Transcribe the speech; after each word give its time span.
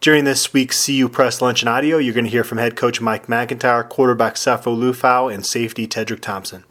During 0.00 0.24
this 0.24 0.54
week's 0.54 0.86
CU 0.86 1.10
Press 1.10 1.42
Lunch 1.42 1.60
and 1.60 1.68
Audio, 1.68 1.98
you're 1.98 2.14
going 2.14 2.24
to 2.24 2.30
hear 2.30 2.42
from 2.42 2.56
head 2.56 2.74
coach 2.74 3.02
Mike 3.02 3.28
MacIntyre, 3.28 3.84
quarterback 3.84 4.36
Sefo 4.36 4.74
Liufau, 4.74 5.30
and 5.30 5.44
safety 5.44 5.86
Tedric 5.86 6.20
Thompson. 6.20 6.64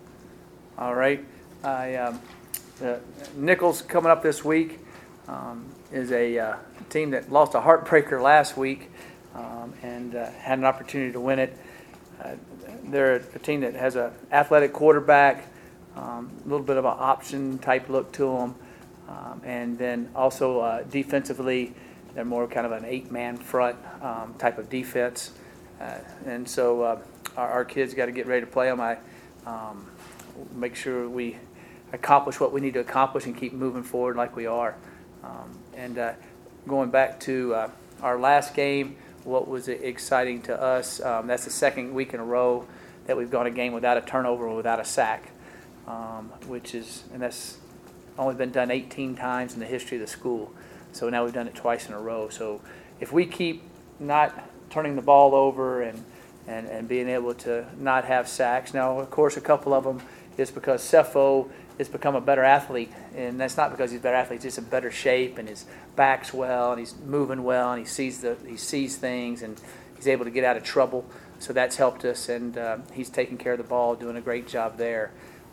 All 0.79 0.95
right. 0.95 1.23
I, 1.63 1.93
um, 1.97 2.19
the 2.79 2.99
Nicholls 3.35 3.83
coming 3.83 4.09
up 4.09 4.23
this 4.23 4.43
week 4.43 4.79
um, 5.27 5.71
is 5.91 6.11
a 6.11 6.39
uh, 6.39 6.55
team 6.89 7.11
that 7.11 7.31
lost 7.31 7.53
a 7.53 7.59
heartbreaker 7.59 8.19
last 8.19 8.57
week 8.57 8.89
um, 9.35 9.75
and 9.83 10.15
uh, 10.15 10.31
had 10.31 10.57
an 10.57 10.65
opportunity 10.65 11.11
to 11.11 11.19
win 11.19 11.37
it. 11.37 11.55
Uh, 12.23 12.31
they're 12.85 13.17
a 13.17 13.39
team 13.39 13.61
that 13.61 13.75
has 13.75 13.95
an 13.95 14.11
athletic 14.31 14.73
quarterback, 14.73 15.45
um, 15.95 16.31
a 16.45 16.49
little 16.49 16.65
bit 16.65 16.77
of 16.77 16.85
an 16.85 16.95
option 16.97 17.59
type 17.59 17.89
look 17.89 18.11
to 18.13 18.25
them, 18.25 18.55
um, 19.07 19.41
and 19.45 19.77
then 19.77 20.09
also 20.15 20.61
uh, 20.61 20.81
defensively, 20.89 21.75
they're 22.13 22.25
more 22.25 22.47
kind 22.47 22.65
of 22.65 22.71
an 22.71 22.85
eight-man 22.85 23.37
front 23.37 23.77
um, 24.01 24.33
type 24.37 24.57
of 24.57 24.69
defense. 24.69 25.31
Uh, 25.79 25.99
and 26.25 26.47
so 26.47 26.81
uh, 26.81 27.01
our, 27.37 27.49
our 27.49 27.65
kids 27.65 27.93
got 27.93 28.07
to 28.07 28.11
get 28.11 28.27
ready 28.27 28.41
to 28.41 28.51
play 28.51 28.67
them. 28.67 28.81
I 28.81 28.97
um, 29.45 29.89
make 30.53 30.75
sure 30.75 31.07
we 31.07 31.37
accomplish 31.93 32.39
what 32.39 32.51
we 32.51 32.61
need 32.61 32.73
to 32.73 32.79
accomplish 32.79 33.25
and 33.25 33.35
keep 33.35 33.53
moving 33.53 33.83
forward 33.83 34.15
like 34.15 34.35
we 34.35 34.45
are. 34.45 34.75
Um, 35.23 35.57
and 35.75 35.97
uh, 35.97 36.13
going 36.67 36.89
back 36.89 37.19
to 37.21 37.53
uh, 37.53 37.69
our 38.01 38.19
last 38.19 38.53
game, 38.53 38.95
what 39.23 39.47
was 39.47 39.67
exciting 39.67 40.41
to 40.43 40.61
us, 40.61 41.01
um, 41.01 41.27
that's 41.27 41.45
the 41.45 41.51
second 41.51 41.93
week 41.93 42.13
in 42.13 42.19
a 42.19 42.23
row 42.23 42.65
that 43.05 43.17
we've 43.17 43.31
gone 43.31 43.47
a 43.47 43.51
game 43.51 43.73
without 43.73 43.97
a 43.97 44.01
turnover 44.01 44.47
or 44.47 44.55
without 44.55 44.79
a 44.79 44.85
sack, 44.85 45.31
um, 45.87 46.31
which 46.47 46.73
is, 46.73 47.03
and 47.13 47.21
that's 47.21 47.57
only 48.17 48.35
been 48.35 48.51
done 48.51 48.69
18 48.71 49.15
times 49.15 49.53
in 49.53 49.59
the 49.59 49.65
history 49.65 49.97
of 49.97 50.01
the 50.01 50.07
school. 50.07 50.53
So 50.91 51.09
now 51.09 51.23
we've 51.23 51.33
done 51.33 51.47
it 51.47 51.55
twice 51.55 51.87
in 51.87 51.93
a 51.93 51.99
row. 51.99 52.29
So 52.29 52.61
if 52.99 53.11
we 53.11 53.25
keep 53.25 53.63
not 53.99 54.49
turning 54.69 54.95
the 54.95 55.01
ball 55.01 55.35
over 55.35 55.81
and, 55.81 56.03
and, 56.47 56.67
and 56.67 56.87
being 56.87 57.09
able 57.09 57.33
to 57.35 57.65
not 57.77 58.05
have 58.05 58.27
sacks, 58.27 58.73
now, 58.73 58.99
of 58.99 59.09
course, 59.09 59.37
a 59.37 59.41
couple 59.41 59.73
of 59.73 59.83
them 59.83 60.01
is 60.37 60.51
because 60.51 60.81
Sefo 60.81 61.49
has 61.77 61.89
become 61.89 62.15
a 62.15 62.21
better 62.21 62.43
athlete. 62.43 62.91
And 63.15 63.39
that's 63.39 63.57
not 63.57 63.71
because 63.71 63.91
he's 63.91 63.99
a 63.99 64.03
better 64.03 64.15
athlete, 64.15 64.43
he's 64.43 64.55
just 64.55 64.57
in 64.57 64.65
better 64.65 64.91
shape 64.91 65.37
and 65.37 65.47
his 65.47 65.65
back's 65.95 66.33
well 66.33 66.71
and 66.71 66.79
he's 66.79 66.95
moving 67.05 67.43
well 67.43 67.71
and 67.71 67.79
he 67.79 67.85
sees, 67.85 68.21
the, 68.21 68.37
he 68.47 68.57
sees 68.57 68.97
things 68.97 69.41
and 69.41 69.59
he's 69.95 70.07
able 70.07 70.25
to 70.25 70.31
get 70.31 70.43
out 70.43 70.57
of 70.57 70.63
trouble. 70.63 71.05
So 71.39 71.53
that's 71.53 71.77
helped 71.77 72.03
us, 72.03 72.27
and 72.27 72.57
uh, 72.57 72.79
he's 72.93 73.09
taking 73.09 73.37
care 73.37 73.53
of 73.53 73.59
the 73.59 73.63
ball, 73.63 73.95
doing 73.95 74.17
a 74.17 74.21
great 74.21 74.45
job 74.45 74.77
there. 74.77 75.11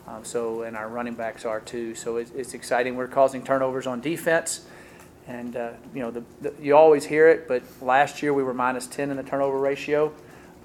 Um, 0.09 0.25
so, 0.25 0.63
and 0.63 0.77
our 0.77 0.89
running 0.89 1.15
backs 1.15 1.45
are 1.45 1.61
too. 1.61 1.95
So 1.95 2.17
it's, 2.17 2.33
it's 2.33 2.55
exciting. 2.55 2.97
We're 2.97 3.07
causing 3.07 3.45
turnovers 3.45 3.87
on 3.87 4.01
defense. 4.01 4.67
And, 5.29 5.57
uh, 5.57 5.73
you 5.95 6.01
know, 6.01 6.11
the, 6.11 6.23
the, 6.41 6.55
you 6.61 6.77
always 6.77 7.05
hear 7.05 7.29
it, 7.29 7.49
but 7.49 7.63
last 7.83 8.23
year 8.23 8.33
we 8.33 8.43
were 8.43 8.55
minus 8.55 8.87
10 8.87 9.11
in 9.11 9.17
the 9.17 9.23
turnover 9.23 9.59
ratio. 9.59 10.13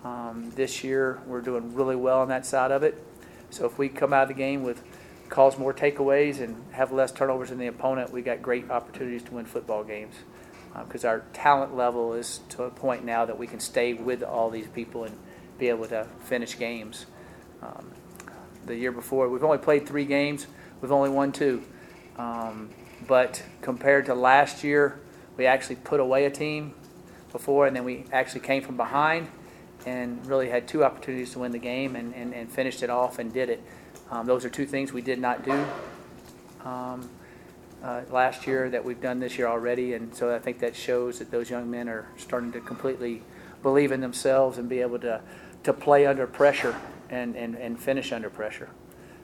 Um, 0.04 0.52
this 0.56 0.84
year 0.84 1.20
we're 1.26 1.42
doing 1.42 1.74
really 1.74 1.96
well 1.96 2.20
on 2.22 2.28
that 2.30 2.46
side 2.46 2.72
of 2.72 2.84
it. 2.84 3.04
So 3.50 3.66
if 3.66 3.78
we 3.78 3.90
come 3.90 4.14
out 4.14 4.24
of 4.24 4.28
the 4.30 4.36
game 4.36 4.64
with 4.64 4.84
cause 5.30 5.58
more 5.58 5.74
takeaways 5.74 6.42
and 6.42 6.56
have 6.72 6.92
less 6.92 7.12
turnovers 7.12 7.50
than 7.50 7.58
the 7.58 7.68
opponent, 7.68 8.12
we 8.12 8.22
got 8.22 8.42
great 8.42 8.70
opportunities 8.70 9.24
to 9.24 9.34
win 9.34 9.46
football 9.46 9.84
games. 9.84 10.16
Because 10.86 11.04
uh, 11.04 11.10
our 11.10 11.24
talent 11.34 11.76
level 11.76 12.14
is 12.14 12.42
to 12.50 12.64
a 12.64 12.70
point 12.70 13.04
now 13.04 13.26
that 13.26 13.38
we 13.38 13.48
can 13.48 13.60
stay 13.60 13.94
with 13.94 14.24
all 14.24 14.50
these 14.50 14.68
people 14.68 15.04
and 15.04 15.18
be 15.58 15.70
able 15.70 15.88
to 15.88 16.08
finish 16.24 16.58
games. 16.58 17.08
Um, 17.62 17.92
the 18.66 18.76
year 18.76 18.92
before, 18.92 19.28
we've 19.28 19.44
only 19.44 19.58
played 19.58 19.88
three 19.88 20.06
games, 20.06 20.48
we've 20.82 20.92
only 20.92 21.10
won 21.10 21.32
two. 21.32 21.64
Um, 22.18 22.70
but 23.08 23.44
compared 23.62 24.06
to 24.08 24.16
last 24.16 24.64
year, 24.64 25.00
we 25.38 25.46
actually 25.46 25.78
put 25.78 26.00
away 26.00 26.26
a 26.26 26.32
team 26.32 26.74
before, 27.32 27.68
and 27.68 27.76
then 27.76 27.84
we 27.84 28.06
actually 28.12 28.42
came 28.42 28.62
from 28.62 28.78
behind 28.78 29.28
and 29.86 30.26
really 30.28 30.50
had 30.50 30.68
two 30.68 30.84
opportunities 30.84 31.32
to 31.32 31.40
win 31.40 31.52
the 31.52 31.58
game 31.58 31.96
and, 31.96 32.14
and, 32.14 32.34
and 32.34 32.52
finished 32.52 32.84
it 32.84 32.90
off 32.90 33.20
and 33.20 33.34
did 33.34 33.50
it. 33.50 33.62
Um, 34.12 34.28
those 34.28 34.46
are 34.46 34.50
two 34.50 34.66
things 34.66 34.94
we 34.94 35.02
did 35.02 35.20
not 35.20 35.44
do 35.44 35.66
um, 36.64 37.10
uh, 37.84 38.02
last 38.12 38.46
year 38.46 38.70
that 38.70 38.84
we've 38.84 39.02
done 39.02 39.20
this 39.20 39.38
year 39.38 39.48
already, 39.48 39.94
and 39.94 40.14
so 40.14 40.36
I 40.36 40.40
think 40.40 40.60
that 40.60 40.76
shows 40.76 41.20
that 41.20 41.32
those 41.32 41.50
young 41.50 41.72
men 41.72 41.90
are 41.90 42.08
starting 42.18 42.52
to 42.52 42.60
completely 42.60 43.24
believe 43.64 43.92
in 43.92 44.02
themselves 44.02 44.58
and 44.58 44.70
be 44.70 44.82
able 44.82 45.00
to, 45.00 45.22
to 45.64 45.74
play 45.74 46.06
under 46.06 46.28
pressure 46.28 46.76
and, 47.10 47.36
and, 47.36 47.56
and 47.56 47.80
finish 47.80 48.12
under 48.12 48.30
pressure. 48.30 48.70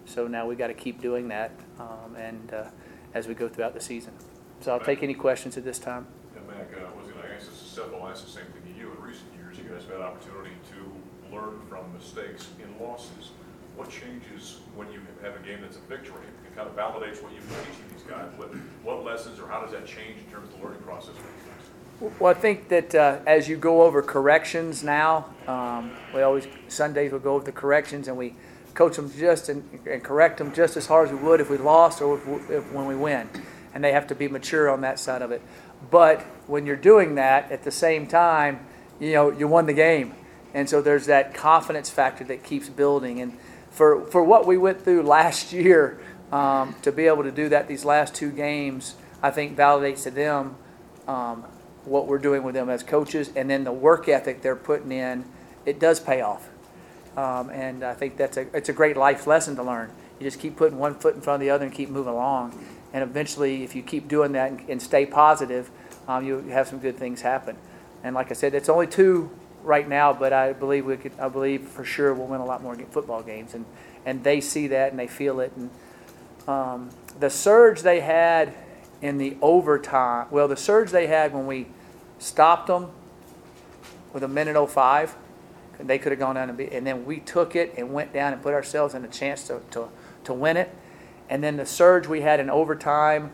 So 0.06 0.28
now 0.28 0.48
we've 0.48 0.58
got 0.58 0.68
to 0.68 0.74
keep 0.74 1.02
doing 1.02 1.28
that, 1.28 1.52
um, 1.80 2.16
and 2.18 2.54
uh, 2.54 2.64
as 3.14 3.28
we 3.28 3.34
go 3.34 3.48
throughout 3.48 3.74
the 3.74 3.80
season. 3.80 4.14
So 4.62 4.74
I'll 4.74 4.80
take 4.80 5.04
any 5.04 5.14
questions 5.14 5.58
at 5.58 5.64
this 5.64 5.80
time. 5.80 6.08
Yeah, 6.34 6.42
Mac, 6.48 6.68
uh, 6.74 6.86
I 6.86 6.98
was 6.98 7.12
going 7.12 7.22
to 7.22 7.34
ask 7.34 7.50
this, 7.50 7.78
Sefo 7.78 8.10
asked 8.10 8.26
the 8.26 8.32
same 8.32 8.46
thing 8.46 8.74
to 8.74 8.80
you. 8.80 8.92
In 8.92 9.02
recent 9.02 9.28
years, 9.36 9.58
you 9.58 9.64
guys 9.66 9.84
have 9.84 9.92
had 9.92 10.02
opportunity 10.02 10.56
to 10.74 11.36
learn 11.36 11.62
from 11.70 11.94
mistakes 11.94 12.50
in 12.62 12.84
losses. 12.84 13.32
What 13.76 13.90
changes 13.92 14.62
when 14.76 14.92
you 14.92 15.02
have 15.22 15.36
a 15.36 15.46
game 15.46 15.62
that's 15.62 15.78
a 15.78 15.82
victory? 15.82 16.26
It 16.46 16.56
kind 16.56 16.68
of 16.68 16.76
validates 16.76 17.22
what 17.22 17.32
you've 17.32 17.48
been 17.48 17.60
teaching 17.72 17.86
these 17.94 18.04
guys. 18.04 18.32
What, 18.36 18.50
what 18.84 19.04
lessons 19.06 19.40
or 19.40 19.48
how 19.48 19.62
does 19.62 19.72
that 19.72 19.86
change 19.86 20.18
in 20.18 20.32
terms 20.32 20.50
of 20.50 20.60
the 20.60 20.66
learning 20.66 20.82
process 20.82 21.16
for 21.16 21.22
you 21.22 21.46
guys? 21.46 22.12
Well, 22.20 22.32
I 22.32 22.36
think 22.36 22.70
that 22.70 22.94
uh, 22.94 23.20
as 23.26 23.48
you 23.48 23.58
go 23.58 23.84
over 23.84 24.02
corrections 24.02 24.84
now, 24.84 25.34
um, 25.48 25.92
we 26.14 26.22
always 26.22 26.48
Sundays 26.68 27.12
we'll 27.12 27.22
go 27.22 27.36
over 27.36 27.46
the 27.46 27.52
corrections 27.52 28.08
and 28.08 28.18
we 28.18 28.36
coach 28.78 28.96
them 28.96 29.12
just 29.18 29.50
and, 29.50 29.68
and 29.88 30.04
correct 30.04 30.38
them 30.38 30.54
just 30.54 30.78
as 30.78 30.86
hard 30.86 31.08
as 31.08 31.14
we 31.14 31.20
would 31.20 31.42
if 31.42 31.50
we 31.50 31.58
lost 31.58 32.00
or 32.00 32.18
if, 32.18 32.50
if, 32.52 32.72
when 32.72 32.86
we 32.86 32.96
win, 32.96 33.28
and 33.74 33.84
they 33.84 33.92
have 33.92 34.06
to 34.06 34.14
be 34.14 34.28
mature 34.28 34.70
on 34.70 34.82
that 34.82 35.00
side 35.00 35.24
of 35.24 35.32
it. 35.32 35.42
But 35.90 36.22
when 36.46 36.68
you're 36.68 36.76
doing 36.76 37.16
that 37.16 37.52
at 37.52 37.64
the 37.64 37.72
same 37.72 38.06
time, 38.06 38.66
you 39.00 39.14
know 39.14 39.32
you 39.32 39.48
won 39.48 39.66
the 39.66 39.74
game, 39.74 40.14
and 40.54 40.70
so 40.70 40.82
there's 40.82 41.08
that 41.08 41.34
confidence 41.34 41.90
factor 41.90 42.24
that 42.26 42.44
keeps 42.44 42.70
building. 42.70 43.20
And 43.20 43.38
for 43.72 44.06
for 44.06 44.24
what 44.24 44.46
we 44.46 44.58
went 44.58 44.84
through 44.84 45.02
last 45.02 45.52
year, 45.64 46.00
um, 46.32 46.76
to 46.84 46.92
be 46.92 47.08
able 47.08 47.24
to 47.24 47.32
do 47.32 47.50
that 47.50 47.68
these 47.68 47.84
last 47.84 48.14
two 48.14 48.32
games, 48.32 48.96
I 49.24 49.32
think 49.32 49.58
validates 49.58 50.04
to 50.04 50.12
them 50.12 50.56
um, 51.08 51.46
what 51.84 52.06
we're 52.06 52.20
doing 52.20 52.44
with 52.44 52.54
them 52.54 52.70
as 52.70 52.84
coaches, 52.84 53.32
and 53.36 53.50
then 53.50 53.64
the 53.64 53.72
work 53.72 54.08
ethic 54.08 54.44
they're 54.44 54.56
putting 54.56 54.92
in. 54.92 55.26
It 55.66 55.80
does 55.80 56.00
pay 56.00 56.22
off. 56.22 56.48
Um, 57.18 57.50
and 57.50 57.84
I 57.84 57.96
think 57.96 58.16
that's 58.16 58.38
a 58.38 58.42
it's 58.56 58.70
a 58.70 58.74
great 58.74 58.96
life 58.96 59.26
lesson 59.26 59.56
to 59.56 59.64
learn. 59.64 59.92
You 60.20 60.26
just 60.26 60.40
keep 60.40 60.56
putting 60.56 60.78
one 60.78 60.94
foot 60.96 61.16
in 61.16 61.22
front 61.22 61.42
of 61.42 61.46
the 61.46 61.50
other 61.50 61.66
and 61.66 61.74
keep 61.74 61.90
moving 61.90 62.14
along. 62.14 62.58
And 62.94 63.04
eventually, 63.04 63.64
if 63.64 63.76
you 63.76 63.82
keep 63.82 64.08
doing 64.08 64.32
that 64.34 64.52
and, 64.52 64.70
and 64.70 64.82
stay 64.82 65.06
positive, 65.06 65.70
um, 66.08 66.26
you 66.26 66.38
have 66.50 66.68
some 66.68 66.80
good 66.80 66.96
things 66.96 67.22
happen. 67.22 67.58
And 68.04 68.16
like 68.16 68.30
I 68.30 68.36
said, 68.36 68.54
it's 68.54 68.70
only 68.70 68.88
two 68.88 69.32
right 69.64 69.90
now, 69.90 70.14
but 70.14 70.32
I 70.32 70.54
believe 70.54 70.86
we 70.86 70.96
could. 70.96 71.12
I 71.20 71.28
believe 71.28 71.68
for 71.68 71.84
sure 71.84 72.14
we'll 72.14 72.28
win 72.28 72.40
a 72.40 72.46
lot 72.46 72.62
more 72.62 72.76
football 72.76 73.24
games. 73.24 73.56
And 73.56 73.66
and 74.06 74.24
they 74.24 74.40
see 74.40 74.68
that 74.68 74.92
and 74.92 75.00
they 75.00 75.08
feel 75.08 75.40
it. 75.40 75.52
And 75.58 75.72
um, 76.48 76.92
the 77.20 77.32
surge 77.32 77.82
they 77.82 78.00
had 78.00 78.54
in 79.02 79.18
the 79.18 79.38
overtime, 79.42 80.28
well, 80.30 80.48
the 80.48 80.56
surge 80.56 80.92
they 80.92 81.08
had 81.08 81.34
when 81.34 81.48
we 81.48 81.66
stopped 82.20 82.68
them 82.68 82.92
with 84.14 84.22
a 84.22 84.28
minute 84.28 84.70
05 84.70 85.16
they 85.80 86.00
could 86.00 86.12
have 86.12 86.20
gone 86.20 86.36
down 86.36 86.50
and 86.50 86.58
be, 86.58 86.72
and 86.72 86.86
then 86.86 87.06
we 87.06 87.20
took 87.20 87.56
it 87.56 87.74
and 87.78 87.94
went 87.94 88.14
down 88.14 88.34
and 88.34 88.42
put 88.42 88.54
ourselves 88.54 88.94
in 88.94 89.06
a 89.06 89.08
chance 89.08 89.48
to, 89.48 89.62
to, 89.72 89.90
to 90.24 90.34
win 90.34 90.58
it. 90.58 90.74
And 91.30 91.44
then 91.44 91.58
the 91.58 91.66
surge 91.66 92.08
we 92.08 92.22
had 92.22 92.40
in 92.40 92.50
overtime, 92.50 93.32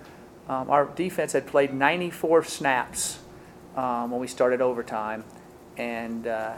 um, 0.49 0.69
our 0.69 0.85
defense 0.85 1.33
had 1.33 1.47
played 1.47 1.73
94 1.73 2.43
snaps 2.43 3.19
um, 3.75 4.11
when 4.11 4.19
we 4.19 4.27
started 4.27 4.61
overtime. 4.61 5.23
And 5.77 6.27
uh, 6.27 6.53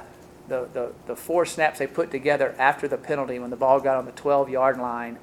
the, 0.47 0.67
the, 0.73 0.93
the 1.07 1.15
four 1.15 1.45
snaps 1.45 1.79
they 1.79 1.87
put 1.87 2.11
together 2.11 2.55
after 2.57 2.87
the 2.87 2.97
penalty, 2.97 3.39
when 3.39 3.49
the 3.49 3.55
ball 3.55 3.79
got 3.79 3.97
on 3.97 4.05
the 4.05 4.11
12 4.11 4.49
yard 4.49 4.77
line, 4.77 5.17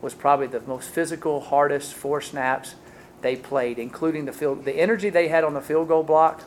was 0.00 0.14
probably 0.14 0.48
the 0.48 0.60
most 0.60 0.90
physical, 0.90 1.40
hardest 1.40 1.94
four 1.94 2.20
snaps 2.20 2.74
they 3.20 3.36
played, 3.36 3.78
including 3.78 4.24
the 4.24 4.32
field. 4.32 4.64
The 4.64 4.74
energy 4.74 5.10
they 5.10 5.28
had 5.28 5.44
on 5.44 5.54
the 5.54 5.60
field 5.60 5.88
goal 5.88 6.02
block, 6.02 6.42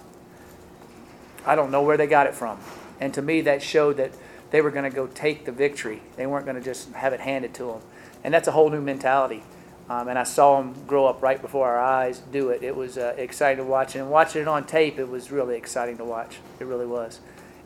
I 1.46 1.56
don't 1.56 1.72
know 1.72 1.82
where 1.82 1.96
they 1.96 2.08
got 2.08 2.28
it 2.28 2.36
from. 2.36 2.60
And 3.00 3.14
to 3.14 3.22
me, 3.22 3.42
that 3.42 3.62
showed 3.62 3.98
that 3.98 4.12
they 4.52 4.62
were 4.62 4.72
going 4.72 4.90
to 4.90 4.96
go 4.96 5.08
take 5.08 5.46
the 5.46 5.52
victory. 5.52 6.02
They 6.16 6.26
weren't 6.26 6.46
going 6.46 6.58
to 6.58 6.64
just 6.64 6.92
have 6.94 7.14
it 7.14 7.20
handed 7.20 7.54
to 7.56 7.66
them. 7.66 7.82
And 8.24 8.34
that's 8.34 8.48
a 8.48 8.52
whole 8.52 8.70
new 8.70 8.82
mentality. 8.82 9.44
Um, 9.90 10.08
and 10.08 10.18
I 10.18 10.24
saw 10.24 10.58
them 10.58 10.74
grow 10.88 11.06
up 11.06 11.22
right 11.22 11.42
before 11.42 11.68
our 11.68 11.80
eyes 11.80 12.20
do 12.32 12.50
it. 12.50 12.64
It 12.64 12.76
was 12.76 12.98
uh, 12.98 13.14
exciting 13.18 13.64
to 13.64 13.70
watch. 13.70 13.96
And 13.96 14.10
watching 14.10 14.42
it 14.42 14.48
on 14.48 14.66
tape, 14.66 14.98
it 14.98 15.10
was 15.10 15.32
really 15.32 15.58
exciting 15.58 15.98
to 15.98 16.06
watch. 16.06 16.38
It 16.60 16.66
really 16.66 16.86
was. 16.86 17.20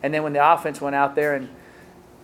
And 0.04 0.14
then 0.14 0.24
when 0.24 0.34
the 0.34 0.54
offense 0.54 0.82
went 0.82 0.96
out 0.96 1.16
there 1.16 1.36
and 1.36 1.50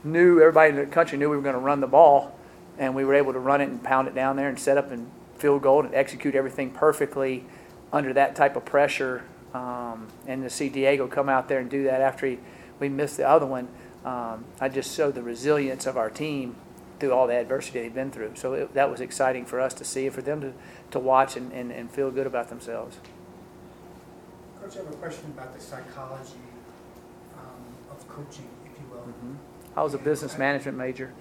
knew, 0.03 0.39
everybody 0.39 0.71
in 0.71 0.75
the 0.75 0.85
country 0.85 1.17
knew 1.17 1.29
we 1.29 1.35
were 1.35 1.43
going 1.43 1.55
to 1.55 1.59
run 1.59 1.79
the 1.79 1.87
ball, 1.87 2.37
and 2.77 2.95
we 2.95 3.05
were 3.05 3.13
able 3.13 3.33
to 3.33 3.39
run 3.39 3.61
it 3.61 3.69
and 3.69 3.81
pound 3.83 4.07
it 4.07 4.15
down 4.15 4.35
there 4.35 4.49
and 4.49 4.59
set 4.59 4.77
up 4.77 4.91
and 4.91 5.09
field 5.37 5.61
goal 5.61 5.85
and 5.85 5.93
execute 5.93 6.35
everything 6.35 6.71
perfectly 6.71 7.45
under 7.93 8.13
that 8.13 8.35
type 8.35 8.55
of 8.55 8.65
pressure. 8.65 9.23
Um, 9.53 10.07
and 10.27 10.43
to 10.43 10.49
see 10.49 10.69
Diego 10.69 11.07
come 11.07 11.29
out 11.29 11.47
there 11.47 11.59
and 11.59 11.69
do 11.69 11.83
that 11.83 12.01
after 12.01 12.25
he– 12.25 12.39
we 12.79 12.89
missed 12.89 13.17
the 13.17 13.27
other 13.27 13.45
one. 13.45 13.67
Um, 14.03 14.45
I 14.59 14.69
just 14.69 14.95
showed 14.95 15.15
the 15.15 15.23
resilience 15.23 15.85
of 15.85 15.97
our 15.97 16.09
team 16.09 16.55
through 16.99 17.11
all 17.11 17.27
the 17.27 17.33
adversity 17.33 17.81
they've 17.81 17.93
been 17.93 18.11
through. 18.11 18.33
So 18.35 18.53
it, 18.53 18.73
that 18.73 18.89
was 18.89 19.01
exciting 19.01 19.45
for 19.45 19.59
us 19.59 19.73
to 19.75 19.83
see 19.83 20.05
and 20.05 20.15
for 20.15 20.21
them 20.21 20.41
to, 20.41 20.53
to 20.91 20.99
watch 20.99 21.35
and, 21.35 21.51
and, 21.51 21.71
and 21.71 21.91
feel 21.91 22.11
good 22.11 22.27
about 22.27 22.49
themselves. 22.49 22.97
Coach, 24.61 24.75
I 24.75 24.83
have 24.83 24.93
a 24.93 24.95
question 24.97 25.25
about 25.35 25.53
the 25.53 25.59
psychology 25.59 26.33
um, 27.37 27.65
of 27.91 28.07
coaching, 28.07 28.47
if 28.65 28.79
you 28.79 28.87
will. 28.91 29.07
I 29.75 29.83
was 29.83 29.93
a 29.93 29.97
business 29.97 30.37
management 30.37 30.77
major. 30.77 31.11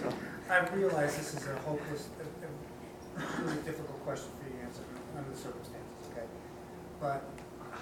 So, 0.00 0.08
I 0.50 0.66
realize 0.74 1.16
this 1.16 1.34
is 1.34 1.46
a 1.46 1.56
hopeless, 1.56 2.08
a 2.20 2.44
a 3.16 3.42
really 3.42 3.62
difficult 3.62 4.02
question 4.04 4.28
for 4.40 4.50
you 4.50 4.56
to 4.58 4.62
answer 4.64 4.82
under 5.16 5.30
the 5.30 5.36
circumstances, 5.36 6.10
okay? 6.12 6.26
But 7.00 7.22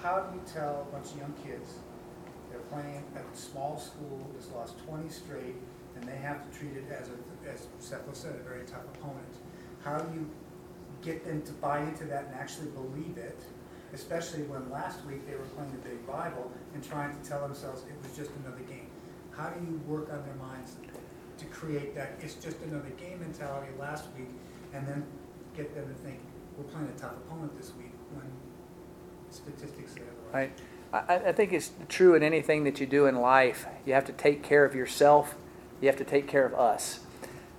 how 0.03 0.21
do 0.21 0.37
you 0.37 0.43
tell 0.53 0.87
a 0.89 0.93
bunch 0.93 1.13
of 1.13 1.19
young 1.19 1.35
kids, 1.45 1.79
playing 2.73 3.05
at 3.15 3.23
a 3.23 3.37
small 3.37 3.79
school, 3.79 4.31
that's 4.33 4.51
lost 4.51 4.75
twenty 4.87 5.09
straight, 5.09 5.57
and 5.95 6.05
they 6.09 6.17
have 6.17 6.51
to 6.51 6.59
treat 6.59 6.77
it 6.77 6.85
as 6.91 7.09
a, 7.09 7.51
as 7.53 7.67
Stefano 7.79 8.13
said, 8.13 8.35
a 8.35 8.49
very 8.49 8.65
tough 8.65 8.85
opponent? 8.95 9.35
How 9.85 9.99
do 9.99 10.15
you 10.15 10.27
get 11.03 11.25
them 11.25 11.43
to 11.43 11.53
buy 11.53 11.81
into 11.81 12.05
that 12.05 12.27
and 12.27 12.35
actually 12.35 12.69
believe 12.71 13.19
it? 13.19 13.41
Especially 13.93 14.45
when 14.45 14.71
last 14.71 15.05
week 15.05 15.27
they 15.29 15.37
were 15.37 15.51
playing 15.55 15.71
the 15.73 15.89
big 15.89 16.07
Bible 16.07 16.51
and 16.73 16.83
trying 16.83 17.13
to 17.15 17.29
tell 17.29 17.43
themselves 17.43 17.83
it 17.83 17.95
was 18.03 18.17
just 18.17 18.31
another 18.43 18.63
game. 18.65 18.89
How 19.37 19.51
do 19.51 19.61
you 19.61 19.81
work 19.87 20.11
on 20.11 20.25
their 20.25 20.37
minds 20.37 20.77
to 21.39 21.45
create 21.47 21.95
that, 21.95 22.13
it's 22.21 22.35
just 22.35 22.57
another 22.63 22.91
game 22.97 23.21
mentality 23.21 23.73
last 23.79 24.07
week, 24.17 24.31
and 24.73 24.87
then 24.87 25.05
get 25.57 25.75
them 25.75 25.87
to 25.89 25.95
think, 26.07 26.21
we're 26.57 26.65
playing 26.65 26.89
a 26.95 26.99
tough 26.99 27.17
opponent 27.27 27.57
this 27.59 27.73
week, 27.77 27.93
when 28.15 28.27
statistics 29.31 29.93
say 29.95 30.01
otherwise? 30.03 30.33
right. 30.33 30.53
I, 30.93 31.17
I 31.17 31.33
think 31.33 31.53
it's 31.53 31.71
true 31.89 32.15
in 32.15 32.23
anything 32.23 32.65
that 32.65 32.81
you 32.81 32.87
do 32.87 33.07
in 33.07 33.17
life. 33.17 33.67
You 33.87 33.95
have 33.95 34.05
to 34.07 34.13
take 34.13 34.43
care 34.43 34.65
of 34.65 34.75
yourself. 34.75 35.35
You 35.81 35.89
have 35.89 35.97
to 35.97 36.05
take 36.05 36.29
care 36.29 36.45
of 36.45 36.55
us. 36.55 37.01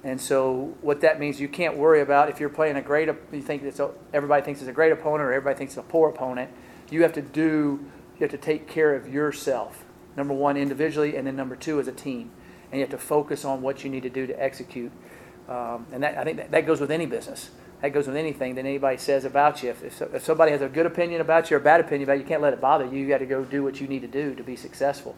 And 0.03 0.19
so 0.19 0.75
what 0.81 1.01
that 1.01 1.19
means, 1.19 1.39
you 1.39 1.47
can't 1.47 1.77
worry 1.77 2.01
about 2.01 2.29
if 2.29 2.39
you're 2.39 2.49
playing 2.49 2.75
a 2.75 2.81
great, 2.81 3.07
you 3.31 3.41
think 3.41 3.63
it's 3.63 3.79
a, 3.79 3.91
everybody 4.13 4.43
thinks 4.43 4.59
it's 4.59 4.69
a 4.69 4.73
great 4.73 4.91
opponent 4.91 5.21
or 5.21 5.31
everybody 5.31 5.57
thinks 5.57 5.73
it's 5.73 5.85
a 5.85 5.89
poor 5.89 6.09
opponent. 6.09 6.51
You 6.91 7.01
have 7.03 7.13
to 7.13 7.21
do, 7.21 7.85
you 8.15 8.19
have 8.19 8.31
to 8.31 8.37
take 8.37 8.67
care 8.67 8.93
of 8.95 9.11
yourself. 9.11 9.85
Number 10.15 10.33
one, 10.33 10.57
individually, 10.57 11.15
and 11.15 11.25
then 11.25 11.35
number 11.35 11.55
two, 11.55 11.79
as 11.79 11.87
a 11.87 11.91
team. 11.91 12.31
And 12.71 12.79
you 12.79 12.81
have 12.81 12.91
to 12.91 12.97
focus 12.97 13.45
on 13.45 13.61
what 13.61 13.83
you 13.83 13.89
need 13.89 14.03
to 14.03 14.09
do 14.09 14.27
to 14.27 14.43
execute. 14.43 14.91
Um, 15.47 15.87
and 15.91 16.03
that, 16.03 16.17
I 16.17 16.23
think 16.23 16.37
that, 16.37 16.51
that 16.51 16.65
goes 16.65 16.81
with 16.81 16.91
any 16.91 17.05
business. 17.05 17.49
That 17.83 17.91
goes 17.91 18.07
with 18.07 18.15
anything 18.15 18.55
that 18.55 18.61
anybody 18.61 18.95
says 18.95 19.25
about 19.25 19.61
you. 19.61 19.71
If, 19.71 19.83
if, 19.83 20.01
if 20.13 20.23
somebody 20.23 20.53
has 20.53 20.61
a 20.61 20.69
good 20.69 20.85
opinion 20.85 21.19
about 21.19 21.51
you 21.51 21.57
or 21.57 21.59
a 21.59 21.63
bad 21.63 21.81
opinion 21.81 22.03
about 22.03 22.13
you, 22.13 22.21
you 22.21 22.25
can't 22.25 22.41
let 22.41 22.53
it 22.53 22.61
bother 22.61 22.85
you. 22.85 22.97
You 22.97 23.09
got 23.09 23.17
to 23.17 23.25
go 23.25 23.43
do 23.43 23.61
what 23.61 23.81
you 23.81 23.87
need 23.87 24.03
to 24.03 24.07
do 24.07 24.33
to 24.35 24.41
be 24.41 24.55
successful. 24.55 25.17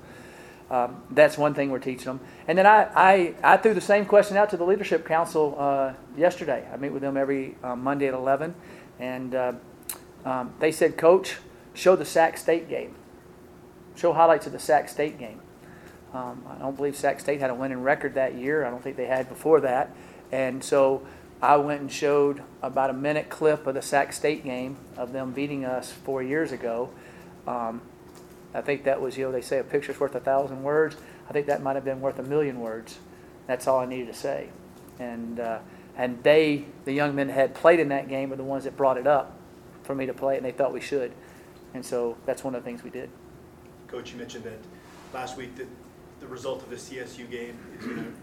Um, 0.72 1.04
that's 1.12 1.38
one 1.38 1.54
thing 1.54 1.70
we're 1.70 1.78
teaching 1.78 2.06
them. 2.06 2.22
And 2.48 2.58
then 2.58 2.66
I, 2.66 2.90
I, 2.96 3.36
I 3.44 3.58
threw 3.58 3.76
the 3.76 3.82
same 3.82 4.08
question 4.08 4.36
out 4.36 4.50
to 4.50 4.58
the 4.58 4.64
leadership 4.64 5.06
council 5.06 5.56
uh, 5.60 5.94
yesterday. 6.18 6.68
I 6.74 6.78
meet 6.78 6.90
with 6.90 7.04
them 7.04 7.18
every 7.18 7.56
um, 7.64 7.84
Monday 7.84 8.08
at 8.08 8.16
11. 8.16 8.56
And 8.98 9.36
uh, 9.36 9.54
um, 10.26 10.52
they 10.60 10.72
said, 10.72 10.98
Coach, 10.98 11.38
show 11.76 11.96
the 11.96 12.04
Sac 12.04 12.36
State 12.36 12.68
game. 12.68 12.96
Show 13.96 14.12
highlights 14.12 14.48
of 14.48 14.54
the 14.54 14.60
Sac 14.60 14.90
State 14.90 15.20
game. 15.20 15.40
Um, 16.16 16.44
I 16.50 16.56
don't 16.56 16.76
believe 16.76 16.96
Sac 16.96 17.20
State 17.20 17.42
had 17.42 17.52
a 17.52 17.56
winning 17.56 17.84
record 17.84 18.16
that 18.16 18.34
year. 18.34 18.66
I 18.66 18.72
don't 18.72 18.82
think 18.82 18.98
they 18.98 19.06
had 19.06 19.30
before 19.30 19.62
that. 19.62 19.96
And 20.32 20.64
so 20.64 21.06
I 21.46 21.58
went 21.58 21.80
and 21.80 21.92
showed 21.92 22.42
about 22.64 22.90
a 22.90 22.94
minute 22.94 23.30
clip 23.30 23.68
of 23.68 23.76
the 23.76 23.82
Sac 23.84 24.14
State 24.14 24.44
game 24.44 24.78
of 24.98 25.14
them 25.14 25.32
beating 25.32 25.64
us 25.64 25.92
four 25.92 26.24
years 26.24 26.52
ago. 26.52 26.90
Um, 27.46 27.84
I 28.52 28.62
think 28.62 28.86
that 28.86 29.00
was, 29.00 29.16
you 29.16 29.26
know, 29.26 29.32
they 29.32 29.42
say 29.42 29.60
a 29.60 29.64
picture's 29.64 30.00
worth 30.00 30.16
a 30.16 30.20
thousand 30.20 30.64
words. 30.64 30.98
I 31.30 31.34
think 31.34 31.46
that 31.46 31.62
might 31.62 31.76
have 31.76 31.86
been 31.86 32.02
worth 32.02 32.18
a 32.18 32.24
million 32.24 32.62
words. 32.62 32.98
That's 33.46 33.68
all 33.68 33.80
I 33.80 33.86
needed 33.86 34.08
to 34.08 34.14
say. 34.16 34.50
And, 34.98 35.40
uh, 35.40 35.60
and 35.96 36.24
they, 36.24 36.66
the 36.84 36.94
young 36.94 37.14
men 37.14 37.28
that 37.28 37.34
had 37.34 37.54
played 37.54 37.80
in 37.80 37.90
that 37.90 38.08
game, 38.08 38.32
were 38.32 38.38
the 38.38 38.44
ones 38.44 38.64
that 38.64 38.76
brought 38.76 38.98
it 38.98 39.06
up 39.06 39.38
for 39.84 39.94
me 39.94 40.08
to 40.08 40.16
play, 40.16 40.38
and 40.38 40.44
they 40.44 40.52
thought 40.52 40.74
we 40.74 40.82
should. 40.82 41.14
And 41.76 41.86
so 41.86 42.18
that's 42.26 42.44
one 42.44 42.56
of 42.56 42.64
the 42.64 42.68
things 42.68 42.84
we 42.84 42.90
did. 42.90 43.12
Coach, 43.88 44.12
you 44.12 44.18
mentioned 44.18 44.46
that 44.46 44.58
last 45.14 45.38
week 45.38 45.56
that 45.58 45.68
the 46.22 46.28
result 46.28 46.64
of 46.64 46.72
the 46.72 46.76
CSU 46.76 47.30
game 47.30 47.56
is 47.78 47.86
going 47.86 47.98
to, 47.98 48.14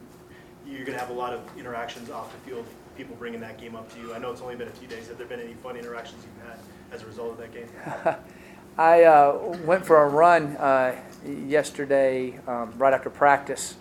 you're 0.66 0.84
going 0.84 0.98
to 0.98 0.98
have 0.98 1.10
a 1.10 1.14
lot 1.14 1.32
of 1.32 1.40
interactions 1.56 2.10
off 2.10 2.32
the 2.32 2.50
field, 2.50 2.66
people 2.96 3.16
bringing 3.16 3.40
that 3.40 3.58
game 3.58 3.74
up 3.74 3.92
to 3.94 4.00
you. 4.00 4.14
I 4.14 4.18
know 4.18 4.30
it's 4.30 4.40
only 4.40 4.56
been 4.56 4.68
a 4.68 4.72
few 4.72 4.88
days. 4.88 5.08
Have 5.08 5.18
there 5.18 5.26
been 5.26 5.40
any 5.40 5.54
fun 5.54 5.76
interactions 5.76 6.24
you've 6.24 6.48
had 6.48 6.58
as 6.92 7.02
a 7.02 7.06
result 7.06 7.32
of 7.32 7.38
that 7.38 7.52
game? 7.52 7.68
I 8.78 9.04
uh, 9.04 9.56
went 9.64 9.84
for 9.84 10.02
a 10.02 10.08
run 10.08 10.56
uh, 10.56 10.96
yesterday, 11.26 12.38
um, 12.46 12.72
right 12.78 12.94
after 12.94 13.10
practice, 13.10 13.74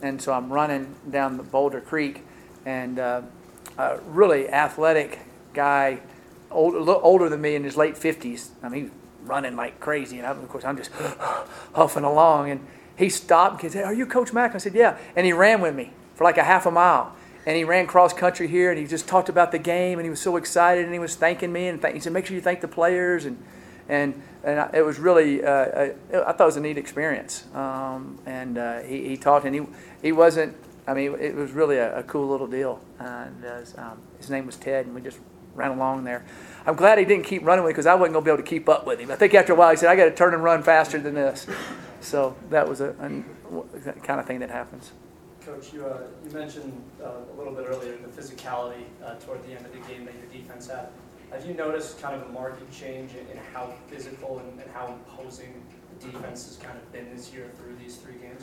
and 0.00 0.20
so 0.20 0.32
I'm 0.32 0.50
running 0.50 0.94
down 1.10 1.36
the 1.36 1.42
Boulder 1.42 1.80
Creek, 1.80 2.24
and 2.64 2.98
uh, 2.98 3.22
a 3.76 3.98
really 4.06 4.48
athletic 4.48 5.20
guy, 5.52 6.00
old, 6.50 6.74
a 6.74 6.78
little 6.78 7.02
older 7.04 7.28
than 7.28 7.42
me 7.42 7.54
in 7.54 7.64
his 7.64 7.76
late 7.76 7.94
50s. 7.94 8.50
I 8.62 8.70
mean, 8.70 8.90
running 9.24 9.54
like 9.54 9.80
crazy, 9.80 10.18
and 10.18 10.26
I, 10.26 10.30
of 10.30 10.48
course 10.48 10.64
I'm 10.64 10.78
just 10.78 10.90
huffing 11.74 12.04
along, 12.04 12.50
and 12.50 12.66
he 12.96 13.10
stopped 13.10 13.62
and 13.62 13.72
said, 13.72 13.84
"Are 13.84 13.94
you 13.94 14.06
Coach 14.06 14.32
Mack?" 14.32 14.54
I 14.54 14.58
said, 14.58 14.74
"Yeah," 14.74 14.96
and 15.14 15.26
he 15.26 15.32
ran 15.34 15.60
with 15.60 15.74
me 15.74 15.92
for 16.14 16.24
like 16.24 16.38
a 16.38 16.44
half 16.44 16.64
a 16.64 16.70
mile. 16.70 17.14
And 17.44 17.56
he 17.56 17.64
ran 17.64 17.86
cross 17.86 18.12
country 18.12 18.46
here, 18.46 18.70
and 18.70 18.78
he 18.78 18.86
just 18.86 19.08
talked 19.08 19.28
about 19.28 19.50
the 19.50 19.58
game, 19.58 19.98
and 19.98 20.06
he 20.06 20.10
was 20.10 20.20
so 20.20 20.36
excited, 20.36 20.84
and 20.84 20.92
he 20.92 21.00
was 21.00 21.16
thanking 21.16 21.52
me, 21.52 21.66
and 21.66 21.80
th- 21.80 21.94
he 21.94 22.00
said, 22.00 22.12
"Make 22.12 22.26
sure 22.26 22.36
you 22.36 22.40
thank 22.40 22.60
the 22.60 22.68
players," 22.68 23.24
and 23.24 23.42
and 23.88 24.22
and 24.44 24.60
I, 24.60 24.70
it 24.74 24.84
was 24.84 24.98
really 24.98 25.44
uh, 25.44 25.50
I, 25.50 25.94
I 26.12 26.32
thought 26.32 26.40
it 26.40 26.44
was 26.44 26.56
a 26.56 26.60
neat 26.60 26.78
experience. 26.78 27.44
Um, 27.54 28.18
and 28.26 28.58
uh, 28.58 28.80
he, 28.80 29.08
he 29.08 29.16
talked, 29.16 29.44
and 29.44 29.54
he 29.54 29.62
he 30.02 30.12
wasn't. 30.12 30.56
I 30.86 30.94
mean, 30.94 31.16
it 31.18 31.34
was 31.34 31.52
really 31.52 31.78
a, 31.78 31.98
a 31.98 32.02
cool 32.02 32.28
little 32.28 32.48
deal. 32.48 32.80
And 32.98 33.44
uh, 33.44 33.60
um, 33.78 33.98
his 34.18 34.30
name 34.30 34.46
was 34.46 34.56
Ted, 34.56 34.86
and 34.86 34.94
we 34.94 35.00
just 35.00 35.18
ran 35.54 35.72
along 35.72 36.04
there. 36.04 36.24
I'm 36.64 36.74
glad 36.74 36.98
he 36.98 37.04
didn't 37.04 37.24
keep 37.24 37.44
running 37.44 37.64
with 37.64 37.72
because 37.72 37.86
I 37.86 37.94
wasn't 37.94 38.14
going 38.14 38.24
to 38.24 38.30
be 38.30 38.32
able 38.32 38.42
to 38.42 38.48
keep 38.48 38.68
up 38.68 38.86
with 38.86 39.00
him. 39.00 39.10
I 39.10 39.16
think 39.16 39.34
after 39.34 39.52
a 39.52 39.56
while 39.56 39.70
he 39.70 39.76
said, 39.76 39.88
"I 39.88 39.96
got 39.96 40.04
to 40.04 40.14
turn 40.14 40.32
and 40.32 40.44
run 40.44 40.62
faster 40.62 41.00
than 41.00 41.14
this." 41.14 41.46
So 42.00 42.36
that 42.50 42.68
was 42.68 42.80
a, 42.80 42.90
a 42.90 43.92
kind 44.00 44.20
of 44.20 44.26
thing 44.26 44.40
that 44.40 44.50
happens. 44.50 44.92
Coach, 45.44 45.72
you, 45.72 45.84
uh, 45.84 46.02
you 46.24 46.30
mentioned 46.30 46.72
uh, 47.02 47.08
a 47.32 47.36
little 47.36 47.52
bit 47.52 47.66
earlier 47.68 47.96
the 47.96 48.08
physicality 48.08 48.84
uh, 49.04 49.14
toward 49.14 49.44
the 49.44 49.52
end 49.52 49.66
of 49.66 49.72
the 49.72 49.78
game 49.88 50.04
that 50.04 50.14
your 50.14 50.26
defense 50.42 50.68
had. 50.68 50.88
Have 51.32 51.44
you 51.44 51.54
noticed 51.54 52.00
kind 52.00 52.14
of 52.14 52.28
a 52.28 52.32
marked 52.32 52.70
change 52.72 53.12
in, 53.12 53.26
in 53.28 53.38
how 53.52 53.72
physical 53.88 54.38
and, 54.38 54.60
and 54.60 54.70
how 54.72 54.86
imposing 54.88 55.62
the 55.98 56.06
defense 56.06 56.46
has 56.46 56.56
kind 56.58 56.78
of 56.78 56.92
been 56.92 57.14
this 57.14 57.32
year 57.32 57.50
through 57.58 57.74
these 57.76 57.96
three 57.96 58.14
games? 58.14 58.42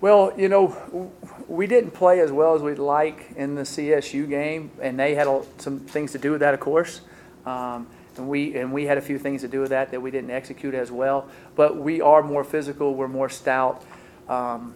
Well, 0.00 0.32
you 0.36 0.48
know, 0.48 1.12
we 1.46 1.66
didn't 1.68 1.92
play 1.92 2.20
as 2.20 2.32
well 2.32 2.54
as 2.56 2.62
we'd 2.62 2.78
like 2.78 3.30
in 3.36 3.54
the 3.54 3.62
CSU 3.62 4.28
game, 4.28 4.72
and 4.82 4.98
they 4.98 5.14
had 5.14 5.28
some 5.58 5.80
things 5.80 6.12
to 6.12 6.18
do 6.18 6.32
with 6.32 6.40
that, 6.40 6.52
of 6.52 6.60
course. 6.60 7.00
Um, 7.46 7.86
and 8.16 8.28
we 8.28 8.56
and 8.56 8.72
we 8.72 8.86
had 8.86 8.98
a 8.98 9.00
few 9.00 9.18
things 9.18 9.40
to 9.42 9.48
do 9.48 9.60
with 9.60 9.70
that 9.70 9.90
that 9.90 10.00
we 10.00 10.10
didn't 10.10 10.30
execute 10.30 10.74
as 10.74 10.90
well. 10.90 11.28
But 11.56 11.76
we 11.76 12.00
are 12.00 12.22
more 12.22 12.44
physical. 12.44 12.94
We're 12.94 13.08
more 13.08 13.28
stout. 13.28 13.82
Um, 14.28 14.74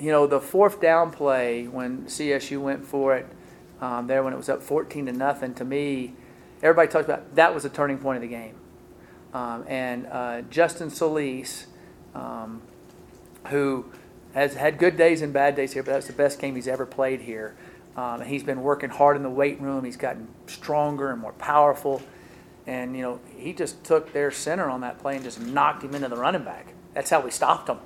you 0.00 0.10
know, 0.10 0.26
the 0.26 0.40
fourth 0.40 0.80
down 0.80 1.10
play 1.10 1.66
when 1.66 2.04
CSU 2.04 2.60
went 2.60 2.84
for 2.84 3.16
it 3.16 3.26
um, 3.80 4.06
there 4.06 4.22
when 4.22 4.32
it 4.32 4.36
was 4.36 4.48
up 4.48 4.62
14 4.62 5.06
to 5.06 5.12
nothing. 5.12 5.54
To 5.54 5.64
me, 5.64 6.14
everybody 6.62 6.90
talks 6.90 7.04
about 7.04 7.34
that 7.36 7.54
was 7.54 7.64
a 7.64 7.68
turning 7.68 7.98
point 7.98 8.16
of 8.16 8.22
the 8.22 8.28
game. 8.28 8.54
Um, 9.32 9.64
and 9.68 10.06
uh, 10.06 10.42
Justin 10.42 10.90
Solis, 10.90 11.66
um, 12.14 12.62
who 13.48 13.86
has 14.34 14.54
had 14.54 14.78
good 14.78 14.96
days 14.96 15.22
and 15.22 15.32
bad 15.32 15.54
days 15.54 15.72
here, 15.72 15.82
but 15.82 15.92
that's 15.92 16.06
the 16.06 16.12
best 16.12 16.40
game 16.40 16.54
he's 16.54 16.68
ever 16.68 16.86
played 16.86 17.20
here. 17.20 17.54
Um, 17.96 18.20
and 18.20 18.30
he's 18.30 18.44
been 18.44 18.62
working 18.62 18.90
hard 18.90 19.16
in 19.16 19.22
the 19.22 19.30
weight 19.30 19.60
room. 19.60 19.84
He's 19.84 19.96
gotten 19.96 20.28
stronger 20.46 21.10
and 21.10 21.20
more 21.20 21.32
powerful. 21.32 22.00
And, 22.66 22.94
you 22.94 23.02
know, 23.02 23.20
he 23.36 23.52
just 23.52 23.82
took 23.82 24.12
their 24.12 24.30
center 24.30 24.68
on 24.68 24.82
that 24.82 24.98
play 24.98 25.16
and 25.16 25.24
just 25.24 25.40
knocked 25.40 25.82
him 25.82 25.94
into 25.94 26.08
the 26.08 26.16
running 26.16 26.44
back. 26.44 26.74
That's 26.94 27.10
how 27.10 27.20
we 27.20 27.30
stopped 27.30 27.68
him. 27.68 27.78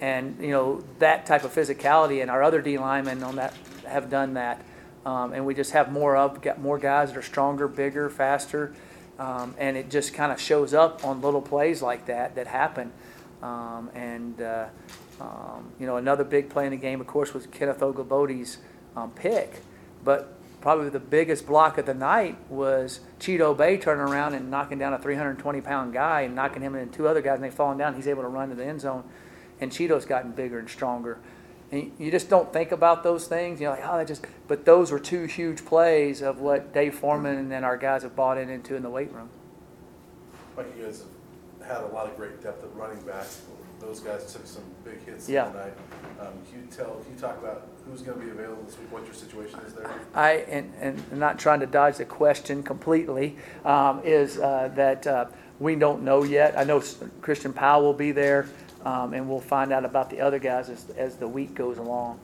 And, 0.00 0.36
you 0.40 0.50
know, 0.50 0.84
that 0.98 1.26
type 1.26 1.44
of 1.44 1.52
physicality, 1.54 2.22
and 2.22 2.30
our 2.30 2.42
other 2.42 2.62
D 2.62 2.78
linemen 2.78 3.22
on 3.22 3.36
that 3.36 3.54
have 3.86 4.10
done 4.10 4.34
that. 4.34 4.64
Um, 5.04 5.32
and 5.32 5.46
we 5.46 5.54
just 5.54 5.72
have 5.72 5.90
more 5.90 6.16
of, 6.16 6.42
got 6.42 6.60
more 6.60 6.78
guys 6.78 7.10
that 7.10 7.18
are 7.18 7.22
stronger, 7.22 7.66
bigger, 7.66 8.10
faster. 8.10 8.74
Um, 9.18 9.54
and 9.58 9.76
it 9.76 9.90
just 9.90 10.14
kind 10.14 10.30
of 10.30 10.40
shows 10.40 10.74
up 10.74 11.04
on 11.04 11.20
little 11.20 11.42
plays 11.42 11.82
like 11.82 12.06
that 12.06 12.34
that 12.36 12.46
happen. 12.46 12.92
Um, 13.42 13.90
and, 13.94 14.40
uh, 14.40 14.66
um, 15.20 15.72
you 15.80 15.86
know, 15.86 15.96
another 15.96 16.24
big 16.24 16.48
play 16.48 16.66
in 16.66 16.70
the 16.70 16.76
game, 16.76 17.00
of 17.00 17.06
course, 17.06 17.34
was 17.34 17.46
Kenneth 17.46 17.80
Olugbode's 17.80 18.58
um, 18.96 19.10
pick. 19.12 19.62
But 20.04 20.34
probably 20.60 20.88
the 20.90 21.00
biggest 21.00 21.46
block 21.46 21.78
of 21.78 21.86
the 21.86 21.94
night 21.94 22.36
was 22.50 23.00
Chidobe 23.20 23.80
turning 23.80 24.02
around 24.02 24.34
and 24.34 24.50
knocking 24.50 24.78
down 24.78 24.92
a 24.92 24.98
320 24.98 25.60
pound 25.60 25.92
guy 25.92 26.22
and 26.22 26.34
knocking 26.34 26.62
him 26.62 26.74
and 26.74 26.92
two 26.92 27.08
other 27.08 27.22
guys, 27.22 27.36
and 27.36 27.44
they 27.44 27.50
falling 27.50 27.78
down. 27.78 27.94
He's 27.94 28.08
able 28.08 28.22
to 28.22 28.28
run 28.28 28.50
to 28.50 28.54
the 28.54 28.64
end 28.64 28.80
zone. 28.80 29.04
And 29.60 29.70
Chidobe's 29.70 30.04
gotten 30.04 30.32
bigger 30.32 30.58
and 30.58 30.68
stronger. 30.68 31.18
And 31.70 31.92
you 31.98 32.10
just 32.10 32.30
don't 32.30 32.52
think 32.52 32.72
about 32.72 33.02
those 33.02 33.26
things. 33.28 33.60
You're 33.60 33.70
like, 33.70 33.82
oh, 33.84 33.98
that 33.98 34.06
just. 34.06 34.24
But 34.46 34.64
those 34.64 34.90
were 34.90 34.98
two 34.98 35.24
huge 35.24 35.64
plays 35.64 36.22
of 36.22 36.40
what 36.40 36.72
Dave 36.72 36.94
Foreman 36.94 37.52
and 37.52 37.64
our 37.64 37.76
guys 37.76 38.02
have 38.02 38.16
bought 38.16 38.38
in 38.38 38.48
into 38.48 38.74
in 38.74 38.82
the 38.82 38.90
weight 38.90 39.12
room. 39.12 39.28
Mike, 40.56 40.66
you 40.78 40.84
guys 40.84 41.04
have 41.60 41.68
had 41.68 41.84
a 41.84 41.88
lot 41.88 42.06
of 42.06 42.16
great 42.16 42.42
depth 42.42 42.64
at 42.64 42.74
running 42.74 43.00
back. 43.02 43.26
Those 43.80 44.00
guys 44.00 44.32
took 44.32 44.46
some 44.46 44.64
big 44.84 45.04
hits 45.04 45.28
Yeah. 45.28 45.44
tonight. 45.52 45.72
Um, 46.18 46.28
can 46.50 46.62
you 46.62 46.66
tell, 46.74 46.96
can 46.96 47.12
you 47.14 47.18
talk 47.20 47.38
about 47.38 47.68
who's 47.86 48.02
going 48.02 48.18
to 48.18 48.24
be 48.24 48.30
available 48.30 48.62
this 48.64 48.76
week, 48.78 48.90
what 48.90 49.04
your 49.04 49.14
situation 49.14 49.60
is 49.60 49.74
there? 49.74 49.88
I 50.14 50.30
and, 50.48 50.72
and 50.80 51.12
not 51.12 51.38
trying 51.38 51.60
to 51.60 51.66
dodge 51.66 51.98
the 51.98 52.04
question 52.04 52.62
completely 52.64 53.36
um, 53.64 54.00
is 54.04 54.38
uh, 54.38 54.70
that 54.74 55.06
uh, 55.06 55.26
we 55.60 55.76
don't 55.76 56.02
know 56.02 56.24
yet. 56.24 56.58
I 56.58 56.64
know 56.64 56.82
Christian 57.20 57.52
Powell 57.52 57.82
will 57.82 57.92
be 57.92 58.10
there, 58.10 58.48
um, 58.84 59.14
and 59.14 59.28
we'll 59.28 59.40
find 59.40 59.72
out 59.72 59.84
about 59.84 60.10
the 60.10 60.20
other 60.20 60.38
guys 60.38 60.68
as, 60.68 60.88
as 60.96 61.16
the 61.16 61.28
week 61.28 61.54
goes 61.54 61.78
along. 61.78 62.20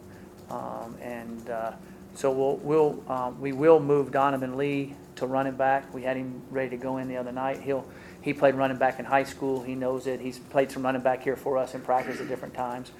Um, 0.50 0.96
and, 1.02 1.50
uh, 1.50 1.72
so 2.14 2.30
we'll, 2.30 2.56
we'll, 2.58 3.12
um, 3.12 3.40
we 3.40 3.52
will 3.52 3.80
move 3.80 4.12
Donovan 4.12 4.56
Lee 4.56 4.94
to 5.16 5.26
running 5.26 5.56
back. 5.56 5.92
We 5.92 6.02
had 6.02 6.16
him 6.16 6.42
ready 6.50 6.70
to 6.70 6.76
go 6.76 6.98
in 6.98 7.08
the 7.08 7.16
other 7.16 7.32
night. 7.32 7.60
He'll, 7.60 7.86
he 8.22 8.32
played 8.32 8.54
running 8.54 8.76
back 8.76 8.98
in 8.98 9.04
high 9.04 9.24
school. 9.24 9.62
He 9.62 9.74
knows 9.74 10.06
it. 10.06 10.20
He's 10.20 10.38
played 10.38 10.70
some 10.70 10.84
running 10.84 11.02
back 11.02 11.24
here 11.24 11.36
for 11.36 11.58
us 11.58 11.74
in 11.74 11.80
practice 11.80 12.20
at 12.20 12.28
different 12.28 12.54
times. 12.54 12.92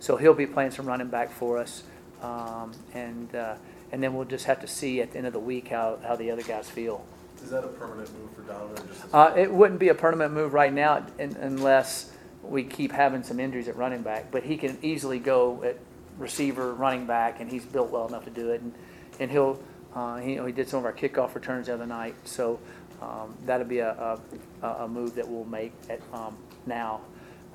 So 0.00 0.16
he'll 0.16 0.34
be 0.34 0.46
playing 0.46 0.70
some 0.70 0.86
running 0.86 1.08
back 1.08 1.30
for 1.30 1.58
us. 1.58 1.84
Um, 2.22 2.72
and, 2.94 3.34
uh, 3.34 3.56
and 3.92 4.02
then 4.02 4.14
we'll 4.14 4.24
just 4.24 4.46
have 4.46 4.60
to 4.62 4.66
see 4.66 5.02
at 5.02 5.12
the 5.12 5.18
end 5.18 5.26
of 5.26 5.32
the 5.32 5.38
week 5.38 5.68
how, 5.68 5.98
how 6.02 6.16
the 6.16 6.30
other 6.30 6.42
guys 6.42 6.68
feel. 6.68 7.04
Is 7.42 7.50
that 7.50 7.64
a 7.64 7.68
permanent 7.68 8.10
move 8.18 8.30
for 8.34 8.42
Donovan 8.42 8.88
just? 8.88 9.14
Uh, 9.14 9.32
it 9.36 9.52
wouldn't 9.52 9.78
be 9.78 9.88
a 9.88 9.94
permanent 9.94 10.32
move 10.32 10.54
right 10.54 10.72
now 10.72 11.06
un- 11.20 11.36
unless 11.40 12.10
we 12.48 12.64
keep 12.64 12.92
having 12.92 13.22
some 13.22 13.40
injuries 13.40 13.68
at 13.68 13.76
running 13.76 14.02
back. 14.02 14.30
But 14.30 14.44
he 14.44 14.56
can 14.56 14.78
easily 14.82 15.18
go 15.18 15.62
at 15.62 15.78
receiver, 16.18 16.74
running 16.74 17.06
back, 17.06 17.40
and 17.40 17.50
he's 17.50 17.64
built 17.64 17.90
well 17.90 18.06
enough 18.06 18.24
to 18.24 18.30
do 18.30 18.50
it. 18.50 18.60
And, 18.60 18.74
and 19.20 19.30
he'll, 19.30 19.62
uh, 19.94 20.16
he, 20.18 20.36
he 20.36 20.52
did 20.52 20.68
some 20.68 20.78
of 20.78 20.84
our 20.84 20.92
kickoff 20.92 21.34
returns 21.34 21.66
the 21.66 21.74
other 21.74 21.86
night. 21.86 22.14
So 22.24 22.58
um, 23.02 23.36
that'll 23.46 23.66
be 23.66 23.78
a, 23.78 24.18
a, 24.62 24.66
a 24.66 24.88
move 24.88 25.14
that 25.16 25.28
we'll 25.28 25.44
make 25.44 25.72
at, 25.88 26.00
um, 26.12 26.36
now. 26.66 27.00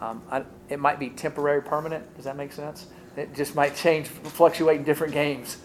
Um, 0.01 0.21
I, 0.31 0.43
it 0.69 0.79
might 0.79 0.99
be 0.99 1.09
temporary 1.09 1.61
permanent. 1.61 2.15
Does 2.15 2.25
that 2.25 2.37
make 2.37 2.53
sense? 2.53 2.87
It 3.17 3.35
just 3.35 3.55
might 3.55 3.75
change, 3.75 4.07
fluctuate 4.07 4.77
in 4.77 4.83
different 4.83 5.13
games. 5.13 5.57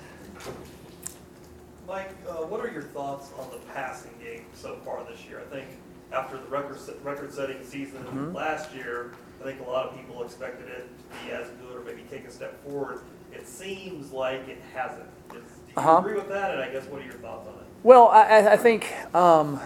Mike, 1.87 2.11
uh, 2.28 2.33
what 2.47 2.61
are 2.61 2.73
your 2.73 2.83
thoughts 2.83 3.31
on 3.38 3.49
the 3.50 3.59
passing 3.73 4.11
game 4.21 4.45
so 4.54 4.76
far 4.85 5.04
this 5.04 5.25
year? 5.26 5.40
I 5.40 5.54
think 5.54 5.69
after 6.14 6.37
the 6.38 6.47
record, 6.47 6.76
record-setting 7.02 7.64
season 7.64 8.04
Mhm. 8.04 8.35
last 8.35 8.73
year, 8.75 9.12
I 9.40 9.44
think 9.44 9.61
a 9.61 9.71
lot 9.71 9.87
of 9.88 9.97
people 9.97 10.23
expected 10.23 10.68
it 10.68 10.87
to 11.11 11.25
be 11.26 11.33
as 11.33 11.49
good 11.61 11.76
or 11.76 11.80
maybe 11.85 12.02
take 12.11 12.26
a 12.26 12.30
step 12.30 12.62
forward. 12.64 13.00
It 13.33 13.47
seems 13.47 14.12
like 14.12 14.49
it 14.49 14.59
hasn't. 14.75 15.09
Is- 15.30 15.35
Do 15.35 15.80
you 15.83 15.88
Uh-huh. 15.88 15.99
agree 15.99 16.14
with 16.14 16.28
that? 16.28 16.52
And 16.52 16.62
I 16.62 16.68
guess 16.71 16.85
what 16.87 17.00
are 17.00 17.04
your 17.04 17.14
thoughts 17.14 17.49
on 17.49 17.54
it? 17.54 17.61
Well, 17.83 18.09
I, 18.09 18.52
I- 18.52 18.56
think, 18.56 18.87
um, 19.14 19.61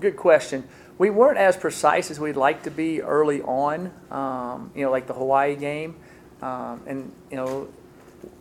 good 0.00 0.16
question. 0.16 0.64
We 0.98 1.10
weren't 1.10 1.38
as 1.38 1.56
precise 1.56 2.10
as 2.10 2.20
we'd 2.20 2.36
like 2.36 2.62
to 2.64 2.70
be 2.70 3.02
early 3.02 3.42
on, 3.42 3.90
um, 4.10 4.70
you 4.74 4.84
know, 4.84 4.90
like 4.90 5.06
the 5.06 5.14
Hawaii 5.14 5.56
game. 5.56 5.96
Um, 6.42 6.82
and, 6.86 7.12
you 7.30 7.36
know, 7.38 7.68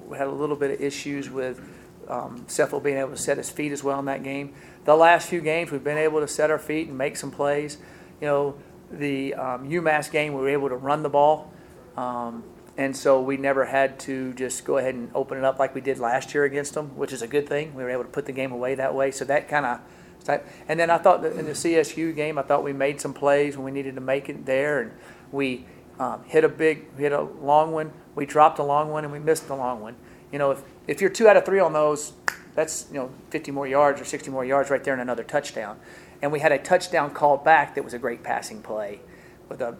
we 0.08 0.18
had 0.18 0.28
a 0.28 0.32
little 0.32 0.56
bit 0.58 0.72
of 0.72 0.82
issues 0.82 1.30
with 1.30 1.62
um, 2.08 2.46
Sefo 2.48 2.84
being 2.84 2.98
able 2.98 3.10
to 3.12 3.18
set 3.18 3.38
his 3.38 3.50
feet 3.50 3.72
as 3.72 3.84
well 3.84 3.98
in 3.98 4.06
that 4.06 4.22
game. 4.22 4.54
The 4.86 4.96
last 4.96 5.30
few 5.30 5.42
games, 5.42 5.72
we've 5.72 5.84
been 5.84 5.98
able 5.98 6.20
to 6.22 6.28
set 6.28 6.52
our 6.52 6.60
feet 6.60 6.88
and 6.88 6.98
make 6.98 7.18
some 7.18 7.32
plays. 7.32 7.78
You 8.22 8.28
know, 8.28 8.56
the 8.92 9.34
um, 9.34 9.70
UMass 9.70 10.12
game, 10.12 10.34
we 10.34 10.42
were 10.42 10.50
able 10.50 10.70
to 10.70 10.76
run 10.76 11.04
the 11.04 11.10
ball. 11.10 11.52
Um, 11.98 12.44
and 12.78 12.96
so 12.96 13.22
we 13.22 13.38
never 13.38 13.66
had 13.66 14.00
to 14.02 14.34
just 14.34 14.66
go 14.66 14.78
ahead 14.78 14.96
and 14.96 15.10
open 15.16 15.38
it 15.38 15.44
up 15.44 15.60
like 15.60 15.74
we 15.74 15.82
did 15.82 15.98
last 15.98 16.34
year 16.34 16.44
against 16.44 16.74
them, 16.74 16.96
which 16.98 17.14
is 17.14 17.22
a 17.22 17.28
good 17.28 17.48
thing. 17.48 17.74
We 17.74 17.84
were 17.84 17.90
able 17.90 18.04
to 18.04 18.10
put 18.10 18.26
the 18.26 18.32
game 18.32 18.52
away 18.52 18.76
that 18.76 18.94
way. 18.94 19.12
So 19.12 19.26
that 19.26 19.48
kind 19.48 19.66
of, 19.66 19.80
and 20.68 20.80
then 20.80 20.90
I 20.90 20.98
thought 20.98 21.24
in 21.24 21.46
the 21.46 21.52
CSU 21.52 22.16
game, 22.16 22.38
I 22.38 22.42
thought 22.42 22.64
we 22.64 22.74
made 22.74 23.00
some 23.00 23.14
plays 23.14 23.58
when 23.58 23.66
we 23.66 23.72
needed 23.72 23.96
to 23.96 24.02
make 24.02 24.28
it 24.28 24.46
there, 24.46 24.82
and 24.82 24.92
we 25.32 25.66
um, 26.00 26.24
hit 26.26 26.44
a 26.44 26.50
big, 26.50 26.96
hit 26.98 27.12
a 27.12 27.22
long 27.22 27.72
one. 27.72 27.92
We 28.16 28.26
dropped 28.26 28.58
a 28.60 28.64
long 28.64 28.90
one, 28.90 29.04
and 29.04 29.14
we 29.14 29.20
missed 29.20 29.50
a 29.50 29.56
long 29.56 29.82
one. 29.82 29.96
You 30.32 30.40
know, 30.40 30.52
if 30.52 30.64
if 30.88 31.00
you're 31.00 31.12
two 31.12 31.28
out 31.28 31.38
of 31.38 31.46
three 31.46 31.60
on 31.60 31.74
those, 31.74 32.14
that's 32.56 32.88
you 32.90 32.96
know 32.96 33.12
50 33.30 33.52
more 33.52 33.68
yards 33.68 34.02
or 34.02 34.06
60 34.06 34.32
more 34.32 34.46
yards 34.46 34.70
right 34.70 34.84
there 34.84 34.94
and 34.94 35.02
another 35.02 35.24
touchdown. 35.24 35.80
And 36.22 36.32
we 36.32 36.40
had 36.40 36.52
a 36.52 36.58
touchdown 36.58 37.12
called 37.12 37.44
back 37.44 37.76
that 37.76 37.84
was 37.84 37.94
a 37.94 38.00
great 38.00 38.24
passing 38.24 38.62
play, 38.62 39.02
with 39.50 39.62
a 39.62 39.78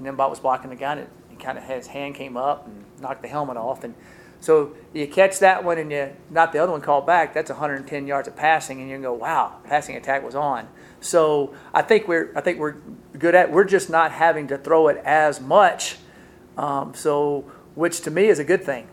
Nimbot 0.00 0.30
was 0.30 0.40
blocking 0.40 0.70
the 0.70 0.76
guy, 0.76 0.96
and 0.96 1.08
he 1.28 1.36
kind 1.36 1.58
of 1.58 1.64
his 1.64 1.88
hand 1.88 2.14
came 2.14 2.36
up 2.36 2.66
and 2.66 2.84
knocked 3.00 3.22
the 3.22 3.28
helmet 3.28 3.56
off. 3.56 3.82
And 3.82 3.94
so 4.40 4.74
you 4.92 5.06
catch 5.06 5.38
that 5.38 5.64
one 5.64 5.78
and 5.78 5.90
you 5.90 6.10
not 6.30 6.52
the 6.52 6.58
other 6.58 6.72
one 6.72 6.80
called 6.80 7.06
back. 7.06 7.32
That's 7.32 7.50
110 7.50 8.06
yards 8.06 8.28
of 8.28 8.36
passing, 8.36 8.80
and 8.80 8.90
you 8.90 8.98
go, 8.98 9.12
wow, 9.14 9.58
passing 9.64 9.96
attack 9.96 10.22
was 10.22 10.34
on. 10.34 10.68
So 11.00 11.54
I 11.72 11.82
think 11.82 12.06
we're 12.06 12.32
I 12.36 12.40
think 12.40 12.58
we're 12.58 12.76
good 13.18 13.34
at. 13.34 13.50
We're 13.50 13.64
just 13.64 13.88
not 13.88 14.12
having 14.12 14.48
to 14.48 14.58
throw 14.58 14.88
it 14.88 14.98
as 15.04 15.40
much. 15.40 15.96
Um, 16.58 16.92
so 16.94 17.50
which 17.74 18.02
to 18.02 18.10
me 18.10 18.26
is 18.26 18.38
a 18.38 18.44
good 18.44 18.62
thing. 18.62 18.88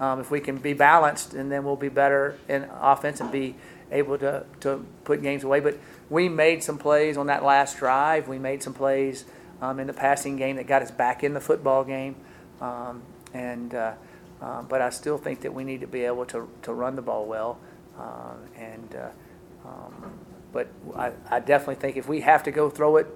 Um, 0.00 0.18
if 0.18 0.30
we 0.30 0.40
can 0.40 0.56
be 0.56 0.72
balanced, 0.72 1.34
and 1.34 1.52
then 1.52 1.62
we'll 1.62 1.76
be 1.76 1.90
better 1.90 2.38
in 2.48 2.64
offense 2.80 3.20
and 3.20 3.30
be 3.30 3.54
able 3.92 4.16
to, 4.18 4.46
to 4.60 4.84
put 5.04 5.22
games 5.22 5.44
away. 5.44 5.60
But 5.60 5.78
we 6.08 6.28
made 6.28 6.62
some 6.62 6.78
plays 6.78 7.16
on 7.16 7.26
that 7.26 7.44
last 7.44 7.76
drive. 7.76 8.26
We 8.26 8.38
made 8.38 8.62
some 8.62 8.72
plays 8.72 9.26
um, 9.60 9.78
in 9.78 9.86
the 9.86 9.92
passing 9.92 10.36
game 10.36 10.56
that 10.56 10.66
got 10.66 10.80
us 10.80 10.90
back 10.90 11.22
in 11.22 11.34
the 11.34 11.40
football 11.40 11.84
game. 11.84 12.16
Um, 12.60 13.02
and 13.34 13.74
uh, 13.74 13.92
uh, 14.40 14.62
but 14.62 14.80
I 14.80 14.90
still 14.90 15.18
think 15.18 15.42
that 15.42 15.52
we 15.52 15.64
need 15.64 15.80
to 15.82 15.86
be 15.86 16.04
able 16.04 16.24
to, 16.26 16.48
to 16.62 16.72
run 16.72 16.96
the 16.96 17.02
ball 17.02 17.26
well. 17.26 17.58
Um, 17.98 18.38
and 18.56 18.96
uh, 18.96 19.68
um, 19.68 20.18
but 20.52 20.68
I, 20.96 21.12
I 21.28 21.40
definitely 21.40 21.76
think 21.76 21.96
if 21.96 22.08
we 22.08 22.22
have 22.22 22.42
to 22.44 22.50
go 22.50 22.70
throw 22.70 22.96
it 22.96 23.06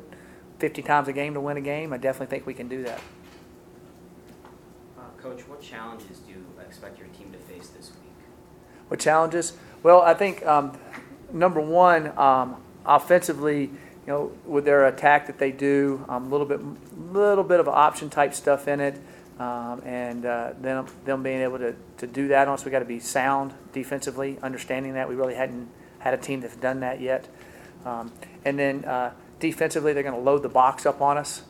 50 0.58 0.82
times 0.82 1.08
a 1.08 1.12
game 1.12 1.34
to 1.34 1.40
win 1.40 1.56
a 1.56 1.62
game, 1.62 1.92
I 1.92 1.96
definitely 1.96 2.34
think 2.34 2.46
we 2.46 2.54
can 2.54 2.68
do 2.68 2.82
that. 2.84 3.00
Coach, 5.24 5.48
what 5.48 5.62
challenges 5.62 6.18
do 6.18 6.32
you 6.32 6.44
expect 6.60 6.98
your 6.98 7.08
team 7.08 7.32
to 7.32 7.38
face 7.38 7.68
this 7.68 7.92
week? 7.92 8.12
What 8.88 9.00
challenges? 9.00 9.54
Well, 9.82 10.02
I 10.02 10.12
think 10.12 10.44
um, 10.44 10.76
number 11.32 11.62
one, 11.62 12.12
um, 12.18 12.62
offensively, 12.84 13.62
you 13.62 13.70
know, 14.06 14.32
with 14.44 14.66
their 14.66 14.84
attack 14.84 15.26
that 15.28 15.38
they 15.38 15.50
do, 15.50 16.04
um, 16.10 16.26
a 16.26 16.28
little 16.28 16.44
bit, 16.44 16.60
little 17.10 17.42
bit 17.42 17.58
of 17.58 17.68
option 17.68 18.10
type 18.10 18.34
stuff 18.34 18.68
in 18.68 18.80
it, 18.80 19.00
um, 19.38 19.80
and 19.86 20.26
uh, 20.26 20.52
them 20.60 20.86
them 21.06 21.22
being 21.22 21.40
able 21.40 21.56
to, 21.56 21.74
to 21.96 22.06
do 22.06 22.28
that 22.28 22.46
on 22.46 22.52
us, 22.52 22.66
we 22.66 22.70
got 22.70 22.80
to 22.80 22.84
be 22.84 23.00
sound 23.00 23.54
defensively, 23.72 24.36
understanding 24.42 24.92
that 24.92 25.08
we 25.08 25.14
really 25.14 25.36
hadn't 25.36 25.70
had 26.00 26.12
a 26.12 26.18
team 26.18 26.42
that's 26.42 26.56
done 26.56 26.80
that 26.80 27.00
yet, 27.00 27.26
um, 27.86 28.12
and 28.44 28.58
then 28.58 28.84
uh, 28.84 29.10
defensively, 29.40 29.94
they're 29.94 30.02
going 30.02 30.14
to 30.14 30.20
load 30.20 30.42
the 30.42 30.50
box 30.50 30.84
up 30.84 31.00
on 31.00 31.16
us. 31.16 31.44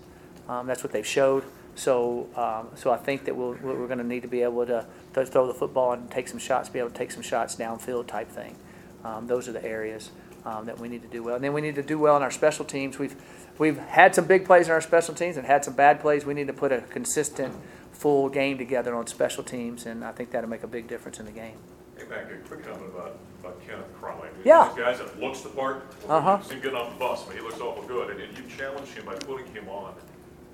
Um, 0.49 0.69
that's 0.69 0.85
what 0.85 0.93
they've 0.93 1.05
showed. 1.05 1.43
So, 1.75 2.29
um, 2.37 2.69
so 2.77 2.91
I 2.91 2.97
think 2.97 3.25
that 3.25 3.35
we'll, 3.37 3.57
we're 3.63 3.87
going 3.87 3.99
to 3.99 4.05
need 4.05 4.23
to 4.23 4.29
be 4.29 4.43
able 4.43 4.65
to, 4.67 4.87
to 5.15 5.27
throw 5.27 5.47
the 5.47 5.55
football 5.55 5.93
and 5.93 6.11
take 6.11 6.29
some 6.29 6.39
shots, 6.39 6.69
be 6.69 6.79
able 6.79 6.91
to 6.91 6.97
take 6.97 7.11
some 7.11 7.23
shots 7.23 7.57
downfield 7.57 8.07
type 8.07 8.31
thing. 8.31 8.57
Um, 9.05 9.27
those 9.27 9.49
are 9.49 9.53
the 9.53 9.65
areas 9.65 10.11
um, 10.45 10.67
that 10.67 10.79
we 10.79 10.89
need 10.89 11.03
to 11.03 11.09
do 11.09 11.23
well. 11.23 11.35
And 11.35 11.45
then 11.45 11.53
we 11.53 11.61
need 11.61 11.75
to 11.75 11.83
do 11.83 11.99
well 11.99 12.17
in 12.17 12.23
our 12.23 12.31
special 12.31 12.65
teams. 12.65 12.99
We've 12.99 13.17
we've 13.59 13.79
had 13.79 14.15
some 14.15 14.27
big 14.27 14.45
plays 14.45 14.67
in 14.67 14.73
our 14.73 14.81
special 14.81 15.15
teams 15.15 15.37
and 15.37 15.47
had 15.47 15.65
some 15.65 15.75
bad 15.75 16.01
plays. 16.01 16.25
We 16.25 16.35
need 16.35 16.47
to 16.47 16.53
put 16.53 16.73
a 16.73 16.81
consistent, 16.81 17.55
full 17.93 18.29
game 18.29 18.59
together 18.59 18.95
on 18.95 19.07
special 19.07 19.43
teams, 19.45 19.87
and 19.87 20.05
I 20.05 20.13
think 20.13 20.31
that'll 20.31 20.51
make 20.51 20.63
a 20.63 20.69
big 20.69 20.89
difference 20.89 21.19
in 21.21 21.27
the 21.27 21.33
game. 21.33 21.57
Hey, 21.97 22.05
Mac, 22.09 22.25
a 22.31 22.37
quick 22.49 22.65
comment 22.65 22.91
about, 22.93 23.19
about 23.41 23.61
Kenneth 23.67 23.87
Crawley. 24.01 24.29
He's 24.37 24.47
Yeah. 24.47 24.71
of 24.71 24.77
guys 24.77 24.99
that 24.99 25.21
looks 25.21 25.43
the 25.43 25.49
part. 25.51 25.87
Uh-huh. 26.09 26.39
Him 26.39 26.61
getting 26.61 26.77
off 26.77 26.93
the 26.93 26.99
bus, 26.99 27.23
but 27.25 27.37
he 27.37 27.41
looks 27.41 27.61
awful 27.61 27.85
good, 27.85 28.11
and, 28.11 28.21
and 28.21 28.37
you 28.37 28.45
challenged 28.57 28.93
him 28.93 29.07
by 29.07 29.15
putting 29.15 29.47
him 29.55 29.69
on, 29.69 29.95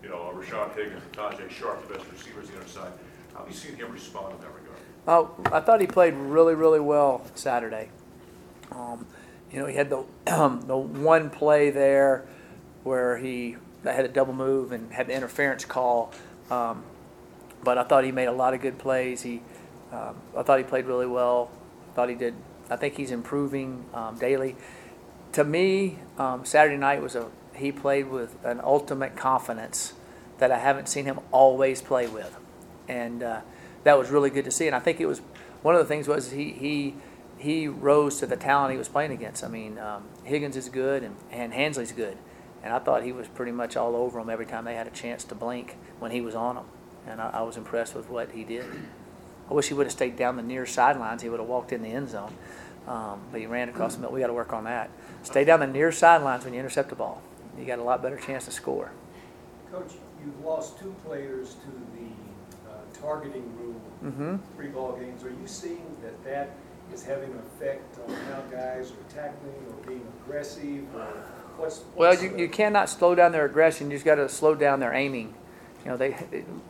you 0.02 0.08
know, 0.08 0.32
Rashard 0.34 0.74
Higgins, 0.74 1.02
Tajay 1.12 1.50
Sharp, 1.50 1.86
the 1.86 1.94
best 1.94 2.10
receivers 2.10 2.48
on 2.48 2.54
the 2.54 2.60
other 2.60 2.68
side. 2.68 2.92
How 3.32 3.40
have 3.40 3.48
you 3.48 3.54
seen 3.54 3.76
him 3.76 3.92
respond 3.92 4.34
in 4.34 4.40
that 4.40 4.54
regard? 4.54 4.78
Oh, 5.06 5.34
I 5.52 5.60
thought 5.60 5.80
he 5.80 5.86
played 5.86 6.14
really, 6.14 6.54
really 6.54 6.80
well 6.80 7.22
Saturday. 7.34 7.90
Um, 8.70 9.06
you 9.50 9.58
know, 9.58 9.66
he 9.66 9.74
had 9.74 9.90
the 9.90 10.04
the 10.66 10.76
one 10.76 11.30
play 11.30 11.70
there 11.70 12.26
where 12.84 13.18
he 13.18 13.56
had 13.84 14.04
a 14.04 14.08
double 14.08 14.34
move 14.34 14.72
and 14.72 14.92
had 14.92 15.06
the 15.06 15.14
interference 15.14 15.64
call. 15.64 16.12
Um, 16.50 16.84
but 17.62 17.78
I 17.78 17.84
thought 17.84 18.04
he 18.04 18.12
made 18.12 18.26
a 18.26 18.32
lot 18.32 18.54
of 18.54 18.60
good 18.60 18.78
plays. 18.78 19.22
He, 19.22 19.42
um, 19.92 20.16
I 20.36 20.42
thought 20.42 20.58
he 20.58 20.64
played 20.64 20.86
really 20.86 21.06
well. 21.06 21.50
Thought 21.94 22.08
he 22.08 22.14
did. 22.14 22.34
I 22.70 22.76
think 22.76 22.96
he's 22.96 23.10
improving 23.10 23.84
um, 23.92 24.16
daily. 24.16 24.56
To 25.32 25.44
me, 25.44 25.98
um, 26.18 26.44
Saturday 26.44 26.76
night 26.76 27.02
was 27.02 27.14
a 27.16 27.28
he 27.60 27.70
played 27.70 28.08
with 28.08 28.36
an 28.44 28.60
ultimate 28.64 29.16
confidence 29.16 29.92
that 30.38 30.50
I 30.50 30.58
haven't 30.58 30.88
seen 30.88 31.04
him 31.04 31.20
always 31.30 31.82
play 31.82 32.08
with, 32.08 32.36
and 32.88 33.22
uh, 33.22 33.40
that 33.84 33.98
was 33.98 34.10
really 34.10 34.30
good 34.30 34.46
to 34.46 34.50
see. 34.50 34.66
And 34.66 34.74
I 34.74 34.80
think 34.80 35.00
it 35.00 35.06
was 35.06 35.20
one 35.62 35.74
of 35.74 35.80
the 35.80 35.86
things 35.86 36.08
was 36.08 36.32
he 36.32 36.52
he 36.52 36.94
he 37.38 37.68
rose 37.68 38.18
to 38.20 38.26
the 38.26 38.36
talent 38.36 38.72
he 38.72 38.78
was 38.78 38.88
playing 38.88 39.12
against. 39.12 39.44
I 39.44 39.48
mean, 39.48 39.78
um, 39.78 40.04
Higgins 40.24 40.56
is 40.56 40.68
good 40.68 41.02
and, 41.02 41.16
and 41.30 41.52
Hansley's 41.52 41.92
good, 41.92 42.16
and 42.62 42.72
I 42.72 42.78
thought 42.78 43.02
he 43.04 43.12
was 43.12 43.28
pretty 43.28 43.52
much 43.52 43.76
all 43.76 43.94
over 43.94 44.18
them 44.18 44.30
every 44.30 44.46
time 44.46 44.64
they 44.64 44.74
had 44.74 44.86
a 44.86 44.90
chance 44.90 45.24
to 45.24 45.34
blink 45.34 45.76
when 45.98 46.10
he 46.10 46.20
was 46.20 46.34
on 46.34 46.56
them, 46.56 46.64
and 47.06 47.20
I, 47.20 47.30
I 47.30 47.42
was 47.42 47.56
impressed 47.56 47.94
with 47.94 48.08
what 48.08 48.32
he 48.32 48.44
did. 48.44 48.64
I 49.50 49.54
wish 49.54 49.68
he 49.68 49.74
would 49.74 49.86
have 49.86 49.92
stayed 49.92 50.16
down 50.16 50.36
the 50.36 50.42
near 50.42 50.64
sidelines. 50.64 51.22
He 51.22 51.28
would 51.28 51.40
have 51.40 51.48
walked 51.48 51.72
in 51.72 51.82
the 51.82 51.88
end 51.88 52.08
zone, 52.08 52.32
um, 52.86 53.20
but 53.32 53.40
he 53.40 53.46
ran 53.46 53.68
across 53.68 53.94
the 53.94 54.00
middle. 54.00 54.14
We 54.14 54.20
got 54.20 54.28
to 54.28 54.32
work 54.32 54.52
on 54.52 54.64
that. 54.64 54.90
Stay 55.22 55.44
down 55.44 55.60
the 55.60 55.66
near 55.66 55.90
sidelines 55.90 56.44
when 56.44 56.54
you 56.54 56.60
intercept 56.60 56.88
the 56.88 56.94
ball. 56.94 57.20
You 57.58 57.64
got 57.66 57.78
a 57.78 57.82
lot 57.82 58.02
better 58.02 58.16
chance 58.16 58.44
to 58.46 58.50
score. 58.50 58.90
Coach, 59.70 59.92
you've 60.24 60.44
lost 60.44 60.78
two 60.78 60.94
players 61.04 61.54
to 61.54 61.70
the 61.98 62.70
uh, 62.70 62.74
targeting 63.00 63.44
rule, 63.58 63.80
Mm-hmm. 64.04 64.36
three 64.56 64.68
ball 64.68 64.92
games. 64.96 65.22
Are 65.24 65.28
you 65.30 65.46
seeing 65.46 65.84
that 66.02 66.24
that 66.24 66.50
is 66.92 67.02
having 67.04 67.30
an 67.30 67.38
effect 67.38 67.98
on 68.08 68.14
how 68.14 68.40
guys 68.50 68.92
are 68.92 69.14
tackling 69.14 69.52
or 69.68 69.86
being 69.86 70.06
aggressive 70.24 70.84
or, 70.94 71.02
What's? 71.58 71.82
Well, 71.94 72.14
you, 72.14 72.30
the- 72.30 72.38
you 72.40 72.48
cannot 72.48 72.88
slow 72.88 73.14
down 73.14 73.32
their 73.32 73.44
aggression, 73.44 73.90
you 73.90 73.96
just 73.96 74.06
gotta 74.06 74.28
slow 74.28 74.54
down 74.54 74.80
their 74.80 74.94
aiming. 74.94 75.34
You 75.84 75.90
know, 75.92 75.96
they, 75.98 76.16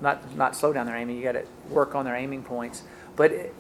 not, 0.01 0.37
not 0.37 0.57
slow 0.57 0.73
down 0.73 0.87
their 0.87 0.97
aiming, 0.97 1.17
you 1.19 1.23
gotta 1.23 1.45
work 1.69 1.95
on 1.95 2.05
their 2.05 2.17
aiming 2.17 2.43
points. 2.43 2.83
But, 3.17 3.31
it- 3.33 3.55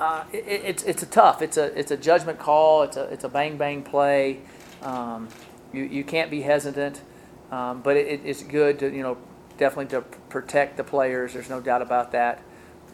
uh, 0.00 0.24
it, 0.32 0.38
it's, 0.46 0.82
it's 0.84 1.02
a 1.02 1.06
tough, 1.06 1.42
it's 1.42 1.56
a, 1.58 1.78
it's 1.78 1.90
a 1.90 1.96
judgment 1.96 2.38
call, 2.38 2.82
it's 2.82 2.96
a, 2.96 3.04
it's 3.12 3.22
a 3.22 3.28
bang 3.28 3.56
bang 3.58 3.82
play. 3.82 4.40
Um, 4.82 5.28
you, 5.72 5.84
you 5.84 6.04
can't 6.04 6.30
be 6.30 6.42
hesitant, 6.42 7.02
um, 7.50 7.82
but 7.82 7.96
it, 7.96 8.20
it's 8.24 8.42
good 8.42 8.78
to, 8.80 8.94
you 8.94 9.02
know, 9.02 9.16
definitely 9.58 9.86
to 9.86 10.02
protect 10.28 10.76
the 10.76 10.84
players, 10.84 11.34
there's 11.34 11.50
no 11.50 11.60
doubt 11.60 11.82
about 11.82 12.12
that. 12.12 12.42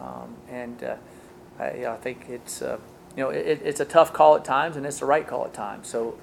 Um, 0.01 0.35
and, 0.49 0.83
uh, 0.83 0.95
I, 1.59 1.85
I 1.85 1.97
think 1.97 2.29
it's, 2.29 2.61
uh, 2.61 2.77
you 3.15 3.23
know, 3.23 3.29
it, 3.29 3.61
it's 3.63 3.79
a 3.79 3.85
tough 3.85 4.13
call 4.13 4.35
at 4.35 4.45
times 4.45 4.75
and 4.77 4.85
it's 4.85 4.99
the 4.99 5.05
right 5.05 5.27
call 5.27 5.45
at 5.45 5.53
times. 5.53 5.87
So, 5.87 6.19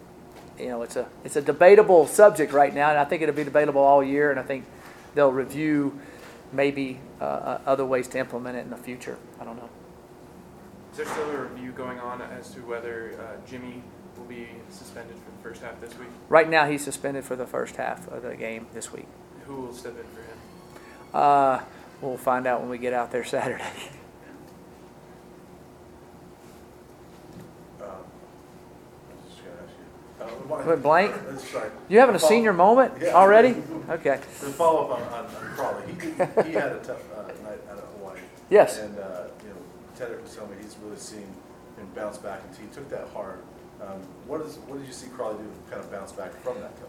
you 0.58 0.68
know, 0.68 0.82
it's 0.82 0.96
a, 0.96 1.08
it's 1.24 1.36
a 1.36 1.42
debatable 1.42 2.06
subject 2.06 2.52
right 2.52 2.72
now, 2.72 2.90
and 2.90 2.98
I 2.98 3.04
think 3.04 3.22
it'll 3.22 3.34
be 3.34 3.44
debatable 3.44 3.80
all 3.80 4.04
year, 4.04 4.30
and 4.30 4.38
I 4.38 4.44
think 4.44 4.64
they'll 5.14 5.32
review 5.32 5.98
maybe 6.52 7.00
uh, 7.20 7.24
uh, 7.24 7.60
other 7.66 7.84
ways 7.84 8.06
to 8.08 8.18
implement 8.18 8.56
it 8.56 8.60
in 8.60 8.70
the 8.70 8.76
future. 8.76 9.18
I 9.40 9.44
don't 9.44 9.56
know. 9.56 9.68
Is 10.92 10.98
there 10.98 11.06
still 11.06 11.28
a 11.30 11.36
review 11.48 11.72
going 11.72 11.98
on 11.98 12.22
as 12.22 12.50
to 12.50 12.60
whether 12.60 13.18
uh, 13.18 13.44
Jimmy 13.50 13.82
will 14.16 14.26
be 14.26 14.46
suspended 14.70 15.16
for 15.16 15.33
first 15.44 15.62
half 15.62 15.78
this 15.80 15.96
week? 15.98 16.08
Right 16.30 16.48
now, 16.48 16.64
he's 16.66 16.82
suspended 16.82 17.22
for 17.24 17.36
the 17.36 17.46
first 17.46 17.76
half 17.76 18.08
of 18.08 18.22
the 18.22 18.34
game 18.34 18.66
this 18.72 18.90
week. 18.92 19.06
Who 19.46 19.56
will 19.56 19.74
step 19.74 19.92
in 19.98 20.04
for 20.04 20.20
him? 20.22 20.38
Uh, 21.12 21.60
we'll 22.00 22.16
find 22.16 22.46
out 22.46 22.60
when 22.62 22.70
we 22.70 22.78
get 22.78 22.94
out 22.94 23.12
there 23.12 23.24
Saturday. 23.36 23.62
Um, 27.80 27.86
I 27.86 27.86
was 29.22 29.34
just 29.34 29.44
gonna 29.44 29.56
ask 29.62 29.72
you. 29.78 30.24
uh, 30.24 30.28
why- 30.48 30.64
Wait, 30.66 30.82
blank? 30.82 31.12
Uh, 31.14 31.36
Sorry. 31.36 31.70
You 31.88 31.98
having 32.00 32.14
a 32.14 32.18
Follow- 32.18 32.28
senior 32.30 32.52
moment 32.52 32.94
Yeah. 33.00 33.08
already? 33.14 33.62
Okay. 33.86 34.16
To 34.16 34.46
follow 34.46 34.88
up 34.92 34.98
on, 34.98 35.02
on 35.12 35.26
on 35.26 35.54
Crawley, 35.56 35.82
he, 35.92 36.08
he 36.48 36.52
had 36.54 36.72
a 36.72 36.78
tough 36.82 37.02
uh, 37.14 37.26
night 37.46 37.60
out 37.70 37.76
of 37.76 37.84
Hawaii. 37.98 38.18
Yes. 38.48 38.78
And, 38.78 38.98
uh, 38.98 39.24
you 39.42 39.50
know, 39.50 39.56
Tedder 39.94 40.18
was 40.22 40.34
telling 40.34 40.52
me 40.52 40.56
he's 40.62 40.74
really 40.82 40.96
seen 40.96 41.26
him 41.76 41.86
bounce 41.94 42.16
back, 42.16 42.40
and 42.48 42.56
he 42.56 42.74
took 42.74 42.88
that 42.88 43.08
hard. 43.12 43.40
Um, 43.84 44.00
What 44.26 44.40
is, 44.40 44.56
what 44.66 44.78
did 44.78 44.86
you 44.86 44.92
see 44.92 45.08
Crawley 45.08 45.36
do 45.36 45.44
to 45.44 45.70
kind 45.70 45.84
of 45.84 45.90
bounce 45.90 46.12
back 46.12 46.32
from 46.42 46.60
that 46.60 46.74
tough? 46.76 46.88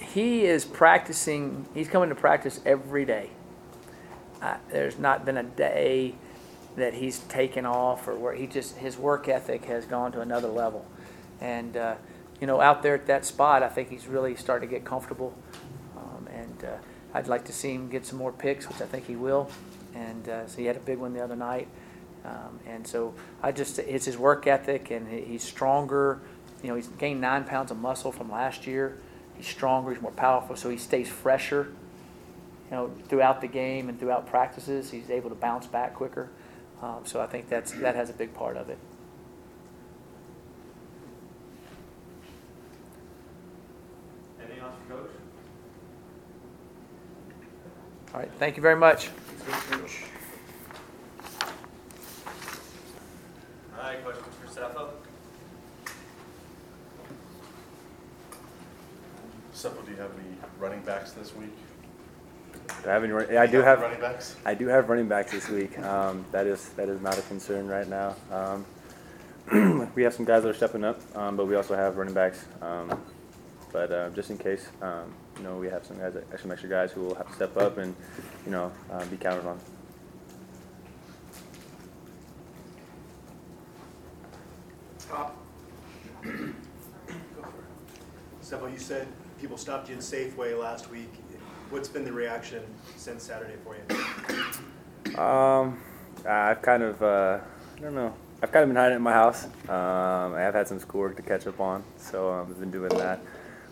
He 0.00 0.44
is 0.44 0.64
practicing, 0.64 1.66
he's 1.74 1.88
coming 1.88 2.08
to 2.08 2.14
practice 2.14 2.60
every 2.64 3.04
day. 3.04 3.30
Uh, 4.40 4.56
there's 4.70 4.98
not 4.98 5.24
been 5.24 5.36
a 5.36 5.42
day 5.42 6.14
that 6.76 6.94
he's 6.94 7.20
taken 7.20 7.64
off 7.64 8.08
or 8.08 8.16
where 8.16 8.34
he 8.34 8.46
just, 8.46 8.76
his 8.76 8.96
work 8.96 9.28
ethic 9.28 9.64
has 9.66 9.84
gone 9.84 10.12
to 10.12 10.20
another 10.20 10.48
level. 10.48 10.84
And, 11.40 11.76
uh, 11.76 11.94
you 12.40 12.46
know, 12.46 12.60
out 12.60 12.82
there 12.82 12.94
at 12.94 13.06
that 13.06 13.24
spot, 13.24 13.62
I 13.62 13.68
think 13.68 13.90
he's 13.90 14.06
really 14.06 14.34
starting 14.34 14.68
to 14.68 14.74
get 14.74 14.84
comfortable. 14.84 15.34
Um, 15.96 16.26
and 16.32 16.64
uh, 16.64 16.76
I'd 17.14 17.28
like 17.28 17.44
to 17.46 17.52
see 17.52 17.72
him 17.72 17.88
get 17.88 18.04
some 18.04 18.18
more 18.18 18.32
picks, 18.32 18.68
which 18.68 18.80
I 18.80 18.86
think 18.86 19.06
he 19.06 19.16
will. 19.16 19.50
And 19.94 20.28
uh, 20.28 20.46
so 20.46 20.58
he 20.58 20.64
had 20.64 20.76
a 20.76 20.80
big 20.80 20.98
one 20.98 21.12
the 21.12 21.22
other 21.22 21.36
night. 21.36 21.68
Um, 22.24 22.60
and 22.66 22.86
so 22.86 23.14
I 23.42 23.52
just, 23.52 23.78
it's 23.78 24.06
his 24.06 24.16
work 24.16 24.46
ethic 24.46 24.90
and 24.90 25.08
he's 25.08 25.42
stronger. 25.42 26.20
You 26.62 26.68
know, 26.68 26.76
he's 26.76 26.88
gained 26.88 27.20
nine 27.20 27.44
pounds 27.44 27.70
of 27.70 27.78
muscle 27.78 28.12
from 28.12 28.30
last 28.30 28.66
year. 28.66 28.98
He's 29.36 29.46
stronger, 29.46 29.92
he's 29.92 30.00
more 30.00 30.12
powerful, 30.12 30.54
so 30.56 30.70
he 30.70 30.76
stays 30.76 31.08
fresher. 31.08 31.72
You 32.70 32.76
know, 32.76 32.90
throughout 33.08 33.40
the 33.40 33.48
game 33.48 33.88
and 33.88 33.98
throughout 33.98 34.26
practices, 34.26 34.90
he's 34.90 35.10
able 35.10 35.28
to 35.30 35.34
bounce 35.34 35.66
back 35.66 35.94
quicker. 35.94 36.30
Um, 36.80 37.00
so 37.04 37.20
I 37.20 37.26
think 37.26 37.48
that's, 37.48 37.72
that 37.72 37.94
has 37.96 38.10
a 38.10 38.12
big 38.12 38.32
part 38.34 38.56
of 38.56 38.68
it. 38.68 38.78
Anything 44.40 44.60
else 44.60 44.74
Coach? 44.88 45.10
All 48.14 48.20
right, 48.20 48.30
thank 48.38 48.56
you 48.56 48.62
very 48.62 48.76
much. 48.76 49.08
All 53.76 53.82
right, 53.82 54.04
questions 54.04 54.34
for 54.40 54.60
Sefo? 54.60 54.88
Sefo, 59.62 59.84
do 59.86 59.92
you 59.92 59.96
have 59.98 60.10
any 60.18 60.36
running 60.58 60.80
backs 60.80 61.12
this 61.12 61.32
week? 61.36 61.52
Do 62.82 62.90
I 62.90 62.92
have 62.94 63.04
any? 63.04 63.12
run- 63.12 63.36
I 63.36 63.46
do 63.46 63.62
have. 63.62 63.80
Running 63.80 64.00
backs? 64.00 64.34
I 64.44 64.54
do 64.54 64.66
have 64.66 64.88
running 64.88 65.06
backs 65.06 65.30
this 65.30 65.48
week. 65.48 65.78
Um, 65.78 66.24
that 66.32 66.48
is 66.48 66.70
that 66.70 66.88
is 66.88 67.00
not 67.00 67.16
a 67.16 67.22
concern 67.22 67.68
right 67.68 67.86
now. 67.88 68.16
Um, 68.32 68.66
we 69.94 70.02
have 70.02 70.14
some 70.14 70.24
guys 70.24 70.42
that 70.42 70.48
are 70.48 70.54
stepping 70.54 70.82
up, 70.82 71.00
um, 71.16 71.36
but 71.36 71.46
we 71.46 71.54
also 71.54 71.76
have 71.76 71.96
running 71.96 72.12
backs. 72.12 72.44
Um, 72.60 73.00
but 73.72 73.92
uh, 73.92 74.10
just 74.10 74.30
in 74.30 74.38
case, 74.38 74.66
um, 74.82 75.14
you 75.36 75.44
know, 75.44 75.56
we 75.58 75.68
have 75.68 75.86
some 75.86 75.96
guys, 75.96 76.14
that- 76.14 76.40
some 76.40 76.50
extra 76.50 76.68
guys 76.68 76.90
who 76.90 77.02
will 77.02 77.14
have 77.14 77.28
to 77.28 77.34
step 77.34 77.56
up 77.56 77.78
and, 77.78 77.94
you 78.44 78.50
know, 78.50 78.72
uh, 78.90 79.04
be 79.06 79.16
counted 79.16 79.46
on. 79.46 79.60
Stefan, 88.40 88.72
you 88.72 88.78
said 88.78 89.06
people 89.42 89.58
stopped 89.58 89.88
you 89.88 89.96
in 89.96 90.00
Safeway 90.00 90.56
last 90.56 90.88
week. 90.88 91.12
What's 91.70 91.88
been 91.88 92.04
the 92.04 92.12
reaction 92.12 92.62
since 92.96 93.24
Saturday 93.24 93.56
for 93.64 93.74
you? 93.74 95.18
Um, 95.18 95.80
I've 96.24 96.62
kind 96.62 96.84
of, 96.84 97.02
uh, 97.02 97.40
I 97.76 97.80
don't 97.80 97.96
know. 97.96 98.14
I've 98.40 98.52
kind 98.52 98.62
of 98.62 98.68
been 98.68 98.76
hiding 98.76 98.96
in 98.98 99.02
my 99.02 99.12
house. 99.12 99.46
Um, 99.68 100.34
I 100.34 100.42
have 100.42 100.54
had 100.54 100.68
some 100.68 100.78
schoolwork 100.78 101.16
to 101.16 101.22
catch 101.22 101.48
up 101.48 101.58
on, 101.58 101.82
so 101.96 102.30
um, 102.30 102.50
I've 102.50 102.60
been 102.60 102.70
doing 102.70 102.90
that. 102.90 103.18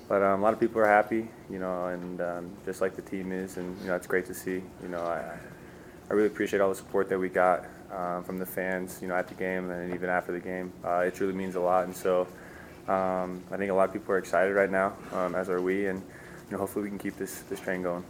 But 0.09 0.25
um, 0.25 0.41
a 0.41 0.43
lot 0.43 0.53
of 0.53 0.59
people 0.59 0.81
are 0.81 0.89
happy, 0.89 1.29
you 1.49 1.61
know, 1.61 1.87
and 1.87 2.21
um, 2.21 2.51
just 2.65 2.81
like 2.81 2.97
the 2.97 3.03
team 3.03 3.31
is, 3.31 3.57
and 3.57 3.81
you 3.81 3.87
know, 3.87 3.95
it's 3.95 4.09
great 4.09 4.27
to 4.27 4.35
see. 4.35 4.65
You 4.83 4.89
know, 4.89 5.03
I, 5.03 5.39
I 6.11 6.13
really 6.13 6.27
appreciate 6.27 6.59
all 6.61 6.71
the 6.71 6.75
support 6.75 7.09
that 7.11 7.19
we 7.19 7.29
got 7.29 7.65
um, 7.93 8.25
from 8.25 8.39
the 8.39 8.47
fans, 8.47 8.99
you 9.01 9.07
know, 9.07 9.15
at 9.15 9.29
the 9.29 9.35
game 9.35 9.71
and 9.71 9.95
even 9.95 10.11
after 10.11 10.33
the 10.33 10.41
game. 10.41 10.73
Uh, 10.85 11.05
it 11.07 11.15
truly 11.15 11.33
means 11.33 11.55
a 11.55 11.61
lot, 11.61 11.85
and 11.85 11.97
so 11.97 12.27
um, 12.89 13.43
I 13.51 13.57
think 13.57 13.71
a 13.71 13.75
lot 13.75 13.89
of 13.89 13.93
people 13.93 14.15
are 14.15 14.19
excited 14.19 14.55
right 14.55 14.71
now, 14.71 14.95
um, 15.13 15.35
as 15.35 15.49
are 15.49 15.61
we, 15.61 15.87
and 15.87 16.01
you 16.01 16.53
know, 16.53 16.59
hopefully 16.59 16.85
we 16.85 16.89
can 16.89 16.99
keep 16.99 17.17
this 17.17 17.41
this 17.43 17.61
train 17.61 17.83
going. 17.83 18.05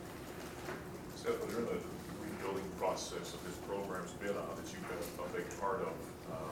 Steph, 1.16 1.40
during 1.48 1.66
the 1.66 1.78
rebuilding 2.24 2.64
process 2.78 3.34
of 3.34 3.44
this 3.44 3.56
program's 3.68 4.12
been 4.12 4.30
on, 4.30 4.56
that 4.56 4.72
you've 4.72 4.88
been 4.88 5.24
a 5.24 5.28
big 5.36 5.60
part 5.60 5.80
of, 5.82 5.92
um, 6.32 6.50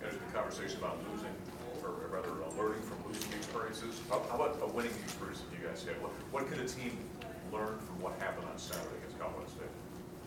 there's 0.00 0.14
been 0.14 0.32
conversation 0.32 0.78
about 0.78 0.98
losing, 1.10 1.32
or 1.82 1.90
rather 2.10 2.28
uh, 2.28 2.62
learning 2.62 2.82
from 2.82 2.98
losing 3.08 3.32
experiences. 3.32 4.00
How 4.10 4.22
how 4.30 4.36
about 4.36 4.58
a 4.62 4.66
winning 4.66 4.92
experience 5.04 5.40
that 5.40 5.58
you 5.58 5.66
guys 5.66 5.82
had? 5.84 6.00
What, 6.02 6.12
what 6.30 6.48
could 6.48 6.58
a 6.58 6.68
team 6.68 6.98
learn 7.52 7.78
from 7.78 8.00
what 8.02 8.12
happened 8.20 8.46
on 8.52 8.58
Saturday 8.58 8.96
against 9.00 9.18
Colorado 9.18 9.46
State? 9.48 9.72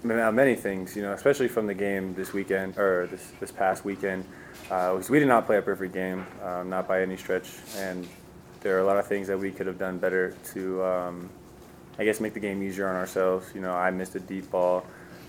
Ma- 0.03 0.31
Many 0.31 0.55
things, 0.55 0.95
you 0.95 1.03
know, 1.03 1.13
especially 1.13 1.47
from 1.47 1.67
the 1.67 1.75
game 1.75 2.15
this 2.15 2.33
weekend 2.33 2.77
or 2.77 3.07
this 3.07 3.31
this 3.39 3.51
past 3.51 3.85
weekend. 3.85 4.25
Uh, 4.69 5.01
we 5.09 5.19
did 5.19 5.27
not 5.27 5.45
play 5.45 5.57
a 5.57 5.61
perfect 5.61 5.93
game, 5.93 6.25
um, 6.43 6.69
not 6.69 6.87
by 6.87 7.01
any 7.01 7.17
stretch, 7.17 7.49
and 7.77 8.07
there 8.61 8.77
are 8.77 8.79
a 8.79 8.85
lot 8.85 8.97
of 8.97 9.05
things 9.05 9.27
that 9.27 9.37
we 9.37 9.51
could 9.51 9.67
have 9.67 9.77
done 9.77 9.97
better 9.97 10.33
to, 10.53 10.83
um, 10.83 11.29
I 11.99 12.05
guess, 12.05 12.21
make 12.21 12.33
the 12.33 12.39
game 12.39 12.63
easier 12.63 12.87
on 12.87 12.95
ourselves. 12.95 13.51
You 13.53 13.61
know, 13.61 13.73
I 13.73 13.91
missed 13.91 14.15
a 14.15 14.19
deep 14.19 14.49
ball. 14.49 14.85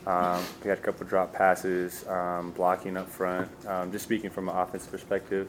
Um, 0.06 0.42
we 0.62 0.68
had 0.68 0.78
a 0.78 0.80
couple 0.80 1.06
drop 1.06 1.32
passes, 1.32 2.06
um, 2.08 2.52
blocking 2.52 2.96
up 2.96 3.08
front. 3.08 3.48
Um, 3.66 3.90
just 3.90 4.04
speaking 4.04 4.30
from 4.30 4.48
an 4.48 4.56
offensive 4.56 4.90
perspective, 4.90 5.48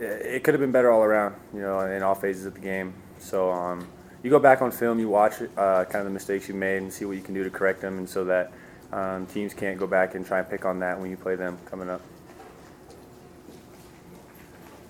it, 0.00 0.04
it 0.04 0.44
could 0.44 0.54
have 0.54 0.60
been 0.60 0.72
better 0.72 0.90
all 0.90 1.02
around. 1.02 1.36
You 1.54 1.60
know, 1.60 1.80
in 1.80 2.02
all 2.02 2.14
phases 2.14 2.46
of 2.46 2.54
the 2.54 2.60
game. 2.60 2.94
So 3.18 3.78
you 4.22 4.30
go 4.30 4.38
back 4.38 4.62
on 4.62 4.70
film, 4.72 4.98
you 4.98 5.08
watch 5.08 5.34
uh, 5.56 5.84
kind 5.84 5.96
of 5.96 6.04
the 6.04 6.10
mistakes 6.10 6.48
you 6.48 6.54
made, 6.54 6.78
and 6.78 6.92
see 6.92 7.04
what 7.04 7.16
you 7.16 7.22
can 7.22 7.34
do 7.34 7.44
to 7.44 7.50
correct 7.50 7.80
them, 7.80 7.98
and 7.98 8.08
so 8.08 8.24
that 8.24 8.52
teams 9.32 9.54
can't 9.54 9.78
go 9.78 9.86
back 9.86 10.14
and 10.14 10.26
try 10.26 10.40
and 10.40 10.48
pick 10.48 10.64
on 10.64 10.80
that 10.80 10.98
when 10.98 11.10
you 11.10 11.16
play 11.16 11.36
them 11.36 11.58
coming 11.66 11.88
up. 11.88 12.00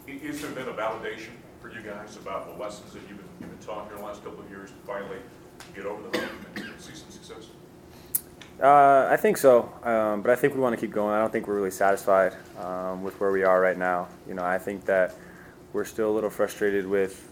I- 0.09 0.27
Has 0.27 0.41
there 0.41 0.51
been 0.51 0.69
a 0.69 0.73
validation 0.73 1.31
for 1.61 1.71
you 1.71 1.81
guys 1.83 2.17
about 2.17 2.53
the 2.53 2.63
lessons 2.63 2.93
that 2.93 3.01
you've 3.09 3.19
been, 3.19 3.29
you've 3.41 3.59
been 3.59 3.67
taught 3.67 3.87
here 3.89 3.97
the 3.97 4.03
last 4.03 4.25
couple 4.25 4.41
of 4.41 4.51
years 4.51 4.71
to 4.71 4.77
finally 4.87 5.19
get 5.75 5.87
over 5.87 6.03
the 6.09 6.19
hump 6.19 6.33
and 6.57 6.81
see 6.81 6.95
some 6.95 7.11
success? 7.11 7.49
Uh, 8.61 9.09
I 9.11 9.17
think 9.17 9.37
so, 9.37 9.73
um, 9.83 10.23
but 10.23 10.31
I 10.31 10.37
think 10.37 10.55
we 10.55 10.61
want 10.61 10.75
to 10.75 10.81
keep 10.81 10.93
going. 10.95 11.15
I 11.15 11.21
don't 11.21 11.33
think 11.33 11.47
we're 11.49 11.57
really 11.57 11.71
satisfied 11.71 12.35
um, 12.61 13.03
with 13.03 13.19
where 13.21 13.33
we 13.33 13.43
are 13.45 13.61
right 13.61 13.79
now. 13.79 14.09
You 14.29 14.35
know, 14.35 14.45
I 14.45 14.59
think 14.59 14.85
that 14.87 15.15
we're 15.73 15.85
still 15.85 16.11
a 16.11 16.15
little 16.15 16.31
frustrated 16.31 16.87
with 16.87 17.29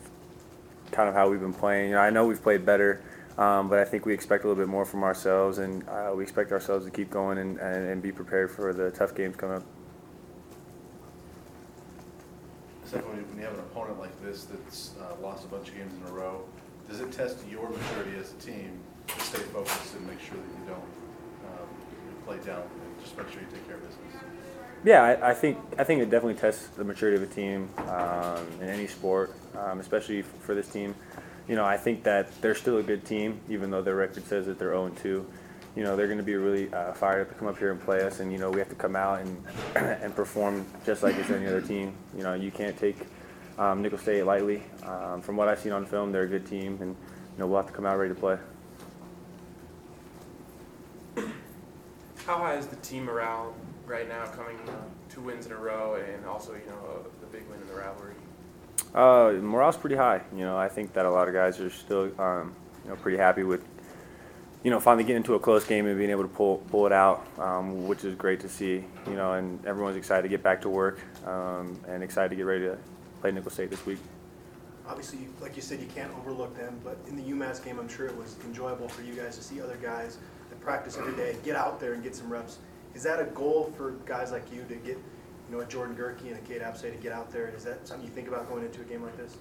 kind 0.93 1.09
of 1.09 1.15
how 1.15 1.29
we've 1.29 1.41
been 1.41 1.53
playing. 1.53 1.91
You 1.91 1.97
know, 1.97 2.01
I 2.01 2.11
know 2.11 2.27
we've 2.27 2.43
played 2.43 2.65
better, 2.65 3.03
um, 3.39 3.69
but 3.69 3.79
I 3.79 3.85
think 3.85 4.07
we 4.07 4.15
expect 4.15 4.45
a 4.45 4.49
little 4.49 4.61
bit 4.61 4.69
more 4.69 4.85
from 4.85 5.05
ourselves, 5.05 5.59
and 5.59 5.87
uh, 5.89 6.13
we 6.15 6.23
expect 6.23 6.53
ourselves 6.53 6.85
to 6.85 6.91
keep 6.91 7.11
going 7.11 7.39
and, 7.39 7.59
and, 7.59 7.89
and 7.89 8.03
be 8.03 8.13
prepared 8.13 8.51
for 8.51 8.73
the 8.73 8.91
tough 8.91 9.15
games 9.15 9.37
coming 9.37 9.57
up. 9.57 9.63
Sefo, 12.91 13.07
when 13.09 13.19
you 13.19 13.25
when 13.27 13.39
you 13.39 13.45
have 13.45 13.55
an 13.55 13.61
opponent 13.61 14.01
like 14.01 14.11
this 14.31 14.45
that's 14.45 14.95
uh, 15.01 15.21
lost 15.23 15.45
a 15.45 15.49
bunch 15.49 15.69
of 15.69 15.77
games 15.77 15.93
in 16.01 16.09
a 16.09 16.13
row, 16.13 16.43
does 16.89 17.01
it 17.01 17.13
test 17.13 17.39
your 17.51 17.69
maturity 17.69 18.17
as 18.19 18.33
a 18.33 18.37
team 18.37 18.79
to 19.07 19.21
stay 19.21 19.39
focused 19.39 19.95
and 19.95 20.07
make 20.07 20.21
sure 20.21 20.37
that 20.37 20.61
you 20.61 20.67
don't 20.67 21.51
um, 21.51 21.69
play 22.27 22.37
down, 22.39 22.63
and 22.63 23.03
just 23.03 23.17
make 23.17 23.29
sure 23.29 23.41
you 23.41 23.49
take 23.53 23.67
care 23.67 23.77
of 23.77 23.83
business? 23.83 24.25
Yeah, 24.85 25.03
I, 25.03 25.31
I 25.31 25.35
think 25.35 25.59
I 25.79 25.85
think 25.85 26.01
it 26.01 26.11
definitely 26.11 26.41
tests 26.41 26.69
the 26.69 26.85
maturity 26.85 27.23
of 27.23 27.31
a 27.31 27.33
team 27.33 27.69
um, 27.89 28.47
in 28.61 28.69
any 28.69 28.87
sport, 28.87 29.35
um, 29.59 29.81
especially 29.81 30.21
f- 30.21 30.27
for 30.41 30.55
this 30.55 30.69
team. 30.69 30.95
You 31.49 31.57
know, 31.57 31.65
I 31.65 31.77
think 31.77 32.05
that 32.05 32.31
they're 32.41 32.55
still 32.55 32.79
a 32.79 32.83
good 32.83 33.05
team, 33.05 33.41
even 33.49 33.71
though 33.71 33.83
their 33.83 33.97
record 33.97 34.25
says 34.25 34.47
that 34.47 34.59
they're 34.59 34.71
0 34.71 34.91
2. 35.03 35.27
You 35.77 35.85
know, 35.85 35.97
they're 35.97 36.07
going 36.07 36.19
to 36.19 36.25
be 36.25 36.35
really 36.35 36.73
uh, 36.73 36.93
fired 36.93 37.23
up 37.23 37.29
to 37.29 37.35
come 37.35 37.47
up 37.47 37.59
here 37.59 37.71
and 37.73 37.81
play 37.81 38.03
us, 38.03 38.21
and 38.21 38.33
you 38.33 38.39
know, 38.39 38.51
we 38.51 38.59
have 38.59 38.69
to 38.71 38.75
come 38.75 38.97
out 38.97 39.21
and 39.21 39.45
and 39.77 40.15
perform 40.17 40.65
just 40.87 41.03
like 41.03 41.17
it's 41.17 41.31
any 41.31 41.47
other 41.47 41.61
team. 41.61 41.93
You 42.17 42.23
know, 42.23 42.35
you 42.35 42.51
can't 42.51 42.77
take 42.77 42.97
um, 43.61 43.83
Nicholls 43.83 44.01
State 44.01 44.25
lightly. 44.25 44.63
Um, 44.85 45.21
from 45.21 45.37
what 45.37 45.47
I've 45.47 45.61
seen 45.61 45.73
on 45.73 45.85
film, 45.85 46.11
they're 46.11 46.23
a 46.23 46.29
good 46.29 46.47
team, 46.47 46.79
and 46.81 46.91
you 46.91 47.39
know, 47.39 47.47
we'll 47.47 47.59
have 47.59 47.67
to 47.67 47.73
come 47.73 47.85
out 47.87 47.99
ready 47.99 48.15
to 48.15 48.19
play. 48.19 48.39
How 52.27 52.39
high 52.39 52.57
is 52.57 52.67
the 52.67 52.77
team 52.77 53.05
morale 53.05 53.55
right 53.87 54.09
now, 54.09 54.25
coming 54.27 54.59
two 55.11 55.21
wins 55.21 55.47
in 55.47 55.53
a 55.53 55.57
row, 55.57 55.97
and 55.97 56.25
also 56.25 56.55
you 56.55 56.67
know 56.67 57.05
the 57.21 57.27
big 57.27 57.47
win 57.49 57.61
in 57.61 57.67
the 57.69 57.75
rivalry? 57.75 58.15
Uh, 58.95 59.39
morale's 59.43 59.77
pretty 59.77 59.97
high. 59.97 60.23
You 60.35 60.45
know, 60.45 60.57
I 60.57 60.69
think 60.69 60.95
that 60.95 61.05
a 61.05 61.11
lot 61.11 61.29
of 61.29 61.35
guys 61.35 61.61
are 61.61 61.71
still, 61.71 62.11
um, 62.21 62.55
you 62.83 62.91
know, 62.91 62.97
pretty 62.97 63.19
happy 63.19 63.45
with, 63.45 63.63
you 64.65 64.71
know, 64.71 64.81
finally 64.81 65.05
getting 65.05 65.19
into 65.19 65.35
a 65.35 65.39
close 65.39 65.65
game 65.65 65.87
and 65.87 65.97
being 65.99 66.11
able 66.11 66.23
to 66.23 66.29
pull 66.29 66.59
pull 66.71 66.87
it 66.87 66.93
out, 66.93 67.27
um, 67.39 67.87
which 67.87 68.05
is 68.05 68.15
great 68.15 68.41
to 68.41 68.49
see. 68.49 68.85
You 69.07 69.15
know, 69.15 69.35
and 69.35 69.65
everyone's 69.67 69.97
excited 69.97 70.23
to 70.23 70.29
get 70.29 70.43
back 70.43 70.63
to 70.63 70.71
work 70.71 71.01
um, 71.27 71.79
and 71.87 72.03
excited 72.03 72.31
to 72.31 72.37
get 72.37 72.47
ready 72.47 72.65
to 72.65 72.79
play 73.21 73.31
Nicholls 73.31 73.55
State 73.55 73.71
this 73.71 73.85
week. 73.87 73.99
Obviously, 74.87 75.29
like 75.41 75.55
you 75.55 75.63
said, 75.63 75.81
you 75.81 75.87
can't 75.95 76.13
overlook 76.19 76.57
them, 76.57 76.81
but 76.83 76.99
in 77.07 77.17
the 77.17 77.23
UMass 77.23 77.65
game, 77.65 77.79
I'm 77.79 77.89
sure 77.89 78.07
it 78.07 78.17
was 78.17 78.37
enjoyable 78.45 78.89
for 78.89 79.03
you 79.03 79.15
guys 79.15 79.37
to 79.37 79.43
see 79.43 79.61
other 79.61 79.77
guys 79.77 80.19
that 80.49 80.61
practice 80.61 80.99
every 80.99 81.15
day, 81.15 81.37
get 81.45 81.55
out 81.55 81.79
there 81.79 81.93
and 81.93 82.03
get 82.03 82.15
some 82.17 82.31
reps. 82.31 82.59
Is 82.95 83.05
that 83.05 83.21
a 83.21 83.25
goal 83.25 83.73
for 83.77 83.93
guys 84.05 84.33
like 84.33 84.53
you 84.53 84.65
to 84.69 84.75
get, 84.75 84.99
you 85.49 85.57
know, 85.57 85.61
a 85.61 85.65
Jordan 85.67 85.95
Gehrke 85.95 86.23
and 86.23 86.37
a 86.37 86.41
Cade 86.41 86.63
Apsay 86.63 86.93
to 86.93 86.99
get 87.01 87.13
out 87.13 87.31
there? 87.31 87.49
Is 87.57 87.65
that 87.65 87.87
something 87.87 88.07
you 88.07 88.13
think 88.13 88.27
about 88.27 88.49
going 88.49 88.65
into 88.65 88.81
a 88.81 88.85
game 88.85 89.03
like 89.03 89.17
this? 89.17 89.37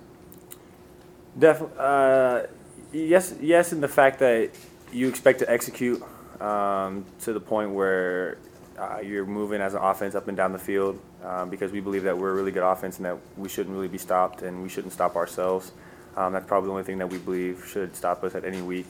Definitely. 1.38 1.78
Uh, 1.80 2.44
yes, 2.92 3.34
yes, 3.42 3.74
in 3.74 3.82
the 3.82 3.88
fact 3.88 4.20
that 4.20 4.52
you 4.92 5.08
expect 5.08 5.40
to 5.40 5.50
execute 5.50 6.04
um, 6.42 7.06
to 7.22 7.34
the 7.34 7.40
point 7.40 7.72
where 7.72 8.38
uh, 8.80 9.00
you're 9.02 9.26
moving 9.26 9.62
as 9.62 9.74
an 9.74 9.82
offense 9.82 10.16
up 10.16 10.28
and 10.28 10.38
down 10.38 10.54
the 10.54 10.60
field 10.60 11.00
um, 11.24 11.50
because 11.50 11.72
we 11.72 11.82
believe 11.82 12.04
that 12.04 12.18
we're 12.18 12.32
a 12.32 12.34
really 12.34 12.52
good 12.52 12.64
offense 12.64 12.98
and 12.98 13.06
that 13.06 13.18
we 13.38 13.50
shouldn't 13.50 13.76
really 13.76 13.88
be 13.88 13.98
stopped 13.98 14.42
and 14.42 14.64
we 14.64 14.70
shouldn't 14.70 14.94
stop 14.94 15.16
ourselves. 15.16 15.74
Um, 16.16 16.34
that's 16.34 16.46
probably 16.46 16.68
the 16.68 16.72
only 16.72 16.84
thing 16.84 16.98
that 17.00 17.10
we 17.10 17.18
believe 17.18 17.66
should 17.68 17.96
stop 17.96 18.24
us 18.24 18.36
at 18.36 18.46
any 18.46 18.62
week. 18.62 18.88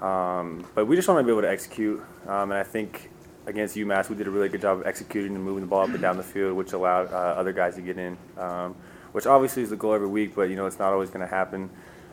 Um, 0.00 0.66
but 0.74 0.86
we 0.86 0.96
just 0.96 1.08
want 1.08 1.20
to 1.20 1.24
be 1.24 1.30
able 1.30 1.42
to 1.42 1.50
execute, 1.50 2.00
um, 2.26 2.50
and 2.50 2.54
I 2.54 2.62
think 2.62 3.10
against 3.46 3.76
UMass 3.76 4.08
we 4.08 4.16
did 4.16 4.26
a 4.26 4.30
really 4.30 4.48
good 4.48 4.60
job 4.60 4.80
of 4.80 4.86
executing 4.86 5.34
and 5.34 5.44
moving 5.44 5.62
the 5.62 5.66
ball 5.66 5.82
up 5.82 5.88
and 5.88 6.00
down 6.00 6.16
the 6.16 6.22
field, 6.22 6.56
which 6.56 6.72
allowed 6.72 7.12
uh, 7.12 7.16
other 7.16 7.52
guys 7.52 7.74
to 7.74 7.82
get 7.82 7.98
in. 7.98 8.16
Um, 8.36 8.74
which 9.12 9.26
obviously 9.26 9.62
is 9.62 9.70
the 9.70 9.76
goal 9.76 9.94
every 9.94 10.06
week, 10.06 10.34
but 10.34 10.50
you 10.50 10.56
know 10.56 10.66
it's 10.66 10.78
not 10.78 10.92
always 10.92 11.10
going 11.10 11.22
to 11.22 11.34
happen 11.34 11.70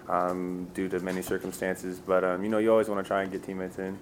um, 0.08 0.68
due 0.74 0.88
to 0.90 1.00
many 1.02 1.22
circumstances. 1.22 2.00
But 2.00 2.24
you 2.42 2.50
know 2.50 2.58
you 2.58 2.72
always 2.72 2.88
want 2.88 3.04
to 3.04 3.08
try 3.08 3.22
and 3.22 3.32
get 3.32 3.44
teammates 3.44 3.78
in. 3.78 4.00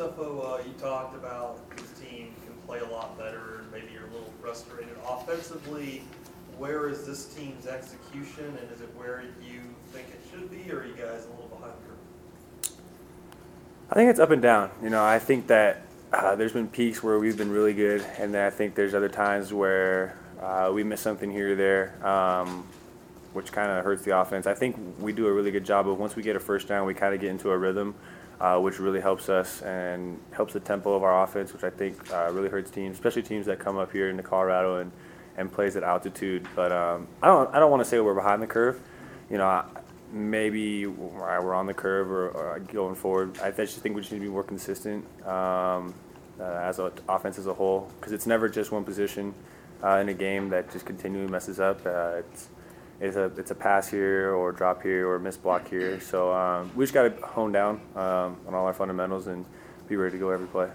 Sefo, 0.00 0.54
uh, 0.54 0.62
you 0.66 0.72
talked 0.80 1.14
about 1.14 1.58
this 1.76 1.90
team 2.00 2.34
can 2.46 2.54
play 2.66 2.78
a 2.78 2.86
lot 2.86 3.18
better, 3.18 3.58
and 3.58 3.70
maybe 3.70 3.88
you're 3.92 4.06
a 4.06 4.12
little 4.12 4.32
frustrated 4.40 4.96
offensively. 5.06 6.02
Where 6.56 6.88
is 6.88 7.04
this 7.04 7.26
team's 7.34 7.66
execution, 7.66 8.46
and 8.46 8.70
is 8.72 8.80
it 8.80 8.88
where 8.96 9.22
you 9.42 9.60
think 9.92 10.06
it 10.08 10.22
should 10.30 10.50
be, 10.50 10.72
or 10.72 10.78
are 10.78 10.86
you 10.86 10.94
guys 10.94 11.26
a 11.26 11.30
little 11.32 11.54
behind 11.54 11.74
curve? 11.86 12.72
I 13.90 13.94
think 13.94 14.08
it's 14.08 14.20
up 14.20 14.30
and 14.30 14.40
down. 14.40 14.70
You 14.82 14.88
know, 14.88 15.04
I 15.04 15.18
think 15.18 15.48
that 15.48 15.82
uh, 16.14 16.34
there's 16.34 16.54
been 16.54 16.68
peaks 16.68 17.02
where 17.02 17.18
we've 17.18 17.36
been 17.36 17.50
really 17.50 17.74
good, 17.74 18.02
and 18.16 18.32
then 18.32 18.46
I 18.46 18.50
think 18.50 18.74
there's 18.74 18.94
other 18.94 19.10
times 19.10 19.52
where 19.52 20.16
uh, 20.40 20.70
we 20.72 20.82
miss 20.82 21.02
something 21.02 21.30
here 21.30 21.52
or 21.52 21.56
there, 21.56 22.06
um, 22.06 22.66
which 23.34 23.52
kind 23.52 23.70
of 23.70 23.84
hurts 23.84 24.02
the 24.04 24.18
offense. 24.18 24.46
I 24.46 24.54
think 24.54 24.78
we 24.98 25.12
do 25.12 25.26
a 25.26 25.32
really 25.32 25.50
good 25.50 25.66
job 25.66 25.86
of 25.86 25.98
once 25.98 26.16
we 26.16 26.22
get 26.22 26.36
a 26.36 26.40
first 26.40 26.68
down, 26.68 26.86
we 26.86 26.94
kind 26.94 27.14
of 27.14 27.20
get 27.20 27.28
into 27.28 27.50
a 27.50 27.58
rhythm, 27.58 27.94
uh, 28.40 28.58
which 28.58 28.78
really 28.78 29.00
helps 29.00 29.28
us 29.28 29.60
and 29.62 30.18
helps 30.32 30.54
the 30.54 30.60
tempo 30.60 30.94
of 30.94 31.02
our 31.02 31.22
offense, 31.22 31.52
which 31.52 31.62
I 31.64 31.70
think 31.70 32.10
uh, 32.12 32.30
really 32.32 32.48
hurts 32.48 32.70
teams, 32.70 32.94
especially 32.96 33.22
teams 33.22 33.46
that 33.46 33.58
come 33.58 33.76
up 33.76 33.92
here 33.92 34.08
into 34.08 34.22
Colorado 34.22 34.78
and, 34.78 34.90
and 35.36 35.52
plays 35.52 35.76
at 35.76 35.82
altitude. 35.82 36.48
But 36.56 36.72
um, 36.72 37.06
I 37.22 37.26
don't 37.26 37.54
I 37.54 37.58
don't 37.58 37.70
want 37.70 37.82
to 37.82 37.88
say 37.88 38.00
we're 38.00 38.14
behind 38.14 38.42
the 38.42 38.46
curve. 38.46 38.80
You 39.30 39.38
know, 39.38 39.64
maybe 40.12 40.86
we're 40.86 41.54
on 41.54 41.66
the 41.66 41.74
curve 41.74 42.10
or, 42.10 42.30
or 42.30 42.58
going 42.60 42.94
forward. 42.94 43.38
I 43.40 43.50
just 43.50 43.78
think 43.78 43.94
we 43.94 44.00
just 44.00 44.12
need 44.12 44.18
to 44.18 44.24
be 44.24 44.30
more 44.30 44.42
consistent 44.42 45.04
um, 45.26 45.94
uh, 46.40 46.44
as 46.44 46.78
an 46.78 46.90
offense 47.08 47.38
as 47.38 47.46
a 47.46 47.54
whole 47.54 47.90
because 47.98 48.12
it's 48.12 48.26
never 48.26 48.48
just 48.48 48.72
one 48.72 48.84
position 48.84 49.34
uh, 49.84 49.96
in 49.96 50.08
a 50.08 50.14
game 50.14 50.48
that 50.48 50.70
just 50.72 50.86
continually 50.86 51.30
messes 51.30 51.60
up. 51.60 51.84
Uh, 51.84 52.20
it's 52.20 52.48
it's 53.00 53.16
a 53.16 53.24
it's 53.36 53.50
a 53.50 53.54
pass 53.54 53.88
here 53.88 54.34
or 54.34 54.52
drop 54.52 54.82
here 54.82 55.08
or 55.08 55.18
miss 55.18 55.36
block 55.36 55.68
here. 55.68 56.00
So 56.00 56.32
um, 56.32 56.70
we 56.76 56.84
just 56.84 56.92
got 56.92 57.04
to 57.04 57.26
hone 57.26 57.50
down 57.50 57.80
um, 57.96 58.36
on 58.46 58.54
all 58.54 58.66
our 58.66 58.74
fundamentals 58.74 59.26
and 59.26 59.44
be 59.88 59.96
ready 59.96 60.12
to 60.12 60.18
go 60.18 60.30
every 60.30 60.46
play. 60.46 60.68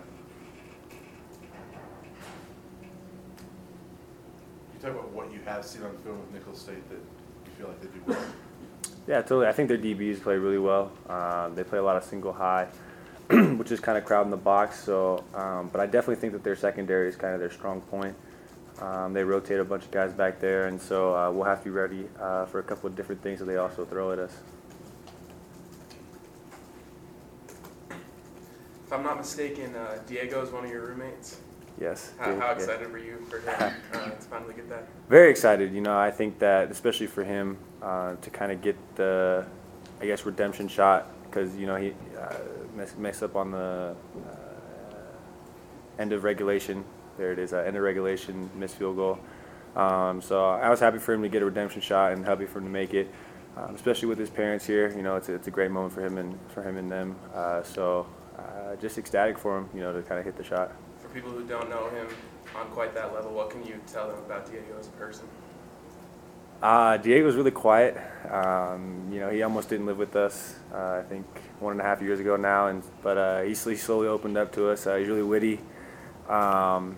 You 4.74 4.80
talk 4.82 4.92
about 4.92 5.12
what 5.12 5.32
you 5.32 5.40
have 5.46 5.64
seen 5.64 5.84
on 5.84 5.96
film 5.98 6.20
with 6.20 6.34
Nicholls 6.34 6.60
State 6.60 6.90
that 6.90 6.96
you 6.98 7.52
feel 7.58 7.68
like 7.68 7.80
they 7.82 7.88
do 7.88 8.02
well. 8.08 8.26
Yeah, 9.08 9.22
totally. 9.22 9.46
I 9.46 9.52
think 9.52 9.70
their 9.70 9.78
DBs 9.78 10.22
play 10.22 10.36
really 10.38 10.58
well. 10.58 10.92
Um, 11.08 11.54
they 11.54 11.64
play 11.64 11.78
a 11.78 11.84
lot 11.84 11.96
of 11.96 12.04
single 12.04 12.34
high, 12.34 12.68
which 13.30 13.72
is 13.72 13.80
kind 13.80 14.00
of 14.00 14.06
crowding 14.06 14.32
the 14.32 14.38
box. 14.38 14.84
So, 14.84 15.24
um, 15.36 15.70
but 15.72 15.80
I 15.80 15.86
definitely 15.86 16.16
think 16.16 16.34
that 16.34 16.44
their 16.44 16.56
secondary 16.56 17.08
is 17.08 17.16
kind 17.16 17.36
of 17.36 17.40
their 17.40 17.52
strong 17.52 17.82
point. 17.82 18.16
Um, 18.82 19.14
they 19.14 19.24
rotate 19.24 19.60
a 19.60 19.64
bunch 19.64 19.84
of 19.86 19.92
guys 19.92 20.12
back 20.12 20.40
there, 20.40 20.68
and 20.68 20.82
so 20.82 21.16
uh, 21.16 21.32
we'll 21.32 21.46
have 21.46 21.60
to 21.60 21.66
be 21.66 21.70
ready 21.70 22.08
uh, 22.20 22.46
for 22.46 22.60
a 22.60 22.64
couple 22.64 22.88
of 22.88 22.96
different 22.96 23.22
things 23.22 23.40
that 23.40 23.46
they 23.46 23.58
also 23.58 23.86
throw 23.86 24.12
at 24.12 24.20
us. 24.20 24.38
If 27.90 28.94
I'm 28.94 29.04
not 29.04 29.18
mistaken, 29.18 29.74
uh, 29.76 30.00
Diego 30.06 30.44
is 30.44 30.52
one 30.52 30.66
of 30.66 30.70
your 30.70 30.88
roommates. 30.88 31.40
Yes. 31.80 32.14
How, 32.18 32.30
yeah, 32.30 32.40
how 32.40 32.46
yeah. 32.48 32.54
excited 32.54 32.92
were 32.92 32.98
you 32.98 33.18
for 33.30 33.40
him 33.40 33.74
uh, 33.94 34.10
to 34.10 34.22
finally 34.30 34.54
get 34.54 34.70
that? 34.70 34.88
Very 35.10 35.30
excited. 35.30 35.74
You 35.74 35.82
know, 35.82 35.98
I 35.98 36.12
think 36.12 36.40
that 36.40 36.70
especially 36.70 37.08
for 37.08 37.24
him 37.24 37.58
uh, 37.82 38.16
to 38.16 38.30
kind 38.30 38.52
of 38.52 38.62
get 38.62 38.78
the, 38.96 39.46
I 40.02 40.06
guess, 40.06 40.26
redemption 40.26 40.68
shot 40.68 41.08
because 41.24 41.56
you 41.58 41.68
know 41.68 41.76
he 41.76 41.94
uh, 42.20 42.36
messed 42.76 42.98
mess 42.98 43.22
up 43.22 43.36
on 43.36 43.52
the 43.52 43.96
uh, 44.28 46.00
end 46.00 46.14
of 46.14 46.24
regulation. 46.24 46.84
There 47.18 47.32
it 47.32 47.40
is, 47.40 47.54
uh, 47.54 47.60
end 47.60 47.78
of 47.78 47.84
regulation, 47.84 48.50
missed 48.56 48.76
field 48.76 48.98
goal. 48.98 49.20
Um, 49.76 50.22
so 50.22 50.46
I 50.46 50.70
was 50.70 50.80
happy 50.80 51.00
for 51.00 51.14
him 51.14 51.22
to 51.24 51.30
get 51.30 51.42
a 51.42 51.46
redemption 51.46 51.82
shot 51.82 52.14
and 52.14 52.26
happy 52.26 52.46
for 52.46 52.60
him 52.60 52.66
to 52.66 52.72
make 52.72 52.94
it, 52.94 53.10
um, 53.58 53.76
especially 53.76 54.08
with 54.08 54.18
his 54.18 54.30
parents 54.30 54.66
here. 54.66 54.94
You 54.96 55.02
know, 55.02 55.16
it's 55.16 55.30
a, 55.30 55.36
it's 55.36 55.48
a 55.48 55.52
great 55.52 55.72
moment 55.72 55.94
for 55.94 56.06
him 56.06 56.18
and 56.18 56.38
for 56.50 56.64
him 56.64 56.78
and 56.78 56.92
them. 56.92 57.16
Uh, 57.34 57.64
so 57.64 58.08
uh, 58.38 58.76
just 58.78 58.98
ecstatic 58.98 59.38
for 59.38 59.58
him, 59.58 59.70
you 59.74 59.82
know, 59.82 59.94
to 59.94 60.02
kind 60.02 60.20
of 60.20 60.26
hit 60.26 60.38
the 60.38 60.44
shot. 60.44 60.72
For 61.00 61.10
people 61.10 61.32
who 61.32 61.46
don't 61.46 61.70
know 61.70 61.90
him 61.90 62.08
on 62.56 62.68
quite 62.68 62.94
that 62.96 63.14
level, 63.14 63.34
what 63.34 63.50
can 63.50 63.66
you 63.66 63.80
tell 63.88 64.08
them 64.08 64.18
about 64.20 64.50
Diego 64.50 64.78
as 64.80 64.88
a 64.88 64.92
person? 64.92 65.28
Uh, 66.62 66.98
Diego's 66.98 67.36
really 67.36 67.52
quiet. 67.52 67.98
Um, 68.32 69.10
you 69.12 69.20
know, 69.20 69.30
he 69.30 69.44
almost 69.44 69.70
didn't 69.70 69.86
live 69.86 69.98
with 69.98 70.16
us. 70.16 70.56
Uh, 70.74 71.00
I 71.00 71.04
think 71.04 71.26
one 71.60 71.74
and 71.74 71.82
a 71.82 71.84
half 71.84 72.02
years 72.02 72.20
ago 72.20 72.38
now, 72.38 72.68
and 72.68 72.82
but 73.04 73.18
uh, 73.18 73.42
he, 73.42 73.50
he 73.50 73.76
slowly 73.76 74.08
opened 74.08 74.38
up 74.38 74.54
to 74.54 74.70
us. 74.70 74.88
Uh, 74.88 74.96
he's 74.96 75.08
really 75.08 75.22
witty. 75.22 75.60
Um, 76.30 76.98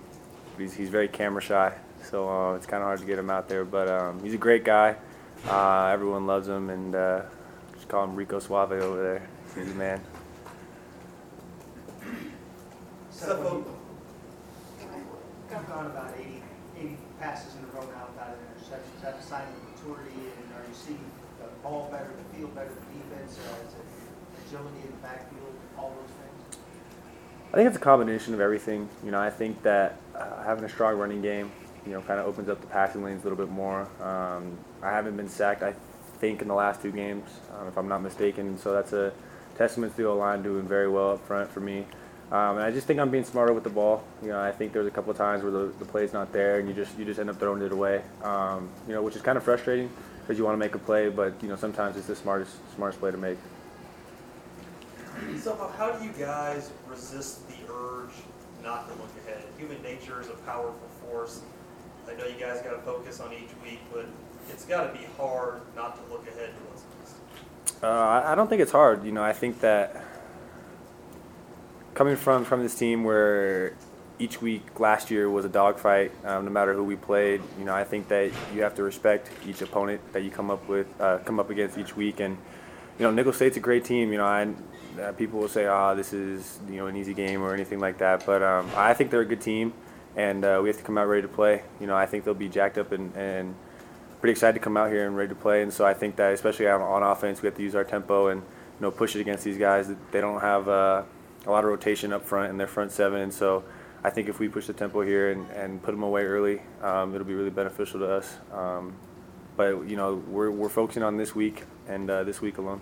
he's, 0.58 0.74
he's 0.74 0.90
very 0.90 1.08
camera 1.08 1.42
shy, 1.42 1.74
so 2.04 2.30
uh, 2.30 2.56
it's 2.56 2.66
kind 2.66 2.82
of 2.82 2.88
hard 2.88 3.00
to 3.00 3.06
get 3.06 3.20
him 3.20 3.30
out 3.30 3.48
there. 3.50 3.66
But 3.66 3.90
um, 3.90 4.24
he's 4.24 4.34
a 4.34 4.38
great 4.38 4.64
guy. 4.64 4.96
Uh, 5.48 5.86
everyone 5.86 6.26
loves 6.26 6.48
him, 6.48 6.70
and 6.70 6.96
uh, 6.96 7.22
just 7.74 7.88
call 7.88 8.04
him 8.04 8.16
Rico 8.16 8.40
Suave 8.40 8.72
over 8.72 9.02
there. 9.02 9.28
He's 9.56 9.72
a 9.72 9.76
man. 9.76 10.02
Sefo, 13.12 13.66
You've 15.50 15.68
gone 15.70 15.88
about 15.88 16.14
80, 16.20 16.44
80 16.78 16.98
passes 17.20 17.56
in 17.56 17.64
a 17.64 17.68
row 17.68 17.88
now 17.88 18.06
without 18.14 18.30
an 18.30 18.40
interception. 18.54 18.92
Is 18.96 19.02
that 19.02 19.18
a 19.18 19.22
sign 19.22 19.44
of 19.44 19.82
maturity, 19.82 20.12
and 20.14 20.54
are 20.54 20.68
you 20.68 20.74
seeing 20.74 21.00
the 21.40 21.48
ball 21.64 21.90
better, 21.92 22.12
the 22.12 22.38
field 22.38 22.54
better, 22.54 22.70
the 22.70 23.00
defense, 23.00 23.40
uh, 23.40 23.68
is 23.68 23.74
it 23.74 24.48
agility 24.48 24.86
in 24.86 24.92
the 24.92 24.98
backfield, 25.02 25.54
all 25.78 25.96
those 26.00 26.14
things? 26.14 26.62
I 27.52 27.56
think 27.56 27.68
it's 27.68 27.78
a 27.78 27.82
combination 27.82 28.34
of 28.34 28.40
everything. 28.40 28.88
You 29.04 29.12
know, 29.12 29.20
I 29.20 29.30
think 29.30 29.64
that 29.64 29.98
uh, 30.18 30.44
having 30.44 30.64
a 30.64 30.70
strong 30.70 30.98
running 30.98 31.22
game, 31.22 31.52
you 31.86 31.94
know, 31.94 32.02
kind 32.02 32.20
of 32.20 32.26
opens 32.26 32.50
up 32.50 32.60
the 32.62 32.68
passing 32.68 33.04
lanes 33.04 33.22
a 33.22 33.30
little 33.30 33.38
bit 33.38 33.52
more. 33.54 33.82
Um, 34.02 34.58
I 34.82 34.92
haven't 34.92 35.16
been 35.18 35.30
sacked, 35.30 35.64
I 35.64 35.74
think, 36.20 36.42
in 36.42 36.48
the 36.48 36.54
last 36.54 36.82
two 36.82 36.92
games, 36.92 37.30
um, 37.58 37.68
if 37.68 37.78
I'm 37.78 37.88
not 37.88 38.02
mistaken. 38.02 38.58
So 38.58 38.74
that's 38.74 38.94
a 38.94 39.14
testament 39.58 39.96
to 39.96 40.02
the 40.02 40.08
O-line 40.08 40.44
doing 40.44 40.68
very 40.68 40.90
well 40.90 41.12
up 41.12 41.26
front 41.26 41.50
for 41.50 41.60
me. 41.60 41.86
Um, 42.30 42.58
and 42.58 42.66
I 42.66 42.72
just 42.72 42.88
think 42.88 43.00
I'm 43.00 43.10
being 43.10 43.24
smarter 43.24 43.54
with 43.54 43.64
the 43.64 43.70
ball. 43.70 44.04
You 44.22 44.30
know, 44.30 44.42
I 44.42 44.52
think 44.52 44.74
there's 44.74 44.88
a 44.88 44.92
couple 44.92 45.12
of 45.12 45.18
times 45.18 45.44
where 45.44 45.52
the, 45.52 45.72
the 45.80 45.86
play's 45.86 46.12
not 46.12 46.34
there, 46.34 46.60
and 46.60 46.68
you 46.68 46.74
just 46.74 46.98
you 47.00 47.06
just 47.06 47.22
end 47.22 47.30
up 47.30 47.40
throwing 47.40 47.62
it 47.62 47.72
away. 47.72 48.02
Um, 48.22 48.70
you 48.86 48.94
know, 48.94 49.02
which 49.02 49.16
is 49.16 49.22
kind 49.22 49.38
of 49.38 49.44
frustrating 49.44 49.90
because 50.22 50.38
you 50.38 50.44
want 50.44 50.56
to 50.56 50.60
make 50.60 50.76
a 50.76 50.80
play, 50.80 51.08
but 51.08 51.42
you 51.42 51.48
know 51.48 51.56
sometimes 51.56 51.96
it's 51.96 52.08
the 52.08 52.18
smartest 52.18 52.58
smartest 52.76 53.00
play 53.00 53.12
to 53.12 53.18
make. 53.18 53.38
So 55.40 55.56
how 55.78 55.92
do 55.92 56.04
you 56.04 56.12
guys 56.12 56.72
resist 56.90 57.48
the 57.48 57.56
urge 57.72 58.12
not 58.68 58.86
to 58.90 58.94
look 58.96 59.10
ahead. 59.26 59.42
Human 59.58 59.82
nature 59.82 60.20
is 60.20 60.28
a 60.28 60.34
powerful 60.46 60.90
force. 61.02 61.42
I 62.06 62.16
know 62.16 62.26
you 62.26 62.38
guys 62.38 62.62
gotta 62.62 62.80
focus 62.80 63.22
on 63.22 63.32
each 63.32 63.52
week, 63.64 63.80
but 63.94 64.06
it's 64.50 64.66
gotta 64.66 64.92
be 64.92 65.06
hard 65.18 65.62
not 65.74 65.96
to 65.96 66.14
look 66.14 66.28
ahead 66.28 66.50
to 66.50 66.62
what's 66.66 66.84
next. 67.00 67.84
Uh, 67.84 67.88
I 67.88 68.36
don't 68.36 68.50
think 68.50 68.62
it's 68.62 68.74
hard. 68.74 69.06
You 69.06 69.14
know, 69.14 69.24
I 69.24 69.32
think 69.32 69.62
that 69.62 70.04
coming 71.94 72.18
from 72.18 72.44
from 72.44 72.62
this 72.62 72.76
team 72.76 73.06
where 73.06 73.74
each 74.20 74.42
week 74.42 74.80
last 74.80 75.12
year 75.12 75.30
was 75.30 75.46
a 75.46 75.50
dogfight, 75.50 76.12
um, 76.26 76.44
no 76.44 76.52
matter 76.52 76.74
who 76.74 76.84
we 76.84 76.98
played. 76.98 77.42
You 77.58 77.66
know, 77.66 77.74
I 77.74 77.86
think 77.86 78.10
that 78.10 78.32
you 78.54 78.64
have 78.64 78.76
to 78.76 78.84
respect 78.84 79.30
each 79.48 79.62
opponent 79.62 80.02
that 80.12 80.24
you 80.24 80.32
come 80.32 80.52
up 80.52 80.68
with, 80.68 80.88
uh, 81.00 81.20
come 81.20 81.40
up 81.40 81.50
against 81.50 81.78
each 81.78 81.96
week. 81.96 82.20
And 82.20 82.38
you 83.00 83.06
know, 83.06 83.12
Nicholls 83.12 83.38
State's 83.38 83.56
a 83.56 83.62
great 83.62 83.86
team. 83.86 84.12
You 84.12 84.18
know, 84.18 84.26
I, 84.26 84.48
uh, 85.00 85.12
people 85.14 85.40
will 85.40 85.48
say, 85.48 85.66
"Ah, 85.66 85.94
this 85.94 86.14
is 86.14 86.60
you 86.70 86.78
know 86.78 86.88
an 86.88 86.96
easy 86.96 87.14
game" 87.14 87.42
or 87.42 87.54
anything 87.54 87.80
like 87.80 87.98
that. 88.00 88.26
But 88.26 88.44
um, 88.44 88.70
I 88.76 88.94
think 88.94 89.12
they're 89.12 89.22
a 89.22 89.26
good 89.26 89.42
team, 89.42 89.74
and 90.16 90.44
uh, 90.44 90.60
we 90.62 90.70
have 90.70 90.78
to 90.78 90.84
come 90.84 90.98
out 90.98 91.08
ready 91.08 91.22
to 91.24 91.28
play. 91.28 91.64
You 91.80 91.88
know, 91.88 91.96
I 91.96 92.06
think 92.06 92.24
they'll 92.24 92.34
be 92.34 92.50
jacked 92.50 92.78
up 92.78 92.92
and. 92.92 93.16
and 93.16 93.56
pretty 94.20 94.32
excited 94.32 94.54
to 94.54 94.60
come 94.60 94.76
out 94.78 94.90
here 94.90 95.06
and 95.06 95.16
ready 95.16 95.30
to 95.30 95.36
play. 95.36 95.62
And 95.62 95.72
so 95.72 95.86
I 95.86 95.94
think 95.94 96.16
that 96.16 96.34
especially 96.34 96.68
on, 96.68 96.82
on 96.82 97.04
offense, 97.04 97.42
we 97.42 97.48
have 97.48 97.56
to 97.56 97.62
use 97.62 97.76
our 97.76 97.84
tempo 97.84 98.30
and 98.30 98.42
you 98.42 98.82
know 98.82 98.92
push 98.92 99.16
it 99.16 99.22
against 99.22 99.44
these 99.44 99.58
guys. 99.58 99.90
They 100.12 100.22
don't 100.22 100.42
have 100.42 100.68
uh, 100.68 101.04
a 101.46 101.52
lot 101.52 101.64
of 101.64 101.70
rotation 101.70 102.12
up 102.12 102.26
front 102.26 102.50
in 102.50 102.58
their 102.58 102.68
front 102.68 102.92
seven, 102.92 103.22
and 103.22 103.34
so 103.34 103.64
I 104.04 104.10
think 104.10 104.28
if 104.28 104.40
we 104.40 104.48
push 104.50 104.68
the 104.68 104.74
tempo 104.74 105.02
here 105.02 105.32
and, 105.32 105.50
and 105.52 105.82
put 105.82 105.92
them 105.92 106.04
away 106.04 106.24
early, 106.24 106.62
um, 106.82 107.14
it'll 107.14 107.28
be 107.28 107.36
really 107.36 107.50
beneficial 107.52 108.00
to 108.00 108.12
us. 108.12 108.38
Um, 108.52 108.96
but 109.56 109.88
you 109.88 109.96
know 109.96 110.16
we're, 110.16 110.52
we're 110.52 110.70
focusing 110.70 111.04
on 111.04 111.18
this 111.18 111.36
week 111.36 111.64
and 111.88 112.10
uh, 112.10 112.24
this 112.24 112.42
week 112.42 112.58
alone. 112.58 112.82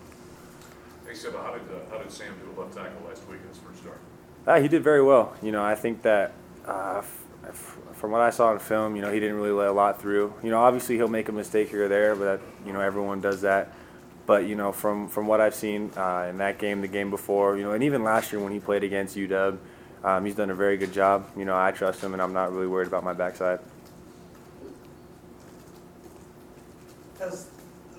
Hey, 1.07 1.13
Seba, 1.13 1.37
how 1.37 1.53
did, 1.53 1.61
uh, 1.61 1.89
how 1.89 1.99
did 1.99 2.11
Sam 2.11 2.33
do 2.43 2.51
at 2.51 2.57
left 2.57 2.75
tackle 2.75 3.07
last 3.07 3.27
week 3.29 3.39
in 3.41 3.47
his 3.49 3.57
first 3.59 3.79
start? 3.79 3.99
Uh, 4.47 4.59
he 4.59 4.67
did 4.67 4.83
very 4.83 5.03
well. 5.03 5.33
You 5.41 5.51
know, 5.51 5.63
I 5.63 5.75
think 5.75 6.01
that 6.01 6.33
uh, 6.67 6.95
f- 6.97 7.23
f- 7.47 7.77
from 7.93 8.11
what 8.11 8.21
I 8.21 8.31
saw 8.31 8.51
in 8.53 8.59
film, 8.59 8.95
you 8.95 9.01
know, 9.01 9.11
he 9.11 9.19
didn't 9.19 9.35
really 9.35 9.51
let 9.51 9.67
a 9.67 9.71
lot 9.71 10.01
through. 10.01 10.33
You 10.41 10.49
know, 10.49 10.59
obviously 10.59 10.95
he'll 10.95 11.07
make 11.07 11.29
a 11.29 11.31
mistake 11.31 11.69
here 11.69 11.85
or 11.85 11.87
there, 11.87 12.15
but 12.15 12.41
you 12.65 12.73
know, 12.73 12.79
everyone 12.79 13.21
does 13.21 13.41
that. 13.41 13.71
But 14.25 14.45
you 14.45 14.55
know, 14.55 14.71
from 14.71 15.07
from 15.07 15.27
what 15.27 15.41
I've 15.41 15.53
seen 15.53 15.91
uh, 15.95 16.27
in 16.29 16.37
that 16.39 16.57
game, 16.57 16.81
the 16.81 16.87
game 16.87 17.11
before, 17.11 17.55
you 17.57 17.63
know, 17.63 17.73
and 17.73 17.83
even 17.83 18.03
last 18.03 18.31
year 18.31 18.41
when 18.41 18.51
he 18.51 18.59
played 18.59 18.83
against 18.83 19.15
UW, 19.15 19.59
um, 20.03 20.25
he's 20.25 20.35
done 20.35 20.49
a 20.49 20.55
very 20.55 20.77
good 20.77 20.91
job. 20.91 21.29
You 21.37 21.45
know, 21.45 21.55
I 21.55 21.71
trust 21.71 22.01
him, 22.03 22.13
and 22.13 22.21
I'm 22.21 22.33
not 22.33 22.51
really 22.51 22.67
worried 22.67 22.87
about 22.87 23.03
my 23.03 23.13
backside. 23.13 23.59
Has 27.19 27.47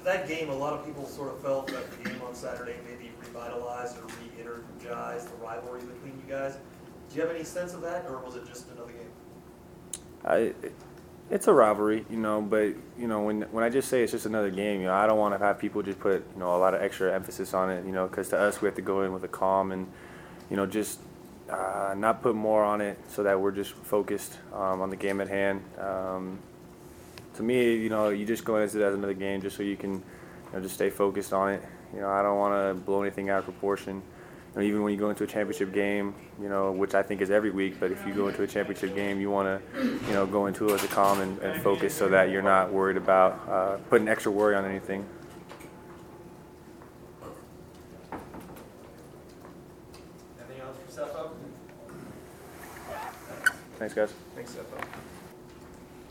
that 0.07 0.29
game, 0.29 0.49
a 0.51 0.55
lot 0.55 0.73
of 0.73 0.87
people 0.87 1.05
sort 1.05 1.33
of 1.33 1.42
felt 1.42 1.66
that 1.66 1.90
the 1.90 2.09
game 2.09 2.23
on 2.23 2.35
Saturday 2.35 2.77
maybe 2.88 3.11
revitalized 3.21 3.99
or 3.99 4.07
re-energized 4.07 5.31
the 5.33 5.37
rivalry 5.45 5.81
between 5.81 6.23
you 6.25 6.33
guys. 6.33 6.57
Do 7.11 7.16
you 7.16 7.23
have 7.23 7.35
any 7.35 7.45
sense 7.45 7.75
of 7.75 7.83
that, 7.83 8.07
or 8.09 8.19
was 8.21 8.37
it 8.37 8.47
just 8.47 8.71
another 8.71 8.92
game? 8.92 9.11
I, 10.25 10.55
it's 11.29 11.49
a 11.49 11.53
rivalry, 11.53 12.07
you 12.09 12.19
know, 12.19 12.40
but 12.40 12.75
you 12.97 13.09
know 13.09 13.23
when 13.23 13.42
when 13.51 13.64
I 13.64 13.69
just 13.69 13.88
say 13.88 14.05
it's 14.05 14.12
just 14.12 14.27
another 14.27 14.51
game, 14.51 14.81
you 14.81 14.87
know, 14.87 14.95
I 14.95 15.09
don't 15.09 15.19
want 15.19 15.35
to 15.35 15.45
have 15.45 15.59
people 15.59 15.83
just 15.83 15.99
put 15.99 16.25
you 16.35 16.40
know 16.40 16.55
a 16.55 16.59
lot 16.59 16.73
of 16.73 16.81
extra 16.81 17.12
emphasis 17.12 17.53
on 17.53 17.71
it, 17.71 17.85
you 17.85 17.92
know, 17.92 18.07
because 18.07 18.29
to 18.29 18.38
us 18.38 18.62
we 18.62 18.66
have 18.66 18.77
to 18.77 18.83
go 18.83 19.03
in 19.03 19.12
with 19.12 19.25
a 19.25 19.29
calm 19.29 19.73
and 19.73 19.88
you 20.51 20.57
know 20.57 20.66
just 20.66 21.01
uh, 21.51 21.95
not 21.97 22.23
put 22.23 22.37
more 22.37 22.62
on 22.62 22.81
it 22.81 22.97
so 23.09 23.25
that 23.25 23.40
we're 23.40 23.51
just 23.51 23.73
focused 23.73 24.38
um, 24.53 24.81
on 24.81 24.90
the 24.90 24.97
game 24.97 25.21
at 25.21 25.29
hand. 25.29 25.64
Um, 25.81 26.38
to 27.37 27.42
me, 27.42 27.77
you 27.77 27.88
know, 27.88 28.09
you 28.09 28.27
just 28.27 28.44
go 28.44 28.57
into 28.57 28.81
it 28.81 28.85
as 28.85 28.94
another 28.94 29.14
game 29.14 29.40
just 29.40 29.57
so 29.57 29.62
you 29.62 29.77
can 29.77 29.92
you 29.92 30.03
know 30.53 30.61
just 30.61 30.75
stay 30.75 30.90
focused 30.90 31.33
on 31.33 31.53
it. 31.53 31.62
You 31.94 32.01
know, 32.01 32.09
I 32.09 32.22
don't 32.22 32.37
want 32.37 32.55
to 32.55 32.85
blow 32.85 33.03
anything 33.03 33.31
out 33.31 33.38
of 33.38 33.44
proportion. 33.44 34.03
You 34.55 34.61
know, 34.61 34.66
even 34.66 34.83
when 34.83 34.92
you 34.92 34.99
go 34.99 35.11
into 35.11 35.25
a 35.25 35.27
championship 35.27 35.72
game, 35.72 36.14
you 36.40 36.49
know, 36.49 36.72
which 36.72 36.94
I 36.94 37.03
think 37.03 37.20
is 37.20 37.31
every 37.31 37.51
week, 37.51 37.79
but 37.79 37.92
if 37.92 38.07
you 38.07 38.14
go 38.14 38.29
into 38.29 38.42
a 38.42 38.46
championship 38.46 38.94
game, 38.94 39.20
you 39.20 39.31
want 39.31 39.62
to, 39.62 39.83
you 39.85 40.12
know, 40.12 40.27
go 40.27 40.46
into 40.46 40.68
it 40.68 40.72
as 40.72 40.85
a 40.85 40.88
calm 40.88 41.20
and, 41.20 41.38
and 41.40 41.62
focus 41.62 41.94
so 41.94 42.09
that 42.09 42.31
you're 42.31 42.42
not 42.42 42.72
worried 42.72 42.96
about 42.96 43.49
uh, 43.49 43.77
putting 43.88 44.09
extra 44.09 44.33
worry 44.33 44.57
on 44.57 44.64
anything. 44.64 45.07
Anything 50.38 50.62
else 50.62 50.77
for 50.87 51.03
Sefo? 51.03 51.31
Thanks, 53.79 53.94
guys. 53.94 54.14
Thanks, 54.35 54.55
Sefo. 54.55 55.06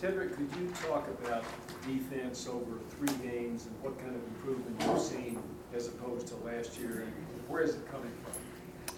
Tedric, 0.05 0.35
could 0.35 0.47
you 0.59 0.71
talk 0.87 1.07
about 1.23 1.43
defense 1.87 2.47
over 2.47 2.77
three 2.91 3.27
games 3.27 3.65
and 3.65 3.73
what 3.81 3.97
kind 3.97 4.15
of 4.15 4.21
improvement 4.27 4.79
you've 4.81 5.01
seen 5.01 5.41
as 5.73 5.87
opposed 5.87 6.27
to 6.27 6.35
last 6.45 6.77
year? 6.77 7.05
And 7.05 7.13
where 7.47 7.63
is 7.63 7.73
it 7.73 7.91
coming 7.91 8.11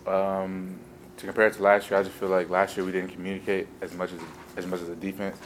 from? 0.04 0.14
Um, 0.14 0.80
to 1.16 1.26
compare 1.26 1.48
it 1.48 1.54
to 1.54 1.64
last 1.64 1.90
year, 1.90 1.98
I 1.98 2.04
just 2.04 2.16
feel 2.16 2.28
like 2.28 2.50
last 2.50 2.76
year 2.76 2.86
we 2.86 2.92
didn't 2.92 3.12
communicate 3.12 3.68
as 3.82 3.94
much 3.94 4.12
as 4.12 4.20
as 4.58 4.66
much 4.66 4.82
as 4.82 4.88
the 4.88 4.96
defense, 4.98 5.38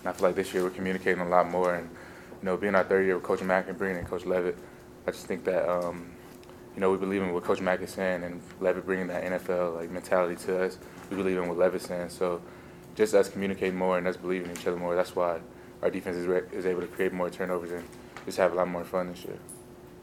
and 0.00 0.08
I 0.08 0.12
feel 0.12 0.28
like 0.28 0.36
this 0.36 0.54
year 0.54 0.62
we're 0.62 0.70
communicating 0.70 1.20
a 1.20 1.28
lot 1.28 1.50
more. 1.50 1.74
And 1.74 1.90
you 2.40 2.46
know, 2.46 2.56
being 2.56 2.74
our 2.74 2.84
third 2.84 3.04
year 3.04 3.14
with 3.14 3.24
Coach 3.24 3.42
Mack 3.42 3.68
and 3.68 3.76
bringing 3.76 3.98
in 3.98 4.06
Coach 4.06 4.24
Leavitt, 4.24 4.56
I 5.06 5.10
just 5.10 5.26
think 5.26 5.44
that 5.44 5.68
um, 5.68 6.10
you 6.74 6.80
know 6.80 6.90
we 6.90 6.96
believe 6.96 7.22
in 7.22 7.34
what 7.34 7.44
Coach 7.44 7.60
Mack 7.60 7.82
is 7.82 7.90
saying, 7.90 8.22
and 8.22 8.40
Leavitt 8.58 8.86
bringing 8.86 9.08
that 9.08 9.22
NFL 9.24 9.76
like 9.76 9.90
mentality 9.90 10.36
to 10.46 10.64
us. 10.64 10.78
We 11.10 11.16
believe 11.16 11.36
in 11.36 11.46
what 11.46 11.58
Leavitt's 11.58 11.86
saying, 11.86 12.08
so 12.08 12.40
just 12.94 13.14
us 13.14 13.28
communicating 13.28 13.76
more 13.76 13.98
and 13.98 14.06
us 14.06 14.16
believing 14.16 14.50
in 14.50 14.56
each 14.56 14.66
other 14.66 14.76
more. 14.76 14.94
That's 14.94 15.14
why 15.14 15.40
our 15.82 15.90
defense 15.90 16.16
is, 16.16 16.26
re- 16.26 16.42
is 16.52 16.66
able 16.66 16.80
to 16.80 16.86
create 16.86 17.12
more 17.12 17.30
turnovers 17.30 17.70
and 17.70 17.84
just 18.26 18.38
have 18.38 18.52
a 18.52 18.54
lot 18.54 18.68
more 18.68 18.84
fun 18.84 19.08
this 19.08 19.24
year. 19.24 19.38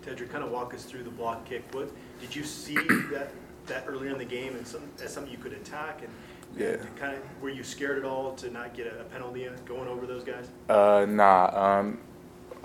Tedric, 0.05 0.29
kind 0.29 0.43
of 0.43 0.51
walk 0.51 0.73
us 0.73 0.83
through 0.83 1.03
the 1.03 1.09
block 1.11 1.45
kick. 1.45 1.63
What 1.73 1.91
did 2.21 2.35
you 2.35 2.43
see 2.43 2.75
that 3.11 3.31
that 3.67 3.83
earlier 3.85 4.11
in 4.11 4.17
the 4.17 4.23
game 4.25 4.55
and 4.55 4.65
some 4.65 4.81
as 5.03 5.13
something 5.13 5.29
you 5.31 5.37
could 5.37 5.51
attack 5.51 6.01
and 6.01 6.09
Yeah. 6.57 6.77
kind 6.97 7.15
of 7.17 7.21
were 7.41 7.49
you 7.49 7.63
scared 7.63 7.97
at 7.97 8.05
all 8.05 8.33
to 8.35 8.49
not 8.49 8.73
get 8.73 8.87
a, 8.87 9.01
a 9.01 9.03
penalty 9.03 9.47
going 9.65 9.89
over 9.89 10.05
those 10.05 10.23
guys? 10.23 10.47
Uh, 10.69 11.05
nah. 11.09 11.49
Um, 11.53 11.99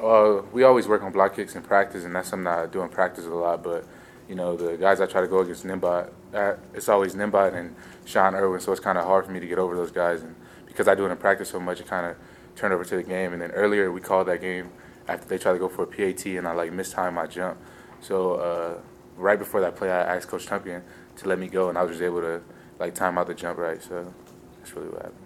uh, 0.01 0.43
we 0.53 0.63
always 0.63 0.87
work 0.87 1.03
on 1.03 1.11
block 1.13 1.35
kicks 1.35 1.55
in 1.57 1.63
practice, 1.63 2.05
and 2.05 2.15
that's 2.15 2.29
something 2.29 2.47
I 2.47 2.67
do 2.67 2.83
in 2.83 2.89
practice 2.89 3.25
a 3.27 3.29
lot. 3.31 3.63
But 3.65 3.85
you 4.29 4.37
know, 4.37 4.57
the 4.57 4.77
guys 4.77 5.01
I 5.01 5.07
try 5.07 5.21
to 5.21 5.27
go 5.27 5.41
against 5.41 5.67
Nimbot, 5.67 6.09
uh, 6.35 6.55
it's 6.75 6.89
always 6.89 7.15
Nimbot 7.15 7.55
and 7.55 7.75
Sean 8.05 8.35
Irwin, 8.35 8.61
so 8.61 8.73
it's 8.73 8.81
kind 8.81 8.99
of 8.99 9.05
hard 9.05 9.27
for 9.27 9.33
me 9.33 9.41
to 9.41 9.47
get 9.47 9.59
over 9.59 9.77
those 9.77 9.91
guys. 9.91 10.23
And 10.23 10.35
because 10.67 10.89
I 10.89 10.95
do 10.95 11.07
it 11.07 11.11
in 11.11 11.17
practice 11.17 11.51
so 11.51 11.61
much, 11.61 11.81
it 11.81 11.87
kind 11.87 12.07
of 12.07 12.17
turned 12.57 12.73
over 12.73 12.85
to 12.85 12.97
the 12.97 13.03
game. 13.03 13.33
And 13.33 13.43
then 13.43 13.51
earlier 13.53 13.91
we 13.93 14.01
called 14.01 14.29
that 14.29 14.41
game 14.41 14.71
after 15.09 15.27
they 15.27 15.39
tried 15.39 15.55
to 15.55 15.59
go 15.59 15.69
for 15.69 15.83
a 15.83 15.87
PAT, 15.87 16.25
and 16.27 16.49
I 16.49 16.53
like 16.53 16.73
mistimed 16.73 17.15
my 17.15 17.27
jump. 17.27 17.59
So 18.01 18.35
uh, 18.35 18.79
right 19.17 19.39
before 19.39 19.61
that 19.61 19.77
play, 19.77 19.91
I 19.91 20.17
asked 20.17 20.29
Coach 20.29 20.47
Tumpian 20.47 20.83
to 21.17 21.29
let 21.29 21.39
me 21.39 21.49
go, 21.49 21.69
and 21.69 21.77
I 21.77 21.83
was 21.83 21.93
just 21.93 22.03
able 22.03 22.21
to 22.21 22.43
like 22.79 22.95
time 22.95 23.19
out 23.19 23.27
the 23.27 23.35
jump 23.35 23.59
right. 23.59 23.83
So 23.83 24.13
that's 24.59 24.75
really 24.75 24.89
what 24.89 25.03
happened. 25.03 25.19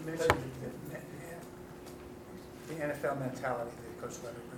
You 0.00 0.06
mentioned 0.06 0.30
the, 2.68 2.74
the 2.74 2.80
NFL 2.80 3.20
mentality 3.20 3.70
that 3.76 4.00
Coach 4.00 4.16
in. 4.24 4.49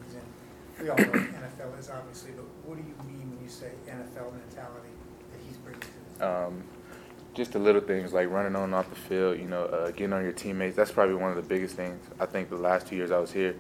We 0.81 0.89
all 0.89 0.97
know 0.97 1.05
what 1.05 1.15
NFL 1.15 1.79
is 1.79 1.91
obviously, 1.91 2.33
but 2.37 2.45
what 2.65 2.77
do 2.77 2.83
you 2.83 2.95
mean 3.11 3.31
when 3.31 3.43
you 3.43 3.49
say 3.49 3.73
NFL 3.89 4.33
mentality 4.33 4.93
that 5.31 5.41
he's 5.47 5.57
bringing 5.59 5.81
to 5.81 5.87
this? 5.87 6.23
Um, 6.23 6.65
just 7.35 7.53
the 7.53 7.59
little 7.59 7.81
things 7.81 8.13
like 8.13 8.29
running 8.31 8.55
on 8.57 8.65
and 8.65 8.75
off 8.75 8.91
the 8.91 8.97
field, 8.97 9.39
you 9.39 9.47
know, 9.47 9.65
uh, 9.65 9.91
getting 9.91 10.13
on 10.13 10.23
your 10.23 10.33
teammates. 10.33 10.77
That's 10.77 10.93
probably 10.93 11.15
one 11.15 11.31
of 11.31 11.37
the 11.37 11.43
biggest 11.43 11.77
things. 11.77 12.05
I 12.21 12.27
think 12.27 12.51
the 12.51 12.57
last 12.57 12.87
two 12.87 12.97
years 12.97 13.11
I 13.11 13.19
was 13.19 13.33
here, 13.33 13.57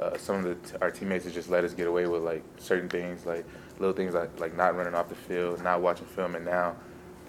uh, 0.00 0.16
some 0.16 0.44
of 0.44 0.44
the 0.44 0.80
our 0.80 0.90
teammates 0.90 1.24
have 1.24 1.34
just 1.34 1.50
let 1.50 1.64
us 1.64 1.74
get 1.74 1.88
away 1.88 2.06
with 2.06 2.22
like 2.22 2.44
certain 2.58 2.88
things, 2.88 3.26
like 3.26 3.44
little 3.78 3.94
things 3.94 4.14
like 4.14 4.38
like 4.38 4.56
not 4.56 4.76
running 4.76 4.94
off 4.94 5.08
the 5.08 5.16
field, 5.16 5.62
not 5.62 5.80
watching 5.80 6.06
film. 6.06 6.36
And 6.36 6.44
now 6.44 6.76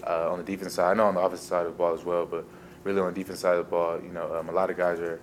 uh, 0.06 0.30
on 0.30 0.38
the 0.38 0.44
defense 0.44 0.74
side, 0.74 0.92
I 0.92 0.94
know 0.94 1.06
on 1.06 1.14
the 1.14 1.20
offensive 1.20 1.48
side 1.48 1.66
of 1.66 1.72
the 1.72 1.78
ball 1.78 1.94
as 1.94 2.04
well, 2.04 2.26
but 2.26 2.44
really 2.84 3.00
on 3.00 3.12
the 3.12 3.20
defense 3.20 3.40
side 3.40 3.56
of 3.56 3.66
the 3.66 3.70
ball, 3.70 4.00
you 4.00 4.10
know, 4.10 4.36
um, 4.36 4.48
a 4.48 4.52
lot 4.52 4.70
of 4.70 4.76
guys 4.76 5.00
are 5.00 5.20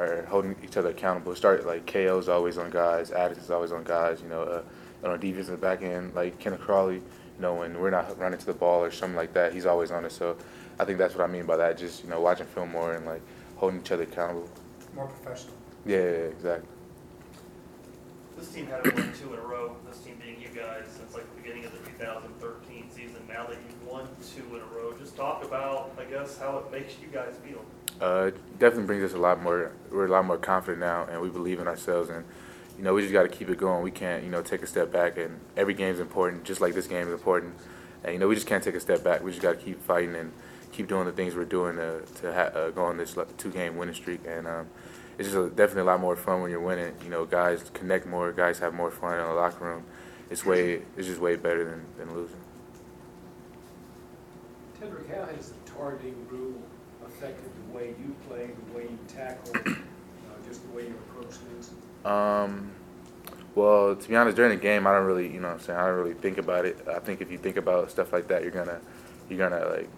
are 0.00 0.24
holding 0.26 0.56
each 0.64 0.76
other 0.76 0.88
accountable. 0.88 1.34
Start 1.36 1.66
like 1.66 1.86
KO's 1.86 2.28
always 2.28 2.56
on 2.58 2.70
guys, 2.70 3.10
Addis 3.10 3.38
is 3.38 3.50
always 3.50 3.70
on 3.70 3.84
guys. 3.84 4.22
You 4.22 4.28
know, 4.28 4.42
uh, 4.42 4.62
and 5.02 5.12
on 5.12 5.20
the 5.20 5.56
back 5.56 5.82
end, 5.82 6.14
like 6.14 6.38
Kenneth 6.38 6.60
Crawley, 6.60 6.96
you 6.96 7.02
know, 7.40 7.54
when 7.54 7.78
we're 7.78 7.90
not 7.90 8.18
running 8.18 8.38
to 8.38 8.46
the 8.46 8.54
ball 8.54 8.82
or 8.82 8.90
something 8.90 9.16
like 9.16 9.32
that, 9.34 9.52
he's 9.52 9.66
always 9.66 9.90
on 9.90 10.04
it. 10.04 10.12
So 10.12 10.36
I 10.78 10.84
think 10.84 10.98
that's 10.98 11.14
what 11.14 11.24
I 11.24 11.26
mean 11.26 11.46
by 11.46 11.56
that. 11.56 11.78
Just 11.78 12.04
you 12.04 12.10
know, 12.10 12.20
watching 12.20 12.46
film 12.46 12.70
more 12.72 12.94
and 12.94 13.06
like 13.06 13.22
holding 13.56 13.80
each 13.80 13.92
other 13.92 14.04
accountable. 14.04 14.48
More 14.94 15.06
professional. 15.06 15.54
Yeah, 15.86 15.96
yeah, 15.96 16.04
yeah, 16.04 16.10
exactly. 16.10 16.68
This 18.36 18.48
team 18.52 18.66
hadn't 18.66 18.94
won 18.94 19.12
two 19.20 19.34
in 19.34 19.38
a 19.38 19.42
row, 19.42 19.76
this 19.86 19.98
team 19.98 20.18
being 20.22 20.40
you 20.40 20.48
guys, 20.48 20.84
since 20.96 21.14
like 21.14 21.28
the 21.34 21.42
beginning 21.42 21.66
of 21.66 21.72
the 21.72 21.90
2013 21.90 22.90
season. 22.90 23.16
Now 23.28 23.46
that 23.46 23.58
you've 23.68 23.86
won 23.86 24.08
two 24.34 24.56
in 24.56 24.62
a 24.62 24.66
row, 24.74 24.94
just 24.98 25.14
talk 25.14 25.44
about, 25.44 25.92
I 25.98 26.04
guess, 26.04 26.38
how 26.38 26.58
it 26.58 26.72
makes 26.72 26.94
you 27.02 27.08
guys 27.08 27.34
feel. 27.44 27.62
Uh, 28.00 28.30
definitely 28.58 28.86
brings 28.86 29.04
us 29.04 29.12
a 29.12 29.18
lot 29.18 29.42
more. 29.42 29.72
We're 29.90 30.06
a 30.06 30.10
lot 30.10 30.24
more 30.24 30.38
confident 30.38 30.80
now, 30.80 31.06
and 31.10 31.20
we 31.20 31.28
believe 31.28 31.60
in 31.60 31.68
ourselves. 31.68 32.08
And 32.08 32.24
you 32.78 32.84
know, 32.84 32.94
we 32.94 33.02
just 33.02 33.12
got 33.12 33.22
to 33.22 33.28
keep 33.28 33.50
it 33.50 33.58
going. 33.58 33.82
We 33.82 33.90
can't, 33.90 34.24
you 34.24 34.30
know, 34.30 34.40
take 34.40 34.62
a 34.62 34.66
step 34.66 34.90
back. 34.90 35.18
And 35.18 35.38
every 35.56 35.74
game 35.74 35.92
is 35.92 36.00
important, 36.00 36.44
just 36.44 36.62
like 36.62 36.72
this 36.72 36.86
game 36.86 37.08
is 37.08 37.12
important. 37.12 37.54
And 38.02 38.14
you 38.14 38.18
know, 38.18 38.26
we 38.26 38.34
just 38.34 38.46
can't 38.46 38.64
take 38.64 38.74
a 38.74 38.80
step 38.80 39.04
back. 39.04 39.22
We 39.22 39.32
just 39.32 39.42
got 39.42 39.58
to 39.58 39.64
keep 39.64 39.82
fighting 39.82 40.16
and 40.16 40.32
keep 40.72 40.88
doing 40.88 41.04
the 41.04 41.12
things 41.12 41.34
we're 41.34 41.44
doing 41.44 41.76
to 41.76 42.00
to 42.22 42.32
ha- 42.32 42.58
uh, 42.58 42.70
go 42.70 42.84
on 42.84 42.96
this 42.96 43.16
two-game 43.36 43.76
winning 43.76 43.94
streak. 43.94 44.20
And 44.26 44.46
um, 44.46 44.66
it's 45.18 45.28
just 45.28 45.36
a, 45.38 45.50
definitely 45.50 45.82
a 45.82 45.92
lot 45.92 46.00
more 46.00 46.16
fun 46.16 46.40
when 46.40 46.50
you're 46.50 46.60
winning. 46.60 46.94
You 47.04 47.10
know, 47.10 47.26
guys 47.26 47.70
connect 47.74 48.06
more. 48.06 48.32
Guys 48.32 48.58
have 48.60 48.72
more 48.72 48.90
fun 48.90 49.18
in 49.18 49.26
the 49.26 49.34
locker 49.34 49.62
room. 49.62 49.84
it's 50.30 50.46
way 50.46 50.80
it's 50.96 51.06
just 51.06 51.20
way 51.20 51.36
better 51.36 51.64
than, 51.68 51.84
than 51.98 52.16
losing. 52.16 52.36
Tedric, 54.80 55.14
how 55.14 55.26
has 55.26 55.50
the 55.50 55.70
targeting 55.70 56.26
rule 56.30 56.62
affected 57.20 57.50
the 57.68 57.76
way 57.76 57.88
you 57.88 58.16
play, 58.28 58.46
the 58.46 58.76
way 58.76 58.84
you 58.84 58.98
tackle, 59.06 59.52
uh, 59.54 59.74
just 60.48 60.62
the 60.66 60.74
way 60.74 60.84
you 60.84 60.94
approach 61.10 61.34
things? 61.34 61.70
Um, 62.04 62.70
well, 63.54 63.94
to 63.94 64.08
be 64.08 64.16
honest, 64.16 64.36
during 64.36 64.56
the 64.56 64.62
game, 64.62 64.86
I 64.86 64.92
don't 64.92 65.04
really, 65.04 65.30
you 65.30 65.40
know, 65.40 65.48
I'm 65.48 65.60
saying 65.60 65.78
I 65.78 65.86
don't 65.86 65.98
really 65.98 66.14
think 66.14 66.38
about 66.38 66.64
it. 66.64 66.78
I 66.88 66.98
think 66.98 67.20
if 67.20 67.30
you 67.30 67.36
think 67.36 67.56
about 67.56 67.90
stuff 67.90 68.12
like 68.12 68.28
that, 68.28 68.42
you're 68.42 68.52
gonna, 68.52 68.80
you're 69.28 69.38
gonna 69.38 69.68
like 69.68 69.88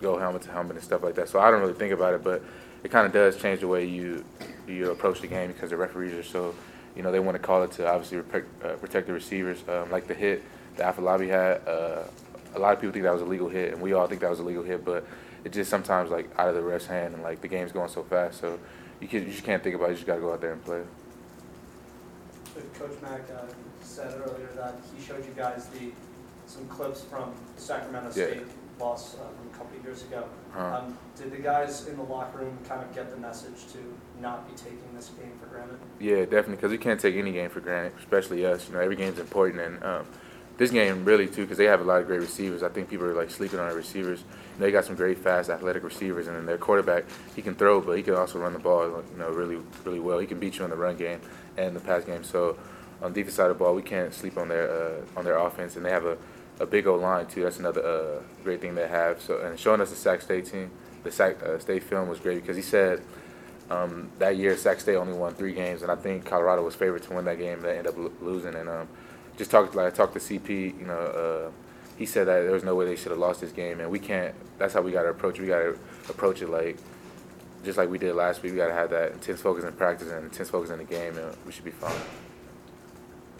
go 0.00 0.18
helmet 0.18 0.42
to 0.42 0.50
helmet 0.50 0.76
and 0.76 0.84
stuff 0.84 1.02
like 1.02 1.14
that. 1.14 1.28
So 1.28 1.38
I 1.38 1.50
don't 1.50 1.60
really 1.60 1.74
think 1.74 1.92
about 1.92 2.14
it, 2.14 2.24
but 2.24 2.42
it 2.82 2.90
kind 2.90 3.06
of 3.06 3.12
does 3.12 3.40
change 3.40 3.60
the 3.60 3.68
way 3.68 3.84
you 3.84 4.24
you 4.66 4.90
approach 4.90 5.20
the 5.20 5.26
game 5.28 5.52
because 5.52 5.70
the 5.70 5.76
referees 5.76 6.12
are 6.14 6.24
so, 6.24 6.54
you 6.96 7.02
know, 7.02 7.12
they 7.12 7.20
want 7.20 7.36
to 7.36 7.38
call 7.38 7.62
it 7.62 7.70
to 7.72 7.88
obviously 7.88 8.20
protect, 8.22 8.64
uh, 8.64 8.74
protect 8.76 9.06
the 9.06 9.12
receivers. 9.12 9.62
Um, 9.68 9.90
like 9.92 10.08
the 10.08 10.14
hit 10.14 10.42
that 10.76 10.96
Afalabi 10.96 11.28
had, 11.28 11.66
uh, 11.68 12.04
a 12.54 12.58
lot 12.58 12.72
of 12.74 12.80
people 12.80 12.92
think 12.92 13.04
that 13.04 13.12
was 13.12 13.22
a 13.22 13.26
legal 13.26 13.48
hit, 13.48 13.74
and 13.74 13.80
we 13.80 13.92
all 13.92 14.08
think 14.08 14.20
that 14.22 14.30
was 14.30 14.40
a 14.40 14.44
legal 14.44 14.64
hit, 14.64 14.84
but 14.84 15.06
it 15.48 15.52
just 15.54 15.70
sometimes 15.70 16.10
like 16.10 16.28
out 16.38 16.48
of 16.48 16.54
the 16.54 16.62
ref's 16.62 16.86
hand, 16.86 17.14
and 17.14 17.22
like 17.22 17.40
the 17.40 17.48
game's 17.48 17.72
going 17.72 17.88
so 17.88 18.02
fast, 18.02 18.40
so 18.40 18.58
you 19.00 19.08
can, 19.08 19.24
you 19.24 19.30
just 19.32 19.44
can't 19.44 19.62
think 19.62 19.74
about 19.74 19.86
it. 19.86 19.92
You 19.92 19.96
just 19.96 20.06
gotta 20.06 20.20
go 20.20 20.32
out 20.32 20.40
there 20.40 20.52
and 20.52 20.64
play. 20.64 20.82
Coach 22.78 23.00
Mack 23.00 23.22
uh, 23.30 23.44
said 23.82 24.12
earlier 24.20 24.50
that 24.56 24.74
he 24.94 25.02
showed 25.02 25.24
you 25.24 25.32
guys 25.36 25.66
the, 25.68 25.92
some 26.46 26.66
clips 26.68 27.02
from 27.02 27.32
Sacramento 27.56 28.08
Yeah. 28.08 28.26
State 28.26 28.42
loss 28.80 29.14
uh, 29.14 29.18
from 29.18 29.48
a 29.52 29.56
couple 29.56 29.78
of 29.78 29.84
years 29.84 30.02
ago. 30.02 30.24
Uh, 30.56 30.60
Um, 30.60 30.98
Did 31.16 31.32
the 31.32 31.38
guys 31.38 31.86
in 31.88 31.96
the 31.96 32.02
locker 32.02 32.38
room 32.38 32.58
kind 32.68 32.82
of 32.82 32.94
get 32.94 33.10
the 33.10 33.16
message 33.16 33.66
to 33.72 33.78
not 34.20 34.48
be 34.48 34.54
taking 34.56 34.88
this 34.94 35.10
game 35.20 35.32
for 35.40 35.46
granted? 35.46 35.78
Yeah, 35.98 36.20
definitely, 36.20 36.56
because 36.56 36.72
we 36.72 36.78
can't 36.78 37.00
take 37.00 37.16
any 37.16 37.32
game 37.32 37.48
for 37.50 37.60
granted, 37.60 37.92
especially 37.98 38.44
us. 38.44 38.68
You 38.68 38.74
know, 38.74 38.80
every 38.80 38.96
game's 38.96 39.18
important, 39.18 39.62
and 39.62 39.82
um, 39.82 40.06
this 40.58 40.72
game 40.72 41.04
really 41.04 41.28
too, 41.28 41.42
because 41.42 41.56
they 41.56 41.64
have 41.64 41.80
a 41.80 41.84
lot 41.84 42.00
of 42.00 42.06
great 42.06 42.20
receivers. 42.20 42.62
I 42.62 42.68
think 42.68 42.90
people 42.90 43.06
are 43.06 43.14
like 43.14 43.30
sleeping 43.30 43.60
on 43.60 43.68
their 43.68 43.76
receivers. 43.76 44.24
Know, 44.58 44.66
they 44.66 44.72
got 44.72 44.84
some 44.84 44.96
great, 44.96 45.18
fast, 45.18 45.50
athletic 45.50 45.84
receivers, 45.84 46.26
and 46.26 46.36
then 46.36 46.46
their 46.46 46.58
quarterback, 46.58 47.04
he 47.36 47.42
can 47.42 47.54
throw, 47.54 47.80
but 47.80 47.92
he 47.92 48.02
can 48.02 48.14
also 48.14 48.40
run 48.40 48.52
the 48.52 48.58
ball, 48.58 48.86
you 49.12 49.18
know, 49.18 49.30
really, 49.30 49.58
really 49.84 50.00
well. 50.00 50.18
He 50.18 50.26
can 50.26 50.40
beat 50.40 50.58
you 50.58 50.64
in 50.64 50.70
the 50.70 50.76
run 50.76 50.96
game 50.96 51.20
and 51.56 51.74
the 51.76 51.80
pass 51.80 52.04
game. 52.04 52.24
So, 52.24 52.58
on 53.00 53.12
the 53.12 53.20
defense 53.20 53.36
side 53.36 53.50
of 53.50 53.56
the 53.56 53.64
ball, 53.64 53.74
we 53.74 53.82
can't 53.82 54.12
sleep 54.12 54.36
on 54.36 54.48
their 54.48 54.68
uh, 54.68 55.00
on 55.16 55.24
their 55.24 55.38
offense, 55.38 55.76
and 55.76 55.86
they 55.86 55.90
have 55.90 56.04
a, 56.04 56.18
a 56.58 56.66
big 56.66 56.88
old 56.88 57.00
line 57.00 57.26
too. 57.26 57.44
That's 57.44 57.60
another 57.60 57.86
uh, 57.86 58.22
great 58.42 58.60
thing 58.60 58.74
they 58.74 58.88
have. 58.88 59.22
So, 59.22 59.40
and 59.40 59.56
showing 59.58 59.80
us 59.80 59.90
the 59.90 59.96
Sac 59.96 60.22
State 60.22 60.46
team, 60.46 60.72
the 61.04 61.12
Sac 61.12 61.40
uh, 61.40 61.60
State 61.60 61.84
film 61.84 62.08
was 62.08 62.18
great 62.18 62.42
because 62.42 62.56
he 62.56 62.62
said. 62.62 63.02
Um, 63.70 64.08
that 64.18 64.38
year, 64.38 64.56
Sac 64.56 64.80
State 64.80 64.96
only 64.96 65.12
won 65.12 65.34
three 65.34 65.52
games, 65.52 65.82
and 65.82 65.92
I 65.92 65.94
think 65.94 66.24
Colorado 66.24 66.64
was 66.64 66.74
favored 66.74 67.02
to 67.02 67.12
win 67.12 67.26
that 67.26 67.36
game. 67.36 67.60
They 67.60 67.76
ended 67.76 67.88
up 67.88 68.22
losing, 68.22 68.54
and 68.54 68.66
um, 68.66 68.88
just 69.38 69.50
talked 69.50 69.74
like 69.74 69.86
I 69.86 69.90
talked 69.96 70.12
to 70.14 70.18
CP. 70.18 70.78
You 70.78 70.86
know, 70.86 70.98
uh, 70.98 71.50
he 71.96 72.04
said 72.04 72.26
that 72.26 72.42
there 72.42 72.52
was 72.52 72.64
no 72.64 72.74
way 72.74 72.84
they 72.84 72.96
should 72.96 73.12
have 73.12 73.18
lost 73.18 73.40
this 73.40 73.52
game, 73.52 73.80
and 73.80 73.90
we 73.90 73.98
can't. 73.98 74.34
That's 74.58 74.74
how 74.74 74.82
we 74.82 74.92
got 74.92 75.02
to 75.02 75.08
approach 75.08 75.38
it. 75.38 75.42
We 75.42 75.48
got 75.48 75.60
to 75.60 75.78
approach 76.10 76.42
it 76.42 76.50
like 76.50 76.76
just 77.64 77.78
like 77.78 77.88
we 77.88 77.98
did 77.98 78.14
last 78.14 78.42
week. 78.42 78.52
We 78.52 78.58
got 78.58 78.68
to 78.68 78.74
have 78.74 78.90
that 78.90 79.12
intense 79.12 79.40
focus 79.40 79.64
in 79.64 79.72
practice 79.72 80.10
and 80.10 80.24
intense 80.24 80.50
focus 80.50 80.70
in 80.70 80.78
the 80.78 80.84
game, 80.84 81.16
and 81.16 81.34
we 81.46 81.52
should 81.52 81.64
be 81.64 81.70
fine. 81.70 81.92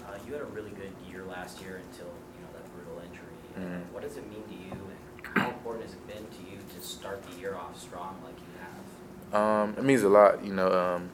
Uh, 0.07 0.15
you 0.27 0.33
had 0.33 0.43
a 0.43 0.47
really 0.47 0.71
good 0.71 0.93
year 1.11 1.25
last 1.25 1.61
year 1.61 1.81
until, 1.91 2.07
you 2.07 2.41
know, 2.43 2.49
that 2.55 2.75
brutal 2.75 3.03
injury. 3.05 3.35
Mhm. 3.59 3.93
What 3.93 4.03
does 4.03 4.17
it 4.17 4.29
mean 4.31 4.43
to 4.45 4.55
you 4.55 4.73
and 4.73 5.37
how 5.43 5.49
important 5.51 5.85
has 5.85 5.95
it 5.95 6.07
been 6.07 6.25
to 6.25 6.51
you 6.51 6.59
to 6.75 6.87
start 6.87 7.23
the 7.23 7.41
year 7.41 7.55
off 7.55 7.81
strong 7.81 8.17
like 8.25 8.35
you 8.39 9.33
have? 9.33 9.41
Um, 9.41 9.75
it 9.77 9.85
means 9.85 10.03
a 10.03 10.09
lot, 10.09 10.45
you 10.45 10.53
know. 10.55 10.73
Um, 10.73 11.11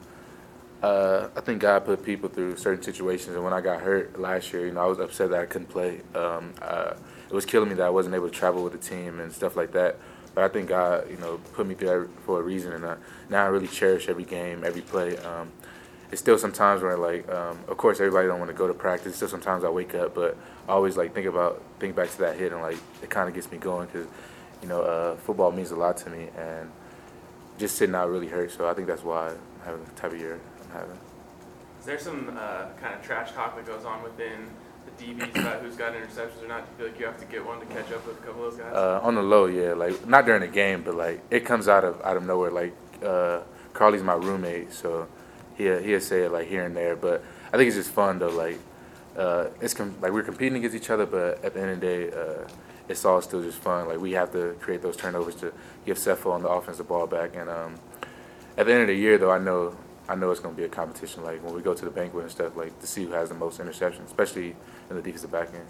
uh, 0.85 1.29
I 1.35 1.41
think 1.41 1.61
God 1.61 1.83
put 1.83 2.03
people 2.03 2.29
through 2.29 2.57
certain 2.57 2.83
situations, 2.83 3.35
and 3.35 3.43
when 3.43 3.53
I 3.53 3.61
got 3.61 3.81
hurt 3.81 4.19
last 4.19 4.53
year, 4.53 4.67
you 4.67 4.71
know, 4.71 4.81
I 4.81 4.85
was 4.85 4.99
upset 4.99 5.31
that 5.31 5.41
I 5.41 5.45
couldn't 5.47 5.69
play. 5.69 6.01
Um, 6.13 6.53
uh, 6.61 6.93
it 7.27 7.33
was 7.33 7.43
killing 7.43 7.69
me 7.69 7.75
that 7.75 7.87
I 7.87 7.89
wasn't 7.89 8.13
able 8.13 8.29
to 8.29 8.33
travel 8.33 8.63
with 8.63 8.73
the 8.73 8.77
team 8.77 9.19
and 9.19 9.33
stuff 9.33 9.55
like 9.55 9.71
that. 9.71 9.97
But 10.35 10.43
I 10.43 10.47
think 10.47 10.69
God, 10.69 11.09
you 11.09 11.17
know, 11.17 11.39
put 11.53 11.65
me 11.65 11.73
through 11.73 11.87
that 11.87 12.09
for 12.23 12.39
a 12.39 12.43
reason, 12.43 12.73
and 12.73 12.85
I, 12.85 12.97
now 13.29 13.45
I 13.45 13.47
really 13.47 13.67
cherish 13.67 14.07
every 14.09 14.25
game, 14.25 14.63
every 14.63 14.81
play. 14.81 15.17
Um, 15.17 15.51
it's 16.11 16.21
still 16.21 16.37
sometimes 16.37 16.83
where 16.83 16.97
like, 16.97 17.27
um, 17.29 17.57
of 17.67 17.77
course, 17.77 17.99
everybody 17.99 18.27
don't 18.27 18.37
want 18.37 18.51
to 18.51 18.57
go 18.57 18.67
to 18.67 18.73
practice. 18.75 19.15
Still, 19.15 19.27
sometimes 19.27 19.63
I 19.63 19.69
wake 19.69 19.95
up, 19.95 20.13
but 20.13 20.37
I 20.67 20.73
always 20.73 20.97
like 20.97 21.15
think 21.15 21.25
about, 21.25 21.63
think 21.79 21.95
back 21.95 22.11
to 22.11 22.17
that 22.19 22.35
hit, 22.37 22.51
and 22.51 22.61
like 22.61 22.77
it 23.01 23.09
kind 23.09 23.27
of 23.27 23.33
gets 23.33 23.51
me 23.51 23.57
going 23.57 23.87
because, 23.87 24.07
you 24.61 24.67
know, 24.67 24.83
uh, 24.83 25.15
football 25.15 25.51
means 25.51 25.71
a 25.71 25.75
lot 25.75 25.97
to 25.97 26.11
me, 26.11 26.27
and 26.37 26.69
just 27.57 27.75
sitting 27.75 27.95
out 27.95 28.07
really 28.07 28.27
hurts. 28.27 28.53
So 28.53 28.69
I 28.69 28.75
think 28.75 28.85
that's 28.85 29.03
why 29.03 29.29
I'm 29.29 29.39
having 29.63 29.83
the 29.83 29.91
type 29.91 30.11
of 30.11 30.19
year 30.19 30.39
Is 31.79 31.85
there 31.85 31.99
some 31.99 32.35
uh, 32.35 32.65
kind 32.81 32.95
of 32.95 33.03
trash 33.03 33.31
talk 33.33 33.55
that 33.55 33.65
goes 33.65 33.85
on 33.85 34.01
within 34.01 34.49
the 34.85 35.03
DBs 35.03 35.39
about 35.39 35.61
who's 35.61 35.75
got 35.75 35.93
interceptions 35.93 36.43
or 36.43 36.47
not? 36.47 36.65
Do 36.65 36.71
you 36.71 36.77
feel 36.77 36.87
like 36.87 36.99
you 36.99 37.05
have 37.05 37.19
to 37.19 37.25
get 37.25 37.45
one 37.45 37.59
to 37.59 37.65
catch 37.67 37.91
up 37.91 38.05
with 38.07 38.17
a 38.19 38.25
couple 38.25 38.45
of 38.45 38.51
those 38.51 38.59
guys? 38.59 38.73
Uh, 38.73 38.99
on 39.03 39.15
the 39.15 39.21
low, 39.21 39.45
yeah, 39.45 39.73
like 39.73 40.07
not 40.07 40.25
during 40.25 40.41
the 40.41 40.47
game, 40.47 40.81
but 40.81 40.95
like 40.95 41.21
it 41.29 41.45
comes 41.45 41.67
out 41.67 41.83
of 41.83 42.01
out 42.01 42.17
of 42.17 42.23
nowhere. 42.23 42.51
Like 42.51 42.73
uh, 43.03 43.41
Carly's 43.73 44.03
my 44.03 44.15
roommate, 44.15 44.73
so 44.73 45.07
he'll 45.57 45.79
he'll 45.79 46.01
say 46.01 46.23
it 46.23 46.31
like 46.31 46.47
here 46.47 46.65
and 46.65 46.75
there. 46.75 46.95
But 46.95 47.23
I 47.53 47.57
think 47.57 47.67
it's 47.67 47.77
just 47.77 47.91
fun 47.91 48.19
though. 48.19 48.29
Like 48.29 48.59
uh, 49.15 49.47
it's 49.61 49.73
com- 49.73 49.95
like 50.01 50.11
we're 50.11 50.23
competing 50.23 50.57
against 50.57 50.75
each 50.75 50.89
other, 50.89 51.05
but 51.05 51.43
at 51.43 51.53
the 51.53 51.61
end 51.61 51.69
of 51.71 51.79
the 51.81 51.85
day, 51.85 52.11
uh, 52.11 52.47
it's 52.89 53.05
all 53.05 53.21
still 53.21 53.41
just 53.41 53.59
fun. 53.59 53.87
Like 53.87 53.99
we 53.99 54.13
have 54.13 54.31
to 54.31 54.55
create 54.59 54.81
those 54.81 54.97
turnovers 54.97 55.35
to 55.35 55.53
give 55.85 55.97
Sefo 55.97 56.31
on 56.31 56.41
the 56.41 56.49
offensive 56.49 56.87
ball 56.87 57.07
back. 57.07 57.35
And 57.35 57.49
um, 57.49 57.75
at 58.57 58.65
the 58.65 58.73
end 58.73 58.81
of 58.81 58.87
the 58.87 58.95
year, 58.95 59.17
though, 59.17 59.31
I 59.31 59.39
know 59.39 59.75
I 60.07 60.15
know 60.15 60.29
it's 60.31 60.39
going 60.39 60.53
to 60.53 60.59
be 60.59 60.65
a 60.65 60.69
competition. 60.69 61.23
Like 61.23 61.43
when 61.43 61.53
we 61.53 61.61
go 61.61 61.73
to 61.73 61.85
the 61.85 61.91
banquet 61.91 62.23
and 62.23 62.31
stuff, 62.31 62.55
like 62.55 62.79
to 62.79 62.87
see 62.87 63.05
who 63.05 63.11
has 63.11 63.29
the 63.29 63.35
most 63.35 63.59
interceptions, 63.59 64.05
especially 64.05 64.55
in 64.89 64.95
the 64.95 65.01
defensive 65.01 65.31
back 65.31 65.49
end. 65.53 65.65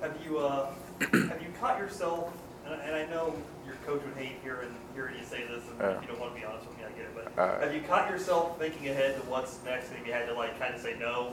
Have 0.00 0.16
you, 0.24 0.38
uh, 0.38 0.70
have 1.00 1.42
you 1.42 1.48
caught 1.58 1.78
yourself, 1.78 2.32
and, 2.66 2.80
and 2.80 2.94
I 2.94 3.06
know 3.06 3.34
your 3.66 3.74
coach 3.86 4.02
would 4.04 4.14
hate 4.22 4.36
hearing, 4.42 4.74
hearing 4.94 5.16
you 5.18 5.24
say 5.24 5.44
this, 5.46 5.64
and 5.70 5.96
if 5.96 6.02
you 6.02 6.08
don't 6.08 6.20
want 6.20 6.34
to 6.34 6.40
be 6.40 6.46
honest 6.46 6.68
with 6.68 6.76
me, 6.76 6.84
I 6.84 6.90
get 6.90 7.06
it, 7.06 7.14
but 7.14 7.42
Uh, 7.42 7.60
have 7.60 7.74
you 7.74 7.80
caught 7.80 8.10
yourself 8.10 8.58
thinking 8.58 8.88
ahead 8.88 9.16
to 9.16 9.22
what's 9.28 9.58
next, 9.64 9.90
and 9.92 10.06
you 10.06 10.12
had 10.12 10.28
to 10.28 10.34
like 10.34 10.58
kind 10.60 10.74
of 10.74 10.80
say, 10.80 10.94
no, 11.00 11.32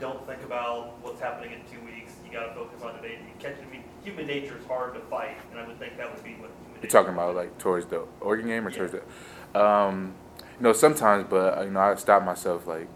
don't 0.00 0.24
think 0.26 0.42
about 0.44 1.00
what's 1.02 1.20
happening 1.20 1.52
in 1.52 1.60
two 1.70 1.84
weeks, 1.84 2.05
you 2.36 2.42
gotta 2.42 2.54
focus 2.54 2.82
on 2.82 2.94
today, 2.96 3.18
you 3.20 3.32
catch, 3.38 3.56
I 3.56 3.72
mean, 3.72 3.82
human 4.04 4.26
nature 4.26 4.58
is 4.58 4.66
hard 4.66 4.94
to 4.94 5.00
fight, 5.00 5.38
and 5.50 5.60
I 5.60 5.66
would 5.66 5.78
think 5.78 5.96
that 5.96 6.14
would 6.14 6.22
be 6.22 6.32
what. 6.34 6.50
You're 6.82 6.90
talking 6.90 7.14
about 7.14 7.34
like 7.34 7.56
towards 7.58 7.86
the 7.86 8.06
Oregon 8.20 8.48
game 8.48 8.66
or 8.66 8.70
towards 8.70 8.92
the, 8.92 9.58
um, 9.58 10.14
you 10.58 10.62
know, 10.62 10.72
sometimes, 10.72 11.26
but 11.28 11.64
you 11.64 11.70
know, 11.70 11.80
I 11.80 11.94
stop 11.94 12.22
myself 12.22 12.66
like, 12.66 12.88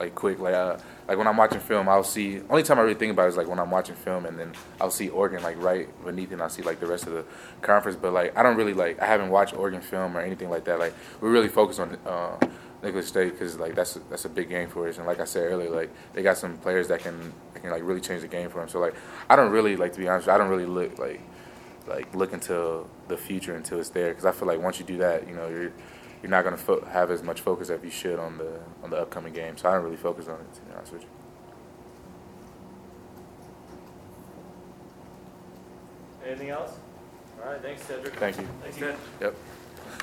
like 0.00 0.14
quick, 0.14 0.40
like 0.40 0.54
uh, 0.54 0.76
like 1.06 1.16
when 1.16 1.28
I'm 1.28 1.36
watching 1.36 1.60
film, 1.60 1.88
I'll 1.88 2.02
see. 2.02 2.40
Only 2.50 2.64
time 2.64 2.78
I 2.78 2.82
really 2.82 2.94
think 2.94 3.12
about 3.12 3.26
it 3.26 3.28
is 3.28 3.36
like 3.36 3.46
when 3.46 3.60
I'm 3.60 3.70
watching 3.70 3.94
film, 3.94 4.26
and 4.26 4.38
then 4.38 4.52
I'll 4.80 4.90
see 4.90 5.08
Oregon 5.08 5.42
like 5.42 5.62
right 5.62 5.88
beneath, 6.04 6.30
it 6.30 6.34
and 6.34 6.42
I 6.42 6.48
see 6.48 6.62
like 6.62 6.80
the 6.80 6.86
rest 6.86 7.06
of 7.06 7.12
the 7.12 7.24
conference. 7.62 7.96
But 8.00 8.12
like 8.12 8.36
I 8.36 8.42
don't 8.42 8.56
really 8.56 8.74
like 8.74 9.00
I 9.00 9.06
haven't 9.06 9.30
watched 9.30 9.54
Oregon 9.54 9.80
film 9.80 10.16
or 10.16 10.20
anything 10.20 10.50
like 10.50 10.64
that. 10.64 10.80
Like 10.80 10.94
we're 11.20 11.30
really 11.30 11.48
focused 11.48 11.78
on 11.78 11.96
uh, 12.04 12.36
Nicholls 12.82 13.06
State 13.06 13.32
because 13.32 13.58
like 13.58 13.74
that's 13.74 13.96
a, 13.96 14.00
that's 14.10 14.24
a 14.24 14.28
big 14.28 14.48
game 14.48 14.68
for 14.68 14.88
us. 14.88 14.98
And 14.98 15.06
like 15.06 15.20
I 15.20 15.24
said 15.24 15.44
earlier, 15.44 15.70
like 15.70 15.90
they 16.12 16.22
got 16.22 16.36
some 16.38 16.56
players 16.58 16.88
that 16.88 17.00
can 17.00 17.32
that 17.54 17.60
can 17.60 17.70
like 17.70 17.82
really 17.82 18.00
change 18.00 18.22
the 18.22 18.28
game 18.28 18.48
for 18.50 18.60
them. 18.60 18.68
So 18.68 18.78
like 18.80 18.94
I 19.28 19.36
don't 19.36 19.50
really 19.50 19.76
like 19.76 19.92
to 19.94 19.98
be 19.98 20.08
honest, 20.08 20.28
I 20.28 20.38
don't 20.38 20.48
really 20.48 20.66
look 20.66 20.98
like 20.98 21.20
like 21.86 22.14
look 22.14 22.32
into 22.32 22.86
the 23.08 23.16
future 23.16 23.54
until 23.54 23.78
it's 23.80 23.90
there 23.90 24.08
because 24.10 24.24
I 24.24 24.32
feel 24.32 24.48
like 24.48 24.60
once 24.60 24.78
you 24.78 24.84
do 24.84 24.98
that, 24.98 25.28
you 25.28 25.34
know, 25.34 25.48
you're 25.48 25.72
you're 26.22 26.30
not 26.30 26.44
gonna 26.44 26.56
fo- 26.56 26.84
have 26.84 27.10
as 27.10 27.22
much 27.22 27.40
focus 27.40 27.70
as 27.70 27.82
you 27.82 27.90
should 27.90 28.18
on 28.18 28.38
the 28.38 28.60
on 28.82 28.90
the 28.90 28.96
upcoming 28.96 29.32
game. 29.32 29.56
So 29.56 29.68
I 29.68 29.74
don't 29.74 29.84
really 29.84 29.96
focus 29.96 30.28
on 30.28 30.40
it 30.40 30.54
to 30.54 30.60
be 30.62 30.74
honest 30.74 30.92
with 30.92 31.02
you. 31.02 31.08
Anything 36.26 36.50
else? 36.50 36.72
All 37.40 37.52
right, 37.52 37.62
thanks, 37.62 37.82
Tedric. 37.84 38.14
Thank 38.14 38.38
you. 38.38 38.48
Thanks, 38.62 38.76
Ted. 38.78 38.96
Yep. 39.20 39.36